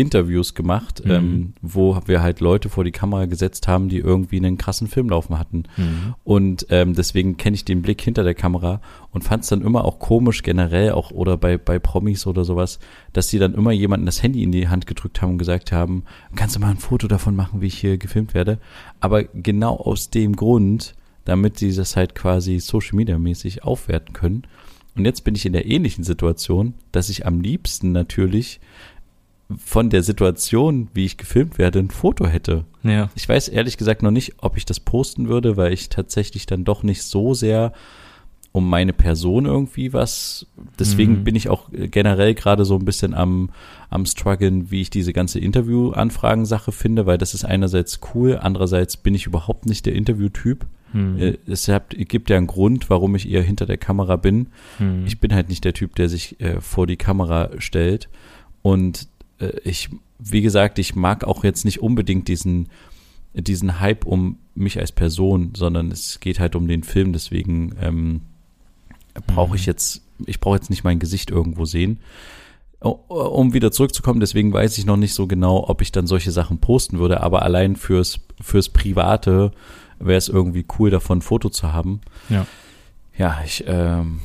Interviews 0.00 0.54
gemacht, 0.54 1.02
Mhm. 1.04 1.10
ähm, 1.10 1.52
wo 1.62 2.00
wir 2.06 2.22
halt 2.22 2.40
Leute 2.40 2.68
vor 2.68 2.82
die 2.84 2.90
Kamera 2.90 3.26
gesetzt 3.26 3.68
haben, 3.68 3.88
die 3.88 3.98
irgendwie 3.98 4.38
einen 4.38 4.58
krassen 4.58 4.88
Film 4.88 5.08
laufen 5.10 5.38
hatten. 5.38 5.64
Mhm. 5.76 6.14
Und 6.24 6.66
ähm, 6.70 6.94
deswegen 6.94 7.36
kenne 7.36 7.54
ich 7.54 7.64
den 7.64 7.82
Blick 7.82 8.00
hinter 8.00 8.24
der 8.24 8.34
Kamera 8.34 8.80
und 9.12 9.22
fand 9.22 9.42
es 9.44 9.50
dann 9.50 9.62
immer 9.62 9.84
auch 9.84 9.98
komisch 9.98 10.42
generell 10.42 10.92
auch 10.92 11.10
oder 11.10 11.36
bei, 11.36 11.58
bei 11.58 11.78
Promis 11.78 12.26
oder 12.26 12.44
sowas, 12.44 12.78
dass 13.12 13.28
die 13.28 13.38
dann 13.38 13.54
immer 13.54 13.72
jemanden 13.72 14.06
das 14.06 14.22
Handy 14.22 14.42
in 14.42 14.52
die 14.52 14.68
Hand 14.68 14.86
gedrückt 14.86 15.20
haben 15.22 15.32
und 15.32 15.38
gesagt 15.38 15.70
haben, 15.72 16.04
kannst 16.34 16.56
du 16.56 16.60
mal 16.60 16.70
ein 16.70 16.78
Foto 16.78 17.06
davon 17.06 17.36
machen, 17.36 17.60
wie 17.60 17.66
ich 17.66 17.78
hier 17.78 17.98
gefilmt 17.98 18.34
werde. 18.34 18.58
Aber 19.00 19.24
genau 19.24 19.76
aus 19.76 20.10
dem 20.10 20.34
Grund, 20.34 20.94
damit 21.24 21.58
sie 21.58 21.74
das 21.74 21.96
halt 21.96 22.14
quasi 22.14 22.58
Social 22.60 22.96
Media 22.96 23.18
mäßig 23.18 23.62
aufwerten 23.62 24.14
können. 24.14 24.42
Und 24.96 25.04
jetzt 25.04 25.22
bin 25.22 25.34
ich 25.36 25.46
in 25.46 25.52
der 25.52 25.66
ähnlichen 25.66 26.02
Situation, 26.02 26.74
dass 26.90 27.08
ich 27.10 27.24
am 27.24 27.40
liebsten 27.40 27.92
natürlich 27.92 28.60
von 29.58 29.90
der 29.90 30.02
Situation, 30.02 30.88
wie 30.94 31.04
ich 31.04 31.16
gefilmt 31.16 31.58
werde, 31.58 31.78
ein 31.80 31.90
Foto 31.90 32.26
hätte. 32.26 32.64
Ja. 32.82 33.10
Ich 33.14 33.28
weiß 33.28 33.48
ehrlich 33.48 33.76
gesagt 33.76 34.02
noch 34.02 34.10
nicht, 34.10 34.34
ob 34.38 34.56
ich 34.56 34.64
das 34.64 34.80
posten 34.80 35.28
würde, 35.28 35.56
weil 35.56 35.72
ich 35.72 35.88
tatsächlich 35.88 36.46
dann 36.46 36.64
doch 36.64 36.82
nicht 36.82 37.02
so 37.02 37.34
sehr 37.34 37.72
um 38.52 38.68
meine 38.68 38.92
Person 38.92 39.46
irgendwie 39.46 39.92
was. 39.92 40.46
Deswegen 40.78 41.20
Mhm. 41.20 41.24
bin 41.24 41.36
ich 41.36 41.48
auch 41.48 41.68
generell 41.72 42.34
gerade 42.34 42.64
so 42.64 42.74
ein 42.76 42.84
bisschen 42.84 43.14
am, 43.14 43.50
am 43.90 44.06
struggeln, 44.06 44.72
wie 44.72 44.80
ich 44.80 44.90
diese 44.90 45.12
ganze 45.12 45.38
Interview-Anfragen-Sache 45.38 46.72
finde, 46.72 47.06
weil 47.06 47.18
das 47.18 47.32
ist 47.34 47.44
einerseits 47.44 48.00
cool, 48.14 48.38
andererseits 48.40 48.96
bin 48.96 49.14
ich 49.14 49.26
überhaupt 49.26 49.66
nicht 49.66 49.86
der 49.86 49.94
Interviewtyp. 49.94 50.66
Hm. 50.92 51.16
Äh, 51.18 51.38
Es 51.46 51.68
hat, 51.68 51.90
gibt 51.96 52.28
ja 52.30 52.36
einen 52.38 52.48
Grund, 52.48 52.90
warum 52.90 53.14
ich 53.14 53.30
eher 53.30 53.42
hinter 53.42 53.66
der 53.66 53.78
Kamera 53.78 54.16
bin. 54.16 54.48
Hm. 54.78 55.04
Ich 55.06 55.20
bin 55.20 55.32
halt 55.32 55.48
nicht 55.48 55.64
der 55.64 55.72
Typ, 55.74 55.94
der 55.94 56.08
sich 56.08 56.40
äh, 56.40 56.60
vor 56.60 56.88
die 56.88 56.96
Kamera 56.96 57.50
stellt. 57.58 58.08
Und 58.62 59.06
äh, 59.40 59.58
ich, 59.64 59.88
wie 60.18 60.42
gesagt, 60.42 60.78
ich 60.78 60.94
mag 60.94 61.24
auch 61.24 61.44
jetzt 61.44 61.64
nicht 61.64 61.80
unbedingt 61.80 62.28
diesen, 62.28 62.68
diesen 63.34 63.80
Hype 63.80 64.04
um 64.06 64.38
mich 64.54 64.78
als 64.78 64.92
Person, 64.92 65.52
sondern 65.56 65.90
es 65.90 66.20
geht 66.20 66.40
halt 66.40 66.54
um 66.56 66.68
den 66.68 66.82
Film. 66.82 67.12
Deswegen 67.12 67.74
ähm, 67.80 68.20
brauche 69.26 69.56
ich 69.56 69.62
Mhm. 69.62 69.70
jetzt, 69.70 70.02
ich 70.26 70.40
brauche 70.40 70.56
jetzt 70.56 70.70
nicht 70.70 70.84
mein 70.84 70.98
Gesicht 70.98 71.30
irgendwo 71.30 71.64
sehen. 71.64 71.98
Um 72.80 73.52
wieder 73.52 73.72
zurückzukommen, 73.72 74.20
deswegen 74.20 74.54
weiß 74.54 74.78
ich 74.78 74.86
noch 74.86 74.96
nicht 74.96 75.12
so 75.12 75.26
genau, 75.26 75.68
ob 75.68 75.82
ich 75.82 75.92
dann 75.92 76.06
solche 76.06 76.30
Sachen 76.30 76.58
posten 76.60 76.98
würde, 76.98 77.22
aber 77.22 77.42
allein 77.42 77.76
fürs, 77.76 78.20
fürs 78.40 78.70
Private 78.70 79.50
wäre 79.98 80.16
es 80.16 80.30
irgendwie 80.30 80.64
cool, 80.78 80.88
davon 80.88 81.18
ein 81.18 81.22
Foto 81.22 81.50
zu 81.50 81.74
haben. 81.74 82.00
Ja. 82.30 82.46
Ja, 83.18 83.38
ich, 83.44 83.64
ähm, 83.66 84.20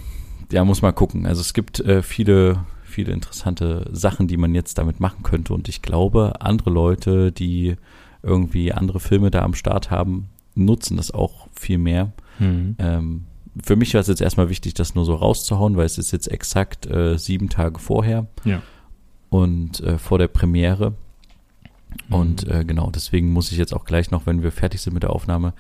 ja, 0.54 0.64
muss 0.64 0.82
mal 0.82 0.94
gucken. 0.94 1.26
Also 1.26 1.42
es 1.42 1.54
gibt 1.54 1.82
äh, 1.82 2.02
viele, 2.02 2.64
viele 2.96 3.12
interessante 3.14 3.88
Sachen, 3.92 4.28
die 4.28 4.38
man 4.38 4.56
jetzt 4.56 4.78
damit 4.78 5.00
machen 5.00 5.22
könnte 5.24 5.54
und 5.54 5.68
ich 5.70 5.82
glaube, 5.82 6.42
andere 6.42 6.70
Leute, 6.70 7.32
die 7.32 7.76
irgendwie 8.24 8.72
andere 8.74 9.00
Filme 9.00 9.30
da 9.32 9.42
am 9.44 9.54
Start 9.54 9.92
haben, 9.92 10.30
nutzen 10.56 10.98
das 10.98 11.12
auch 11.12 11.48
viel 11.54 11.78
mehr. 11.78 12.12
Hm. 12.40 12.76
Ähm, 12.80 13.26
für 13.64 13.76
mich 13.76 13.94
war 13.94 14.02
es 14.02 14.08
jetzt 14.08 14.22
erstmal 14.22 14.50
wichtig, 14.50 14.74
das 14.74 14.96
nur 14.96 15.06
so 15.06 15.16
rauszuhauen, 15.16 15.78
weil 15.78 15.86
es 15.86 15.98
ist 15.98 16.12
jetzt 16.12 16.28
exakt 16.32 16.86
äh, 16.88 17.18
sieben 17.18 17.50
Tage 17.50 17.80
vorher 17.80 18.28
Ja. 18.46 18.62
und 19.30 19.80
äh, 19.82 19.98
vor 19.98 20.18
der 20.18 20.28
Premiere. 20.28 20.94
Und 22.10 22.46
Mhm. 22.46 22.52
äh, 22.52 22.66
genau, 22.66 22.90
deswegen 22.92 23.32
muss 23.32 23.52
ich 23.52 23.58
jetzt 23.58 23.74
auch 23.74 23.86
gleich 23.86 24.12
noch, 24.12 24.26
wenn 24.26 24.44
wir 24.44 24.52
fertig 24.52 24.82
sind 24.82 24.94
mit 24.94 25.04
der 25.04 25.12
Aufnahme, 25.12 25.54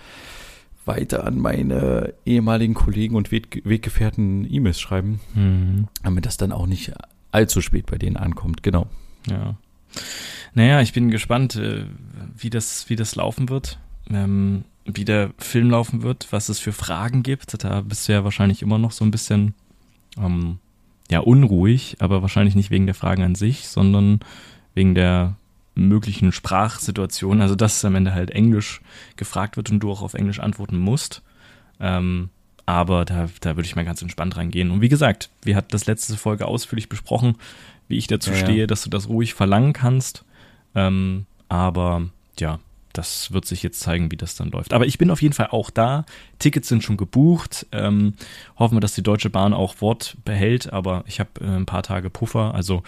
weiter 0.85 1.23
an 1.25 1.39
meine 1.39 2.13
ehemaligen 2.25 2.73
Kollegen 2.73 3.15
und 3.15 3.31
Weg 3.31 3.61
Weggefährten 3.63 4.45
E-Mails 4.51 4.79
schreiben, 4.79 5.19
Hm. 5.33 5.87
damit 6.03 6.25
das 6.25 6.37
dann 6.37 6.51
auch 6.51 6.67
nicht 6.67 6.91
allzu 7.35 7.61
spät 7.61 7.85
bei 7.85 7.97
denen 7.97 8.17
ankommt. 8.17 8.63
Genau. 8.63 8.87
Ja. 9.29 9.55
Naja, 10.53 10.81
ich 10.81 10.93
bin 10.93 11.11
gespannt, 11.11 11.55
äh, 11.55 11.85
wie 12.37 12.49
das, 12.49 12.89
wie 12.89 12.95
das 12.95 13.15
laufen 13.15 13.49
wird, 13.49 13.77
ähm, 14.09 14.63
wie 14.85 15.05
der 15.05 15.31
Film 15.37 15.69
laufen 15.69 16.01
wird, 16.01 16.27
was 16.31 16.49
es 16.49 16.59
für 16.59 16.71
Fragen 16.71 17.23
gibt. 17.23 17.63
Da 17.63 17.81
bist 17.81 18.07
du 18.07 18.13
ja 18.13 18.23
wahrscheinlich 18.23 18.61
immer 18.61 18.77
noch 18.77 18.91
so 18.91 19.03
ein 19.03 19.11
bisschen 19.11 19.53
ähm, 20.17 20.59
ja, 21.11 21.19
unruhig, 21.19 21.97
aber 21.99 22.21
wahrscheinlich 22.21 22.55
nicht 22.55 22.71
wegen 22.71 22.85
der 22.85 22.95
Fragen 22.95 23.23
an 23.23 23.35
sich, 23.35 23.67
sondern 23.67 24.21
wegen 24.73 24.95
der 24.95 25.35
möglichen 25.75 26.31
Sprachsituation. 26.31 27.41
Also 27.41 27.55
dass 27.55 27.83
am 27.83 27.95
Ende 27.95 28.13
halt 28.13 28.31
Englisch 28.31 28.81
gefragt 29.17 29.57
wird 29.57 29.69
und 29.71 29.81
du 29.81 29.91
auch 29.91 30.01
auf 30.01 30.13
Englisch 30.13 30.39
antworten 30.39 30.77
musst. 30.77 31.21
Ähm, 31.79 32.29
aber 32.65 33.05
da, 33.05 33.29
da 33.41 33.55
würde 33.55 33.67
ich 33.67 33.75
mal 33.75 33.85
ganz 33.85 34.01
entspannt 34.01 34.37
reingehen. 34.37 34.71
Und 34.71 34.81
wie 34.81 34.89
gesagt, 34.89 35.29
wir 35.43 35.55
hatten 35.55 35.71
das 35.71 35.85
letzte 35.85 36.17
Folge 36.17 36.47
ausführlich 36.47 36.89
besprochen, 36.89 37.37
wie 37.87 37.97
ich 37.97 38.07
dazu 38.07 38.31
Ja, 38.31 38.37
ja. 38.37 38.43
stehe, 38.43 38.67
dass 38.67 38.83
du 38.83 38.89
das 38.89 39.07
ruhig 39.07 39.33
verlangen 39.33 39.73
kannst. 39.73 40.25
Ähm, 40.73 41.25
aber 41.47 42.09
ja, 42.39 42.59
das 42.93 43.31
wird 43.31 43.45
sich 43.45 43.61
jetzt 43.61 43.81
zeigen, 43.81 44.11
wie 44.11 44.17
das 44.17 44.35
dann 44.35 44.49
läuft. 44.49 44.73
Aber 44.73 44.85
ich 44.85 44.97
bin 44.97 45.11
auf 45.11 45.21
jeden 45.21 45.33
Fall 45.33 45.47
auch 45.47 45.69
da. 45.69 46.05
Tickets 46.39 46.67
sind 46.67 46.83
schon 46.83 46.97
gebucht. 46.97 47.67
Ähm, 47.71 48.13
hoffen 48.57 48.77
wir, 48.77 48.81
dass 48.81 48.95
die 48.95 49.03
Deutsche 49.03 49.29
Bahn 49.29 49.53
auch 49.53 49.81
Wort 49.81 50.17
behält. 50.25 50.71
Aber 50.73 51.03
ich 51.05 51.19
habe 51.19 51.29
äh, 51.41 51.45
ein 51.45 51.65
paar 51.65 51.83
Tage 51.83 52.09
Puffer. 52.09 52.55
Also 52.55 52.83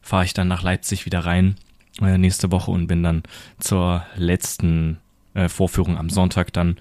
fahre 0.00 0.24
ich 0.24 0.32
dann 0.32 0.48
nach 0.48 0.62
Leipzig 0.62 1.04
wieder 1.06 1.20
rein 1.20 1.56
äh, 2.00 2.16
nächste 2.16 2.50
Woche 2.50 2.70
und 2.70 2.86
bin 2.86 3.02
dann 3.02 3.24
zur 3.58 4.04
letzten 4.16 4.98
äh, 5.34 5.48
Vorführung 5.48 5.98
am 5.98 6.08
Sonntag 6.08 6.52
dann 6.52 6.76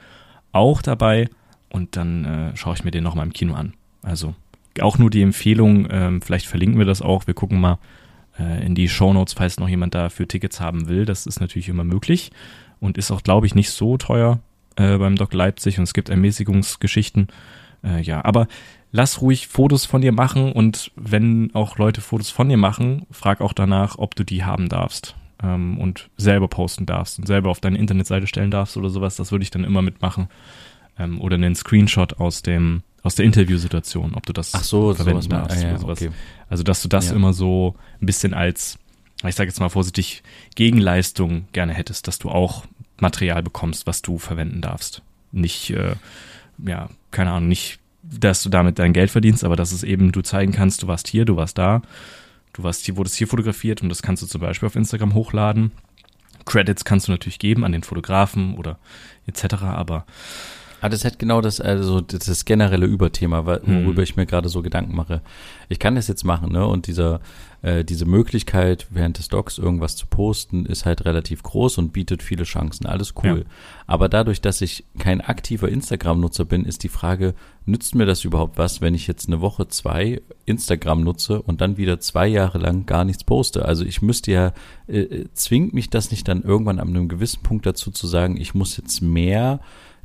auch 0.51 0.81
dabei. 0.81 1.29
Und 1.69 1.95
dann 1.95 2.25
äh, 2.25 2.55
schaue 2.55 2.75
ich 2.75 2.83
mir 2.83 2.91
den 2.91 3.03
nochmal 3.03 3.25
im 3.25 3.33
Kino 3.33 3.53
an. 3.53 3.73
Also 4.01 4.35
auch 4.81 4.97
nur 4.97 5.09
die 5.09 5.21
Empfehlung, 5.21 5.87
ähm, 5.89 6.21
vielleicht 6.21 6.45
verlinken 6.45 6.77
wir 6.77 6.85
das 6.85 7.01
auch. 7.01 7.27
Wir 7.27 7.33
gucken 7.33 7.59
mal 7.59 7.79
äh, 8.39 8.65
in 8.65 8.75
die 8.75 8.89
Shownotes, 8.89 9.33
falls 9.33 9.59
noch 9.59 9.69
jemand 9.69 9.95
dafür 9.95 10.27
Tickets 10.27 10.59
haben 10.59 10.87
will. 10.87 11.05
Das 11.05 11.25
ist 11.25 11.39
natürlich 11.39 11.69
immer 11.69 11.83
möglich 11.83 12.31
und 12.79 12.97
ist 12.97 13.11
auch, 13.11 13.23
glaube 13.23 13.47
ich, 13.47 13.55
nicht 13.55 13.71
so 13.71 13.97
teuer 13.97 14.39
äh, 14.75 14.97
beim 14.97 15.15
Doc 15.15 15.33
Leipzig 15.33 15.77
und 15.77 15.83
es 15.83 15.93
gibt 15.93 16.09
Ermäßigungsgeschichten. 16.09 17.27
Äh, 17.83 18.01
ja, 18.01 18.23
aber 18.23 18.47
lass 18.91 19.21
ruhig 19.21 19.47
Fotos 19.47 19.85
von 19.85 20.01
dir 20.01 20.11
machen 20.11 20.51
und 20.51 20.91
wenn 20.95 21.53
auch 21.53 21.77
Leute 21.77 22.01
Fotos 22.01 22.29
von 22.29 22.49
dir 22.49 22.57
machen, 22.57 23.05
frag 23.11 23.41
auch 23.41 23.53
danach, 23.53 23.97
ob 23.97 24.15
du 24.15 24.23
die 24.23 24.43
haben 24.43 24.69
darfst 24.69 25.15
ähm, 25.43 25.77
und 25.79 26.09
selber 26.17 26.47
posten 26.47 26.85
darfst 26.85 27.19
und 27.19 27.27
selber 27.27 27.49
auf 27.49 27.59
deine 27.59 27.77
Internetseite 27.77 28.27
stellen 28.27 28.51
darfst 28.51 28.77
oder 28.77 28.89
sowas. 28.89 29.15
Das 29.15 29.31
würde 29.31 29.43
ich 29.43 29.51
dann 29.51 29.63
immer 29.63 29.81
mitmachen. 29.81 30.29
Ähm, 30.99 31.21
oder 31.21 31.35
einen 31.35 31.55
Screenshot 31.55 32.19
aus 32.19 32.41
dem 32.41 32.83
aus 33.03 33.15
der 33.15 33.25
Interviewsituation, 33.25 34.15
ob 34.15 34.25
du 34.25 34.33
das 34.33 34.53
Ach 34.53 34.63
so, 34.63 34.93
verwenden 34.93 35.21
sowas 35.21 35.47
darfst 35.47 35.57
Ah, 35.57 35.61
ja, 35.67 35.69
oder 35.71 35.79
sowas. 35.79 36.01
okay. 36.01 36.11
Also, 36.49 36.63
dass 36.63 36.81
du 36.81 36.89
das 36.89 37.09
Ja. 37.09 37.15
immer 37.15 37.31
so 37.31 37.75
ein 38.01 38.05
bisschen 38.05 38.33
als, 38.33 38.77
ich 39.25 39.35
sage 39.35 39.47
jetzt 39.49 39.59
mal 39.61 39.69
vorsichtig, 39.69 40.23
Gegenleistung 40.55 41.47
gerne 41.53 41.73
hättest, 41.73 42.07
dass 42.07 42.19
du 42.19 42.29
auch 42.29 42.65
Material 42.99 43.43
bekommst, 43.43 43.87
was 43.87 44.01
du 44.01 44.17
verwenden 44.17 44.59
darfst. 44.61 45.03
Nicht, 45.31 45.69
äh, 45.69 45.95
ja, 46.65 46.89
keine 47.11 47.31
Ahnung, 47.31 47.47
nicht, 47.47 47.79
dass 48.03 48.43
du 48.43 48.49
damit 48.49 48.77
dein 48.79 48.91
Geld 48.93 49.11
verdienst, 49.11 49.43
aber 49.45 49.55
dass 49.55 49.71
es 49.71 49.83
eben 49.83 50.11
du 50.11 50.21
zeigen 50.21 50.51
kannst, 50.51 50.83
du 50.83 50.87
warst 50.87 51.07
hier, 51.07 51.23
du 51.23 51.37
warst 51.37 51.57
da, 51.57 51.81
du 52.53 52.63
warst 52.63 52.83
hier, 52.85 52.97
wurdest 52.97 53.15
hier 53.15 53.27
fotografiert 53.27 53.81
und 53.81 53.87
das 53.89 54.01
kannst 54.01 54.23
du 54.23 54.27
zum 54.27 54.41
Beispiel 54.41 54.67
auf 54.67 54.75
Instagram 54.75 55.13
hochladen. 55.13 55.71
Credits 56.45 56.83
kannst 56.83 57.07
du 57.07 57.11
natürlich 57.11 57.39
geben 57.39 57.63
an 57.63 57.71
den 57.71 57.83
Fotografen 57.83 58.55
oder 58.55 58.79
etc., 59.27 59.55
aber 59.63 60.05
Ah, 60.79 60.89
das 60.89 61.03
hat 61.05 61.17
genau 61.17 61.41
das, 61.41 61.59
also 61.59 62.01
das, 62.01 62.25
das 62.25 62.45
generelle 62.45 62.85
Überthema, 62.85 63.41
Mhm. 63.41 63.85
worüber 63.85 64.03
ich 64.03 64.15
mir 64.15 64.25
gerade 64.25 64.47
so 64.49 64.61
Gedanken 64.61 64.95
mache. 64.95 65.21
Ich 65.69 65.79
kann 65.79 65.95
das 65.95 66.07
jetzt 66.07 66.23
machen, 66.23 66.51
ne? 66.51 66.65
Und 66.67 66.87
dieser, 66.87 67.19
äh, 67.63 67.83
diese 67.83 68.05
Möglichkeit, 68.05 68.87
während 68.91 69.17
des 69.17 69.27
Docs 69.27 69.57
irgendwas 69.57 69.95
zu 69.95 70.05
posten, 70.05 70.65
ist 70.65 70.85
halt 70.85 71.05
relativ 71.05 71.41
groß 71.41 71.79
und 71.79 71.93
bietet 71.93 72.21
viele 72.21 72.43
Chancen. 72.43 72.85
Alles 72.85 73.15
cool. 73.23 73.45
Aber 73.87 74.07
dadurch, 74.07 74.39
dass 74.39 74.61
ich 74.61 74.83
kein 74.99 75.21
aktiver 75.21 75.67
Instagram-Nutzer 75.67 76.45
bin, 76.45 76.63
ist 76.63 76.83
die 76.83 76.89
Frage, 76.89 77.33
nützt 77.65 77.95
mir 77.95 78.05
das 78.05 78.23
überhaupt 78.23 78.57
was, 78.57 78.79
wenn 78.79 78.93
ich 78.93 79.07
jetzt 79.07 79.27
eine 79.27 79.41
Woche, 79.41 79.67
zwei 79.67 80.21
Instagram 80.45 81.03
nutze 81.03 81.41
und 81.41 81.59
dann 81.59 81.77
wieder 81.77 81.99
zwei 81.99 82.27
Jahre 82.27 82.59
lang 82.59 82.85
gar 82.85 83.03
nichts 83.03 83.23
poste? 83.23 83.65
Also 83.65 83.83
ich 83.83 84.01
müsste 84.03 84.31
ja, 84.31 84.53
äh, 84.87 84.99
äh, 84.99 85.25
zwingt 85.33 85.73
mich 85.73 85.89
das 85.89 86.11
nicht 86.11 86.27
dann 86.27 86.43
irgendwann 86.43 86.79
an 86.79 86.89
einem 86.89 87.07
gewissen 87.09 87.41
Punkt 87.41 87.65
dazu 87.65 87.89
zu 87.91 88.05
sagen, 88.05 88.37
ich 88.37 88.53
muss 88.53 88.77
jetzt 88.77 89.01
mehr 89.01 89.59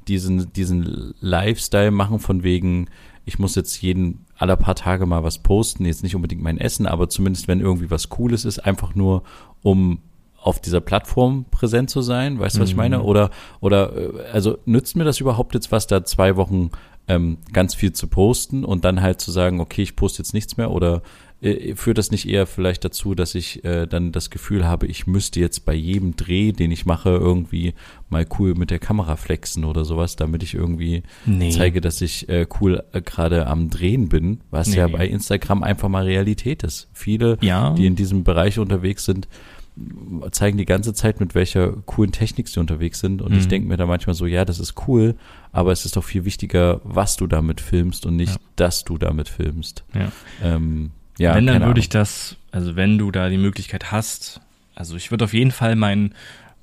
diesen, 0.08 0.52
diesen 0.52 1.14
Lifestyle 1.20 1.90
machen 1.90 2.18
von 2.18 2.42
wegen, 2.42 2.88
ich 3.24 3.38
muss 3.38 3.54
jetzt 3.54 3.80
jeden 3.82 4.26
aller 4.36 4.56
paar 4.56 4.74
Tage 4.74 5.06
mal 5.06 5.22
was 5.22 5.38
posten, 5.38 5.84
jetzt 5.84 6.02
nicht 6.02 6.16
unbedingt 6.16 6.42
mein 6.42 6.58
Essen, 6.58 6.86
aber 6.86 7.08
zumindest 7.08 7.48
wenn 7.48 7.60
irgendwie 7.60 7.90
was 7.90 8.08
Cooles 8.08 8.44
ist, 8.44 8.58
einfach 8.58 8.94
nur 8.94 9.22
um 9.62 10.00
auf 10.42 10.60
dieser 10.60 10.80
Plattform 10.80 11.44
präsent 11.50 11.88
zu 11.88 12.02
sein, 12.02 12.40
weißt 12.40 12.56
du, 12.56 12.60
was 12.60 12.70
ich 12.70 12.76
meine? 12.76 12.98
Mhm. 12.98 13.04
Oder, 13.04 13.30
oder, 13.60 13.96
äh, 13.96 14.30
also 14.32 14.58
nützt 14.64 14.96
mir 14.96 15.04
das 15.04 15.20
überhaupt 15.20 15.54
jetzt 15.54 15.70
was, 15.70 15.86
da 15.86 16.04
zwei 16.04 16.36
Wochen 16.36 16.70
ähm, 17.08 17.38
ganz 17.52 17.74
viel 17.74 17.92
zu 17.92 18.06
posten 18.06 18.64
und 18.64 18.84
dann 18.84 19.02
halt 19.02 19.20
zu 19.20 19.30
sagen, 19.30 19.60
okay, 19.60 19.82
ich 19.82 19.96
poste 19.96 20.22
jetzt 20.22 20.34
nichts 20.34 20.56
mehr 20.56 20.70
oder 20.70 21.02
äh, 21.40 21.74
führt 21.74 21.98
das 21.98 22.12
nicht 22.12 22.28
eher 22.28 22.46
vielleicht 22.46 22.84
dazu, 22.84 23.16
dass 23.16 23.34
ich 23.34 23.64
äh, 23.64 23.86
dann 23.86 24.12
das 24.12 24.30
Gefühl 24.30 24.64
habe, 24.64 24.86
ich 24.86 25.08
müsste 25.08 25.40
jetzt 25.40 25.64
bei 25.64 25.74
jedem 25.74 26.14
Dreh, 26.14 26.52
den 26.52 26.70
ich 26.70 26.86
mache, 26.86 27.10
irgendwie 27.10 27.74
mal 28.08 28.24
cool 28.38 28.54
mit 28.54 28.70
der 28.70 28.78
Kamera 28.78 29.16
flexen 29.16 29.64
oder 29.64 29.84
sowas, 29.84 30.14
damit 30.14 30.44
ich 30.44 30.54
irgendwie 30.54 31.02
Nee. 31.26 31.50
zeige, 31.50 31.80
dass 31.80 32.00
ich 32.00 32.28
äh, 32.28 32.46
cool 32.60 32.84
äh, 32.92 33.02
gerade 33.02 33.48
am 33.48 33.70
Drehen 33.70 34.08
bin, 34.08 34.40
was 34.52 34.68
Nee, 34.68 34.76
ja 34.76 34.86
bei 34.86 35.08
Instagram 35.08 35.64
einfach 35.64 35.88
mal 35.88 36.04
Realität 36.04 36.62
ist. 36.62 36.88
Viele, 36.92 37.36
Ja. 37.40 37.74
die 37.74 37.86
in 37.86 37.96
diesem 37.96 38.22
Bereich 38.22 38.60
unterwegs 38.60 39.04
sind, 39.04 39.26
zeigen 40.30 40.58
die 40.58 40.66
ganze 40.66 40.92
Zeit, 40.92 41.18
mit 41.20 41.34
welcher 41.34 41.72
coolen 41.86 42.12
Technik 42.12 42.48
sie 42.48 42.60
unterwegs 42.60 43.00
sind. 43.00 43.22
Und 43.22 43.32
ich 43.34 43.44
Mhm. 43.44 43.48
denke 43.48 43.68
mir 43.68 43.76
da 43.76 43.86
manchmal 43.86 44.14
so, 44.14 44.26
ja, 44.26 44.44
das 44.44 44.58
ist 44.58 44.74
cool, 44.86 45.14
aber 45.50 45.72
es 45.72 45.84
ist 45.86 45.96
doch 45.96 46.04
viel 46.04 46.24
wichtiger, 46.24 46.80
was 46.84 47.16
du 47.16 47.26
damit 47.26 47.60
filmst 47.60 48.04
und 48.06 48.16
nicht, 48.16 48.34
Ja. 48.34 48.40
dass 48.56 48.84
du 48.84 48.98
damit 48.98 49.28
filmst. 49.28 49.84
Ja. 49.94 50.12
Ähm, 50.42 50.90
ja, 51.18 51.34
wenn, 51.34 51.46
dann 51.46 51.64
würde 51.64 51.80
ich 51.80 51.86
Ahnung. 51.86 52.02
das, 52.02 52.36
also 52.50 52.76
wenn 52.76 52.98
du 52.98 53.10
da 53.10 53.28
die 53.28 53.38
Möglichkeit 53.38 53.90
hast, 53.92 54.40
also 54.74 54.96
ich 54.96 55.10
würde 55.10 55.24
auf 55.24 55.32
jeden 55.34 55.50
Fall 55.50 55.76
meinen, 55.76 56.14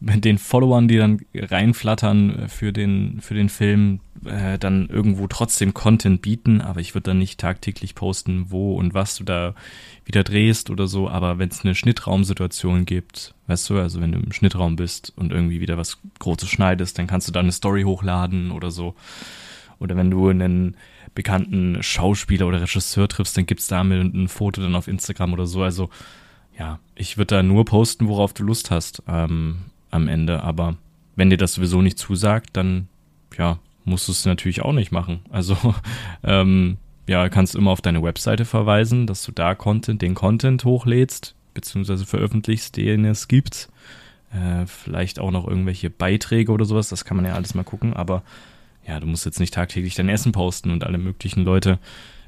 mit 0.01 0.23
den 0.23 0.37
Followern, 0.37 0.87
die 0.87 0.97
dann 0.97 1.19
reinflattern 1.35 2.47
für 2.47 2.71
den, 2.71 3.19
für 3.21 3.33
den 3.33 3.49
Film, 3.49 3.99
äh, 4.25 4.57
dann 4.57 4.87
irgendwo 4.87 5.27
trotzdem 5.27 5.73
Content 5.73 6.21
bieten, 6.21 6.61
aber 6.61 6.79
ich 6.79 6.95
würde 6.95 7.11
dann 7.11 7.19
nicht 7.19 7.39
tagtäglich 7.39 7.95
posten, 7.95 8.45
wo 8.49 8.75
und 8.75 8.93
was 8.93 9.15
du 9.15 9.23
da 9.23 9.55
wieder 10.05 10.23
drehst 10.23 10.69
oder 10.69 10.87
so, 10.87 11.09
aber 11.09 11.37
wenn 11.37 11.49
es 11.49 11.65
eine 11.65 11.75
Schnittraumsituation 11.75 12.85
gibt, 12.85 13.35
weißt 13.47 13.69
du, 13.69 13.79
also 13.79 13.99
wenn 13.99 14.13
du 14.13 14.19
im 14.19 14.31
Schnittraum 14.31 14.77
bist 14.77 15.11
und 15.15 15.31
irgendwie 15.31 15.59
wieder 15.59 15.77
was 15.77 15.99
Großes 16.19 16.49
schneidest, 16.49 16.97
dann 16.97 17.07
kannst 17.07 17.27
du 17.27 17.31
da 17.31 17.41
eine 17.41 17.51
Story 17.51 17.83
hochladen 17.83 18.51
oder 18.51 18.71
so. 18.71 18.95
Oder 19.79 19.95
wenn 19.95 20.11
du 20.11 20.29
einen 20.29 20.75
bekannten 21.15 21.81
Schauspieler 21.81 22.47
oder 22.47 22.61
Regisseur 22.61 23.07
triffst, 23.07 23.37
dann 23.37 23.45
gibt's 23.45 23.67
da 23.67 23.83
mit 23.83 24.13
ein 24.13 24.27
Foto 24.27 24.61
dann 24.61 24.75
auf 24.75 24.87
Instagram 24.87 25.33
oder 25.33 25.47
so. 25.47 25.63
Also 25.63 25.89
ja, 26.57 26.79
ich 26.95 27.17
würde 27.17 27.35
da 27.35 27.43
nur 27.43 27.65
posten, 27.65 28.07
worauf 28.07 28.33
du 28.33 28.43
Lust 28.43 28.69
hast 28.71 29.01
ähm, 29.07 29.68
am 29.91 30.07
Ende. 30.07 30.43
Aber 30.43 30.75
wenn 31.15 31.29
dir 31.29 31.37
das 31.37 31.53
sowieso 31.53 31.81
nicht 31.81 31.97
zusagt, 31.97 32.49
dann 32.53 32.87
ja, 33.37 33.59
musst 33.85 34.07
du 34.07 34.11
es 34.11 34.25
natürlich 34.25 34.61
auch 34.61 34.73
nicht 34.73 34.91
machen. 34.91 35.19
Also 35.29 35.57
ähm, 36.23 36.77
ja, 37.07 37.27
kannst 37.29 37.55
immer 37.55 37.71
auf 37.71 37.81
deine 37.81 38.03
Webseite 38.03 38.45
verweisen, 38.45 39.07
dass 39.07 39.23
du 39.23 39.31
da 39.31 39.55
Content, 39.55 40.01
den 40.01 40.15
Content 40.15 40.63
hochlädst, 40.63 41.35
beziehungsweise 41.53 42.05
veröffentlichst, 42.05 42.77
den 42.77 43.05
es 43.05 43.27
gibt. 43.27 43.69
Äh, 44.31 44.67
vielleicht 44.67 45.19
auch 45.19 45.31
noch 45.31 45.47
irgendwelche 45.47 45.89
Beiträge 45.89 46.51
oder 46.51 46.65
sowas, 46.65 46.89
das 46.89 47.03
kann 47.03 47.17
man 47.17 47.25
ja 47.25 47.33
alles 47.33 47.55
mal 47.55 47.63
gucken, 47.63 47.95
aber 47.95 48.21
ja, 48.87 48.99
du 48.99 49.07
musst 49.07 49.25
jetzt 49.25 49.39
nicht 49.39 49.53
tagtäglich 49.53 49.95
dein 49.95 50.09
Essen 50.09 50.31
posten 50.31 50.71
und 50.71 50.83
alle 50.83 50.99
möglichen 50.99 51.43
Leute 51.43 51.79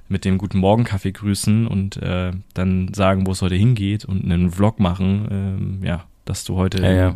mit 0.09 0.25
dem 0.25 0.37
guten 0.37 0.57
Morgenkaffee 0.57 1.11
grüßen 1.11 1.67
und 1.67 1.97
äh, 1.97 2.31
dann 2.53 2.93
sagen, 2.93 3.27
wo 3.27 3.31
es 3.31 3.41
heute 3.41 3.55
hingeht 3.55 4.03
und 4.03 4.23
einen 4.25 4.51
Vlog 4.51 4.79
machen, 4.79 5.27
ähm, 5.31 5.79
ja, 5.83 6.05
dass 6.25 6.43
du 6.43 6.55
heute, 6.55 6.81
Ja, 6.81 7.09
in, 7.09 7.15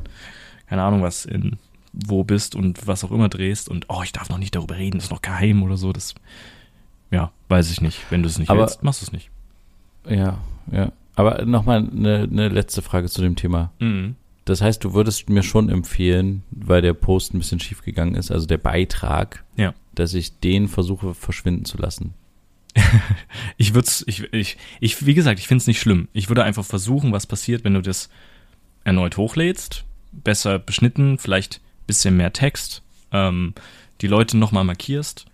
keine 0.68 0.84
Ahnung 0.84 1.01
was, 1.01 1.26
in 1.26 1.58
wo 1.93 2.24
bist 2.24 2.56
und 2.56 2.88
was 2.88 3.03
auch 3.06 3.12
immer 3.12 3.30
drehst 3.30 3.70
und 3.70 3.86
oh, 3.89 4.01
ich 4.03 4.12
darf 4.12 4.30
noch 4.30 4.38
nicht 4.38 4.56
darüber 4.56 4.76
reden, 4.78 4.97
das 4.97 5.06
ist 5.06 5.12
noch 5.12 5.22
geheim 5.22 5.64
oder 5.64 5.78
so, 5.78 5.93
das, 5.93 6.14
ja, 7.12 7.32
weiß 7.47 7.72
ich 7.72 7.80
nicht. 7.82 7.99
Wenn 8.10 8.22
du 8.24 8.28
es 8.30 8.38
nicht 8.38 8.49
Aber- 8.49 8.62
willst, 8.62 8.84
machst 8.84 9.01
du 9.01 9.06
es 9.06 9.12
nicht. 9.14 9.30
Ja, 10.10 10.38
ja. 10.72 10.91
Aber 11.16 11.45
nochmal 11.45 11.88
eine, 11.89 12.24
eine 12.30 12.49
letzte 12.49 12.82
Frage 12.82 13.08
zu 13.08 13.22
dem 13.22 13.36
Thema. 13.38 13.72
Mhm. 13.80 14.16
Das 14.43 14.62
heißt, 14.62 14.84
du 14.84 14.93
würdest 14.93 15.30
mir 15.30 15.41
schon 15.41 15.70
empfehlen, 15.70 16.43
weil 16.51 16.82
der 16.82 16.93
Post 16.93 17.34
ein 17.34 17.39
bisschen 17.39 17.60
schief 17.62 17.82
gegangen 17.84 18.16
ist, 18.16 18.30
also 18.30 18.45
der 18.45 18.58
Beitrag, 18.60 19.43
Ja. 19.56 19.74
dass 19.95 20.14
ich 20.14 20.39
den 20.39 20.68
versuche 20.68 21.14
verschwinden 21.14 21.64
zu 21.66 21.78
lassen. 21.78 22.14
Ich 23.58 23.74
würde 23.74 23.89
ich, 24.06 24.34
ich, 24.34 24.58
ich, 24.82 25.06
wie 25.06 25.14
gesagt, 25.14 25.39
ich 25.39 25.47
finde 25.47 25.62
es 25.62 25.68
nicht 25.68 25.80
schlimm. 25.80 26.10
Ich 26.14 26.28
würde 26.30 26.43
einfach 26.43 26.66
versuchen, 26.66 27.12
was 27.14 27.26
passiert, 27.26 27.64
wenn 27.64 27.74
du 27.74 27.82
das 27.82 28.10
erneut 28.86 29.17
hochlädst, 29.17 29.83
besser 30.13 30.57
beschnitten, 30.59 31.17
vielleicht 31.17 31.59
bisschen 31.88 32.15
mehr 32.15 32.31
Text, 32.31 32.81
ähm, 33.11 33.53
die 34.01 34.07
Leute 34.07 34.38
nochmal 34.38 34.63
markierst, 34.63 35.25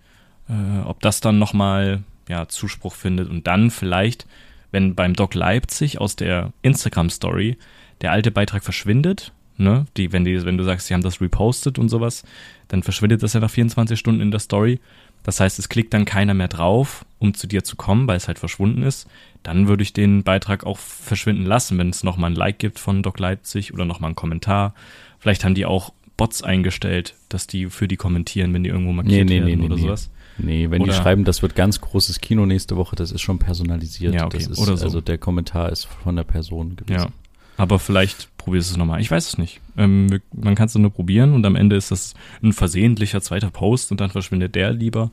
äh, 0.48 0.80
ob 0.84 1.00
das 1.00 1.20
dann 1.20 1.38
nochmal 1.38 2.02
ja, 2.28 2.48
Zuspruch 2.48 2.94
findet 2.94 3.28
und 3.28 3.46
dann 3.46 3.70
vielleicht, 3.70 4.26
wenn 4.70 4.94
beim 4.94 5.14
Doc 5.14 5.34
Leipzig 5.34 6.00
aus 6.00 6.16
der 6.16 6.52
Instagram-Story 6.62 7.56
der 8.00 8.12
alte 8.12 8.30
Beitrag 8.30 8.64
verschwindet, 8.64 9.32
ne, 9.58 9.86
die, 9.96 10.12
wenn, 10.12 10.24
die, 10.24 10.44
wenn 10.44 10.58
du 10.58 10.64
sagst, 10.64 10.86
sie 10.86 10.94
haben 10.94 11.02
das 11.02 11.20
repostet 11.20 11.78
und 11.78 11.88
sowas, 11.88 12.24
dann 12.68 12.82
verschwindet 12.82 13.22
das 13.22 13.34
ja 13.34 13.40
nach 13.40 13.50
24 13.50 13.98
Stunden 13.98 14.20
in 14.20 14.30
der 14.30 14.40
Story. 14.40 14.80
Das 15.24 15.40
heißt, 15.40 15.58
es 15.58 15.68
klickt 15.68 15.94
dann 15.94 16.04
keiner 16.04 16.34
mehr 16.34 16.48
drauf, 16.48 17.04
um 17.18 17.34
zu 17.34 17.46
dir 17.46 17.62
zu 17.64 17.76
kommen, 17.76 18.06
weil 18.08 18.16
es 18.16 18.26
halt 18.28 18.38
verschwunden 18.38 18.82
ist. 18.82 19.06
Dann 19.42 19.68
würde 19.68 19.82
ich 19.82 19.92
den 19.92 20.22
Beitrag 20.24 20.64
auch 20.64 20.78
verschwinden 20.78 21.44
lassen, 21.46 21.78
wenn 21.78 21.90
es 21.90 22.02
nochmal 22.02 22.30
ein 22.30 22.36
Like 22.36 22.58
gibt 22.58 22.78
von 22.78 23.02
Doc 23.02 23.18
Leipzig 23.18 23.72
oder 23.72 23.84
nochmal 23.84 24.08
einen 24.08 24.16
Kommentar. 24.16 24.74
Vielleicht 25.18 25.44
haben 25.44 25.54
die 25.54 25.66
auch 25.66 25.92
Bots 26.16 26.42
eingestellt, 26.42 27.14
dass 27.28 27.46
die 27.46 27.66
für 27.66 27.88
die 27.88 27.96
kommentieren, 27.96 28.52
wenn 28.54 28.64
die 28.64 28.70
irgendwo 28.70 28.92
markiert 28.92 29.28
Nee, 29.28 29.40
nee, 29.40 29.46
werden 29.46 29.60
nee, 29.60 29.66
oder 29.66 29.76
nee. 29.76 29.82
sowas. 29.82 30.10
Nee, 30.38 30.70
wenn 30.70 30.82
die 30.82 30.90
Oder- 30.90 30.98
schreiben, 30.98 31.24
das 31.24 31.42
wird 31.42 31.54
ganz 31.54 31.80
großes 31.80 32.20
Kino 32.20 32.46
nächste 32.46 32.76
Woche, 32.76 32.96
das 32.96 33.12
ist 33.12 33.20
schon 33.20 33.38
personalisiert. 33.38 34.14
Ja, 34.14 34.26
okay, 34.26 34.38
das 34.38 34.48
ist, 34.48 34.58
oder 34.58 34.76
so. 34.76 34.84
Also 34.84 35.00
der 35.00 35.18
Kommentar 35.18 35.70
ist 35.70 35.84
von 35.84 36.16
der 36.16 36.24
Person 36.24 36.76
gewesen. 36.76 37.00
Ja. 37.00 37.08
Aber 37.56 37.78
vielleicht 37.78 38.28
probierst 38.38 38.70
du 38.70 38.74
es 38.74 38.76
nochmal. 38.78 39.00
Ich 39.00 39.10
weiß 39.10 39.26
es 39.28 39.38
nicht. 39.38 39.60
Ähm, 39.76 40.20
man 40.32 40.54
kann 40.54 40.66
es 40.66 40.74
nur 40.74 40.90
probieren 40.90 41.32
und 41.34 41.44
am 41.46 41.56
Ende 41.56 41.76
ist 41.76 41.90
das 41.90 42.14
ein 42.42 42.52
versehentlicher 42.52 43.20
zweiter 43.20 43.50
Post 43.50 43.90
und 43.90 44.00
dann 44.00 44.10
verschwindet 44.10 44.54
der 44.54 44.72
lieber. 44.72 45.10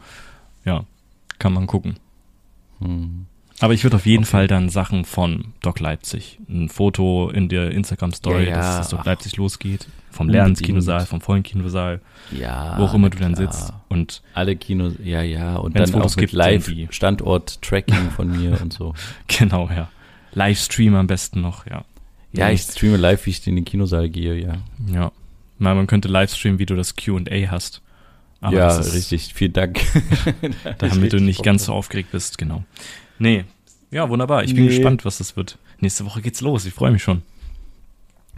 Ja, 0.65 0.85
kann 1.37 1.53
man 1.53 1.67
gucken. 1.67 1.97
Hm. 2.79 3.25
Aber 3.61 3.73
ich 3.73 3.83
würde 3.83 3.97
auf 3.97 4.05
jeden 4.05 4.23
Fall 4.23 4.47
dann 4.47 4.69
Sachen 4.69 5.03
von 5.03 5.53
Doc 5.61 5.81
Leipzig, 5.81 6.39
ein 6.47 6.69
Foto 6.69 7.29
in 7.29 7.49
der 7.49 7.71
Instagram-Story, 7.71 8.45
Ja, 8.45 8.49
ja, 8.51 8.55
dass 8.55 8.85
es 8.85 8.89
Doc. 8.91 9.05
Leipzig 9.05 9.35
losgeht, 9.35 9.87
vom. 10.11 10.29
Lernskinosaal, 10.29 11.05
vom 11.05 11.19
vollen 11.19 11.43
Kinosaal, 11.43 11.99
Ja. 12.31 12.75
wo 12.77 12.83
auch 12.85 12.93
immer 12.93 13.09
du 13.09 13.17
dann 13.17 13.35
sitzt. 13.35 13.73
Und 13.89 14.21
Alle 14.33 14.55
Kinos, 14.55 14.93
ja, 15.03 15.21
ja. 15.21 15.57
Und 15.57 15.77
dann 15.77 15.87
Fotos 15.87 16.13
auch 16.13 16.15
mit 16.15 16.29
gibt, 16.29 16.33
die. 16.33 16.37
Live-Standort-Tracking 16.37 18.11
von 18.11 18.31
mir 18.31 18.61
und 18.61 18.71
so. 18.71 18.93
genau, 19.27 19.69
ja. 19.69 19.89
Livestream 20.33 20.95
am 20.95 21.07
besten 21.07 21.41
noch, 21.41 21.65
ja. 21.65 21.83
Ja, 22.32 22.49
ich 22.51 22.61
streame 22.61 22.97
live, 22.97 23.25
wie 23.25 23.32
ich 23.32 23.45
in 23.47 23.55
den 23.55 23.65
Kinosaal 23.65 24.09
gehe, 24.09 24.36
ja. 24.36 24.57
Ja. 24.93 25.11
Mal, 25.57 25.75
man 25.75 25.88
könnte 25.88 26.07
Livestreamen, 26.07 26.59
wie 26.59 26.65
du 26.65 26.75
das 26.75 26.95
Q&A 26.95 27.47
hast. 27.49 27.82
Aber 28.41 28.55
ja, 28.55 28.77
richtig. 28.77 29.34
Vielen 29.34 29.53
Dank. 29.53 29.82
Damit 30.77 31.11
du 31.11 31.19
nicht 31.19 31.43
ganz 31.43 31.65
so 31.65 31.73
aufgeregt 31.73 32.11
bist, 32.11 32.38
genau. 32.38 32.63
Nee. 33.17 33.45
Ja, 33.91 34.07
wunderbar. 34.09 34.43
Ich 34.43 34.53
bin 34.53 34.65
Nee. 34.65 34.69
gespannt, 34.69 35.03
was 35.03 35.17
das 35.17 35.36
wird. 35.36 35.57
Nächste 35.80 36.05
Woche 36.05 36.21
geht's 36.21 36.39
los. 36.41 36.65
Ich 36.65 36.73
freue 36.73 36.91
mich 36.91 37.03
schon. 37.03 37.23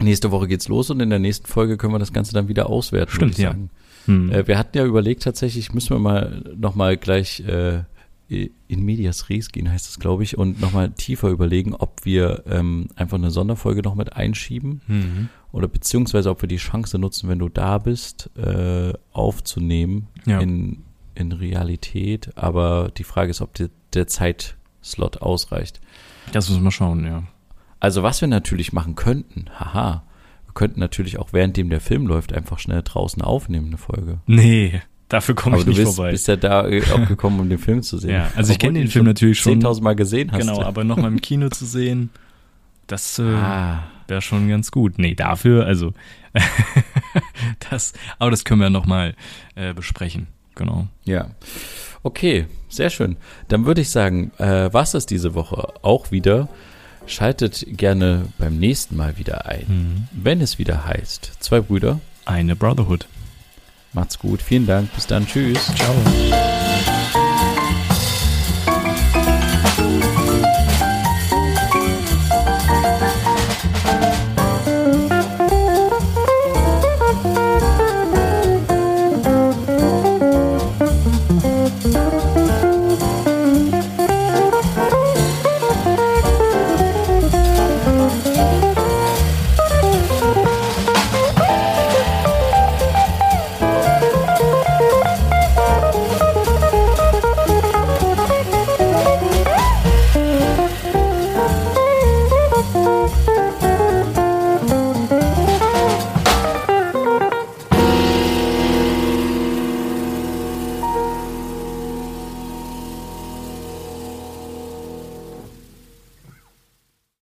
Nächste 0.00 0.30
Woche 0.32 0.48
geht's 0.48 0.66
los 0.68 0.90
und 0.90 0.98
in 1.00 1.10
der 1.10 1.18
nächsten 1.20 1.46
Folge 1.46 1.76
können 1.76 1.92
wir 1.92 1.98
das 2.00 2.12
Ganze 2.12 2.32
dann 2.32 2.48
wieder 2.48 2.68
auswerten. 2.68 3.12
Stimmt, 3.12 3.20
würde 3.20 3.32
ich 3.32 3.38
ja. 3.44 3.50
sagen. 3.50 3.70
Hm. 4.06 4.32
Äh, 4.32 4.48
wir 4.48 4.58
hatten 4.58 4.76
ja 4.76 4.84
überlegt, 4.84 5.22
tatsächlich 5.22 5.72
müssen 5.72 5.90
wir 5.90 6.00
mal 6.00 6.42
nochmal 6.56 6.96
gleich 6.96 7.40
äh, 7.40 7.84
in 8.28 8.84
medias 8.84 9.28
res 9.28 9.50
gehen, 9.52 9.70
heißt 9.70 9.86
es, 9.88 9.98
glaube 9.98 10.22
ich, 10.22 10.38
und 10.38 10.60
nochmal 10.60 10.90
tiefer 10.92 11.28
überlegen, 11.28 11.74
ob 11.74 12.04
wir 12.04 12.44
ähm, 12.46 12.88
einfach 12.96 13.18
eine 13.18 13.30
Sonderfolge 13.30 13.82
noch 13.82 13.94
mit 13.94 14.14
einschieben 14.14 14.80
Mhm. 14.86 15.28
oder 15.52 15.68
beziehungsweise 15.68 16.30
ob 16.30 16.40
wir 16.40 16.48
die 16.48 16.56
Chance 16.56 16.98
nutzen, 16.98 17.28
wenn 17.28 17.38
du 17.40 17.48
da 17.50 17.76
bist, 17.78 18.30
äh, 18.38 18.92
aufzunehmen 19.12 20.08
Ja. 20.24 20.40
in, 20.40 20.82
in 21.14 21.32
Realität. 21.32 22.30
Aber 22.36 22.90
die 22.96 23.04
Frage 23.04 23.30
ist, 23.30 23.42
ob 23.42 23.52
die, 23.54 23.68
der 23.92 24.06
Zeitslot 24.06 25.18
ausreicht. 25.20 25.80
Das 26.32 26.48
müssen 26.48 26.64
wir 26.64 26.70
schauen, 26.70 27.04
ja. 27.04 27.24
Also 27.80 28.02
was 28.02 28.20
wir 28.20 28.28
natürlich 28.28 28.72
machen 28.72 28.94
könnten, 28.94 29.46
haha, 29.58 30.04
wir 30.46 30.54
könnten 30.54 30.80
natürlich 30.80 31.18
auch 31.18 31.32
währenddem 31.32 31.68
der 31.68 31.80
Film 31.80 32.06
läuft 32.06 32.32
einfach 32.32 32.58
schnell 32.58 32.82
draußen 32.82 33.20
aufnehmen, 33.22 33.66
eine 33.68 33.78
Folge. 33.78 34.20
Nee, 34.26 34.80
dafür 35.12 35.34
komme 35.34 35.58
ich 35.58 35.64
du 35.64 35.70
nicht 35.70 35.78
bist, 35.78 35.94
vorbei. 35.96 36.10
bist 36.12 36.28
ja 36.28 36.36
da 36.36 36.66
äh, 36.68 36.82
auch 36.92 37.06
gekommen, 37.06 37.40
um 37.40 37.48
den 37.48 37.58
Film 37.58 37.82
zu 37.82 37.98
sehen. 37.98 38.10
Ja, 38.10 38.30
also 38.34 38.50
ich 38.52 38.56
Obwohl 38.58 38.68
kenne 38.68 38.78
du 38.80 38.84
den 38.84 38.90
Film 38.90 39.04
natürlich 39.04 39.38
schon. 39.40 39.60
10.000 39.62 39.82
Mal 39.82 39.94
gesehen 39.96 40.32
hast. 40.32 40.40
Genau, 40.40 40.62
aber 40.62 40.84
nochmal 40.84 41.10
im 41.10 41.20
Kino 41.20 41.48
zu 41.48 41.66
sehen, 41.66 42.10
das 42.86 43.18
äh, 43.18 43.22
Ah, 43.22 43.84
wäre 44.08 44.22
schon 44.22 44.48
ganz 44.48 44.70
gut. 44.70 44.98
Nee, 44.98 45.14
dafür, 45.14 45.66
also 45.66 45.92
das, 47.70 47.92
aber 48.18 48.30
das 48.30 48.44
können 48.44 48.60
wir 48.60 48.70
nochmal 48.70 49.14
äh, 49.54 49.74
besprechen. 49.74 50.26
Genau. 50.54 50.88
ja. 51.04 51.28
Okay, 52.04 52.46
sehr 52.68 52.90
schön. 52.90 53.16
Dann 53.48 53.64
würde 53.64 53.80
ich 53.80 53.90
sagen, 53.90 54.32
äh, 54.38 54.68
was 54.72 54.94
ist 54.94 55.10
diese 55.10 55.34
Woche 55.34 55.68
auch 55.82 56.10
wieder? 56.10 56.48
Schaltet 57.06 57.64
gerne 57.68 58.26
beim 58.38 58.58
nächsten 58.58 58.96
Mal 58.96 59.18
wieder 59.18 59.46
ein, 59.46 59.64
Mhm. 59.68 60.08
wenn 60.24 60.40
es 60.40 60.58
wieder 60.58 60.84
heißt, 60.84 61.32
zwei 61.40 61.60
Brüder, 61.60 62.00
Eine 62.24 62.56
Brotherhood. 62.56 63.06
Macht's 63.92 64.18
gut. 64.18 64.42
Vielen 64.42 64.66
Dank. 64.66 64.92
Bis 64.94 65.06
dann. 65.06 65.26
Tschüss. 65.26 65.72
Ciao. 65.74 65.94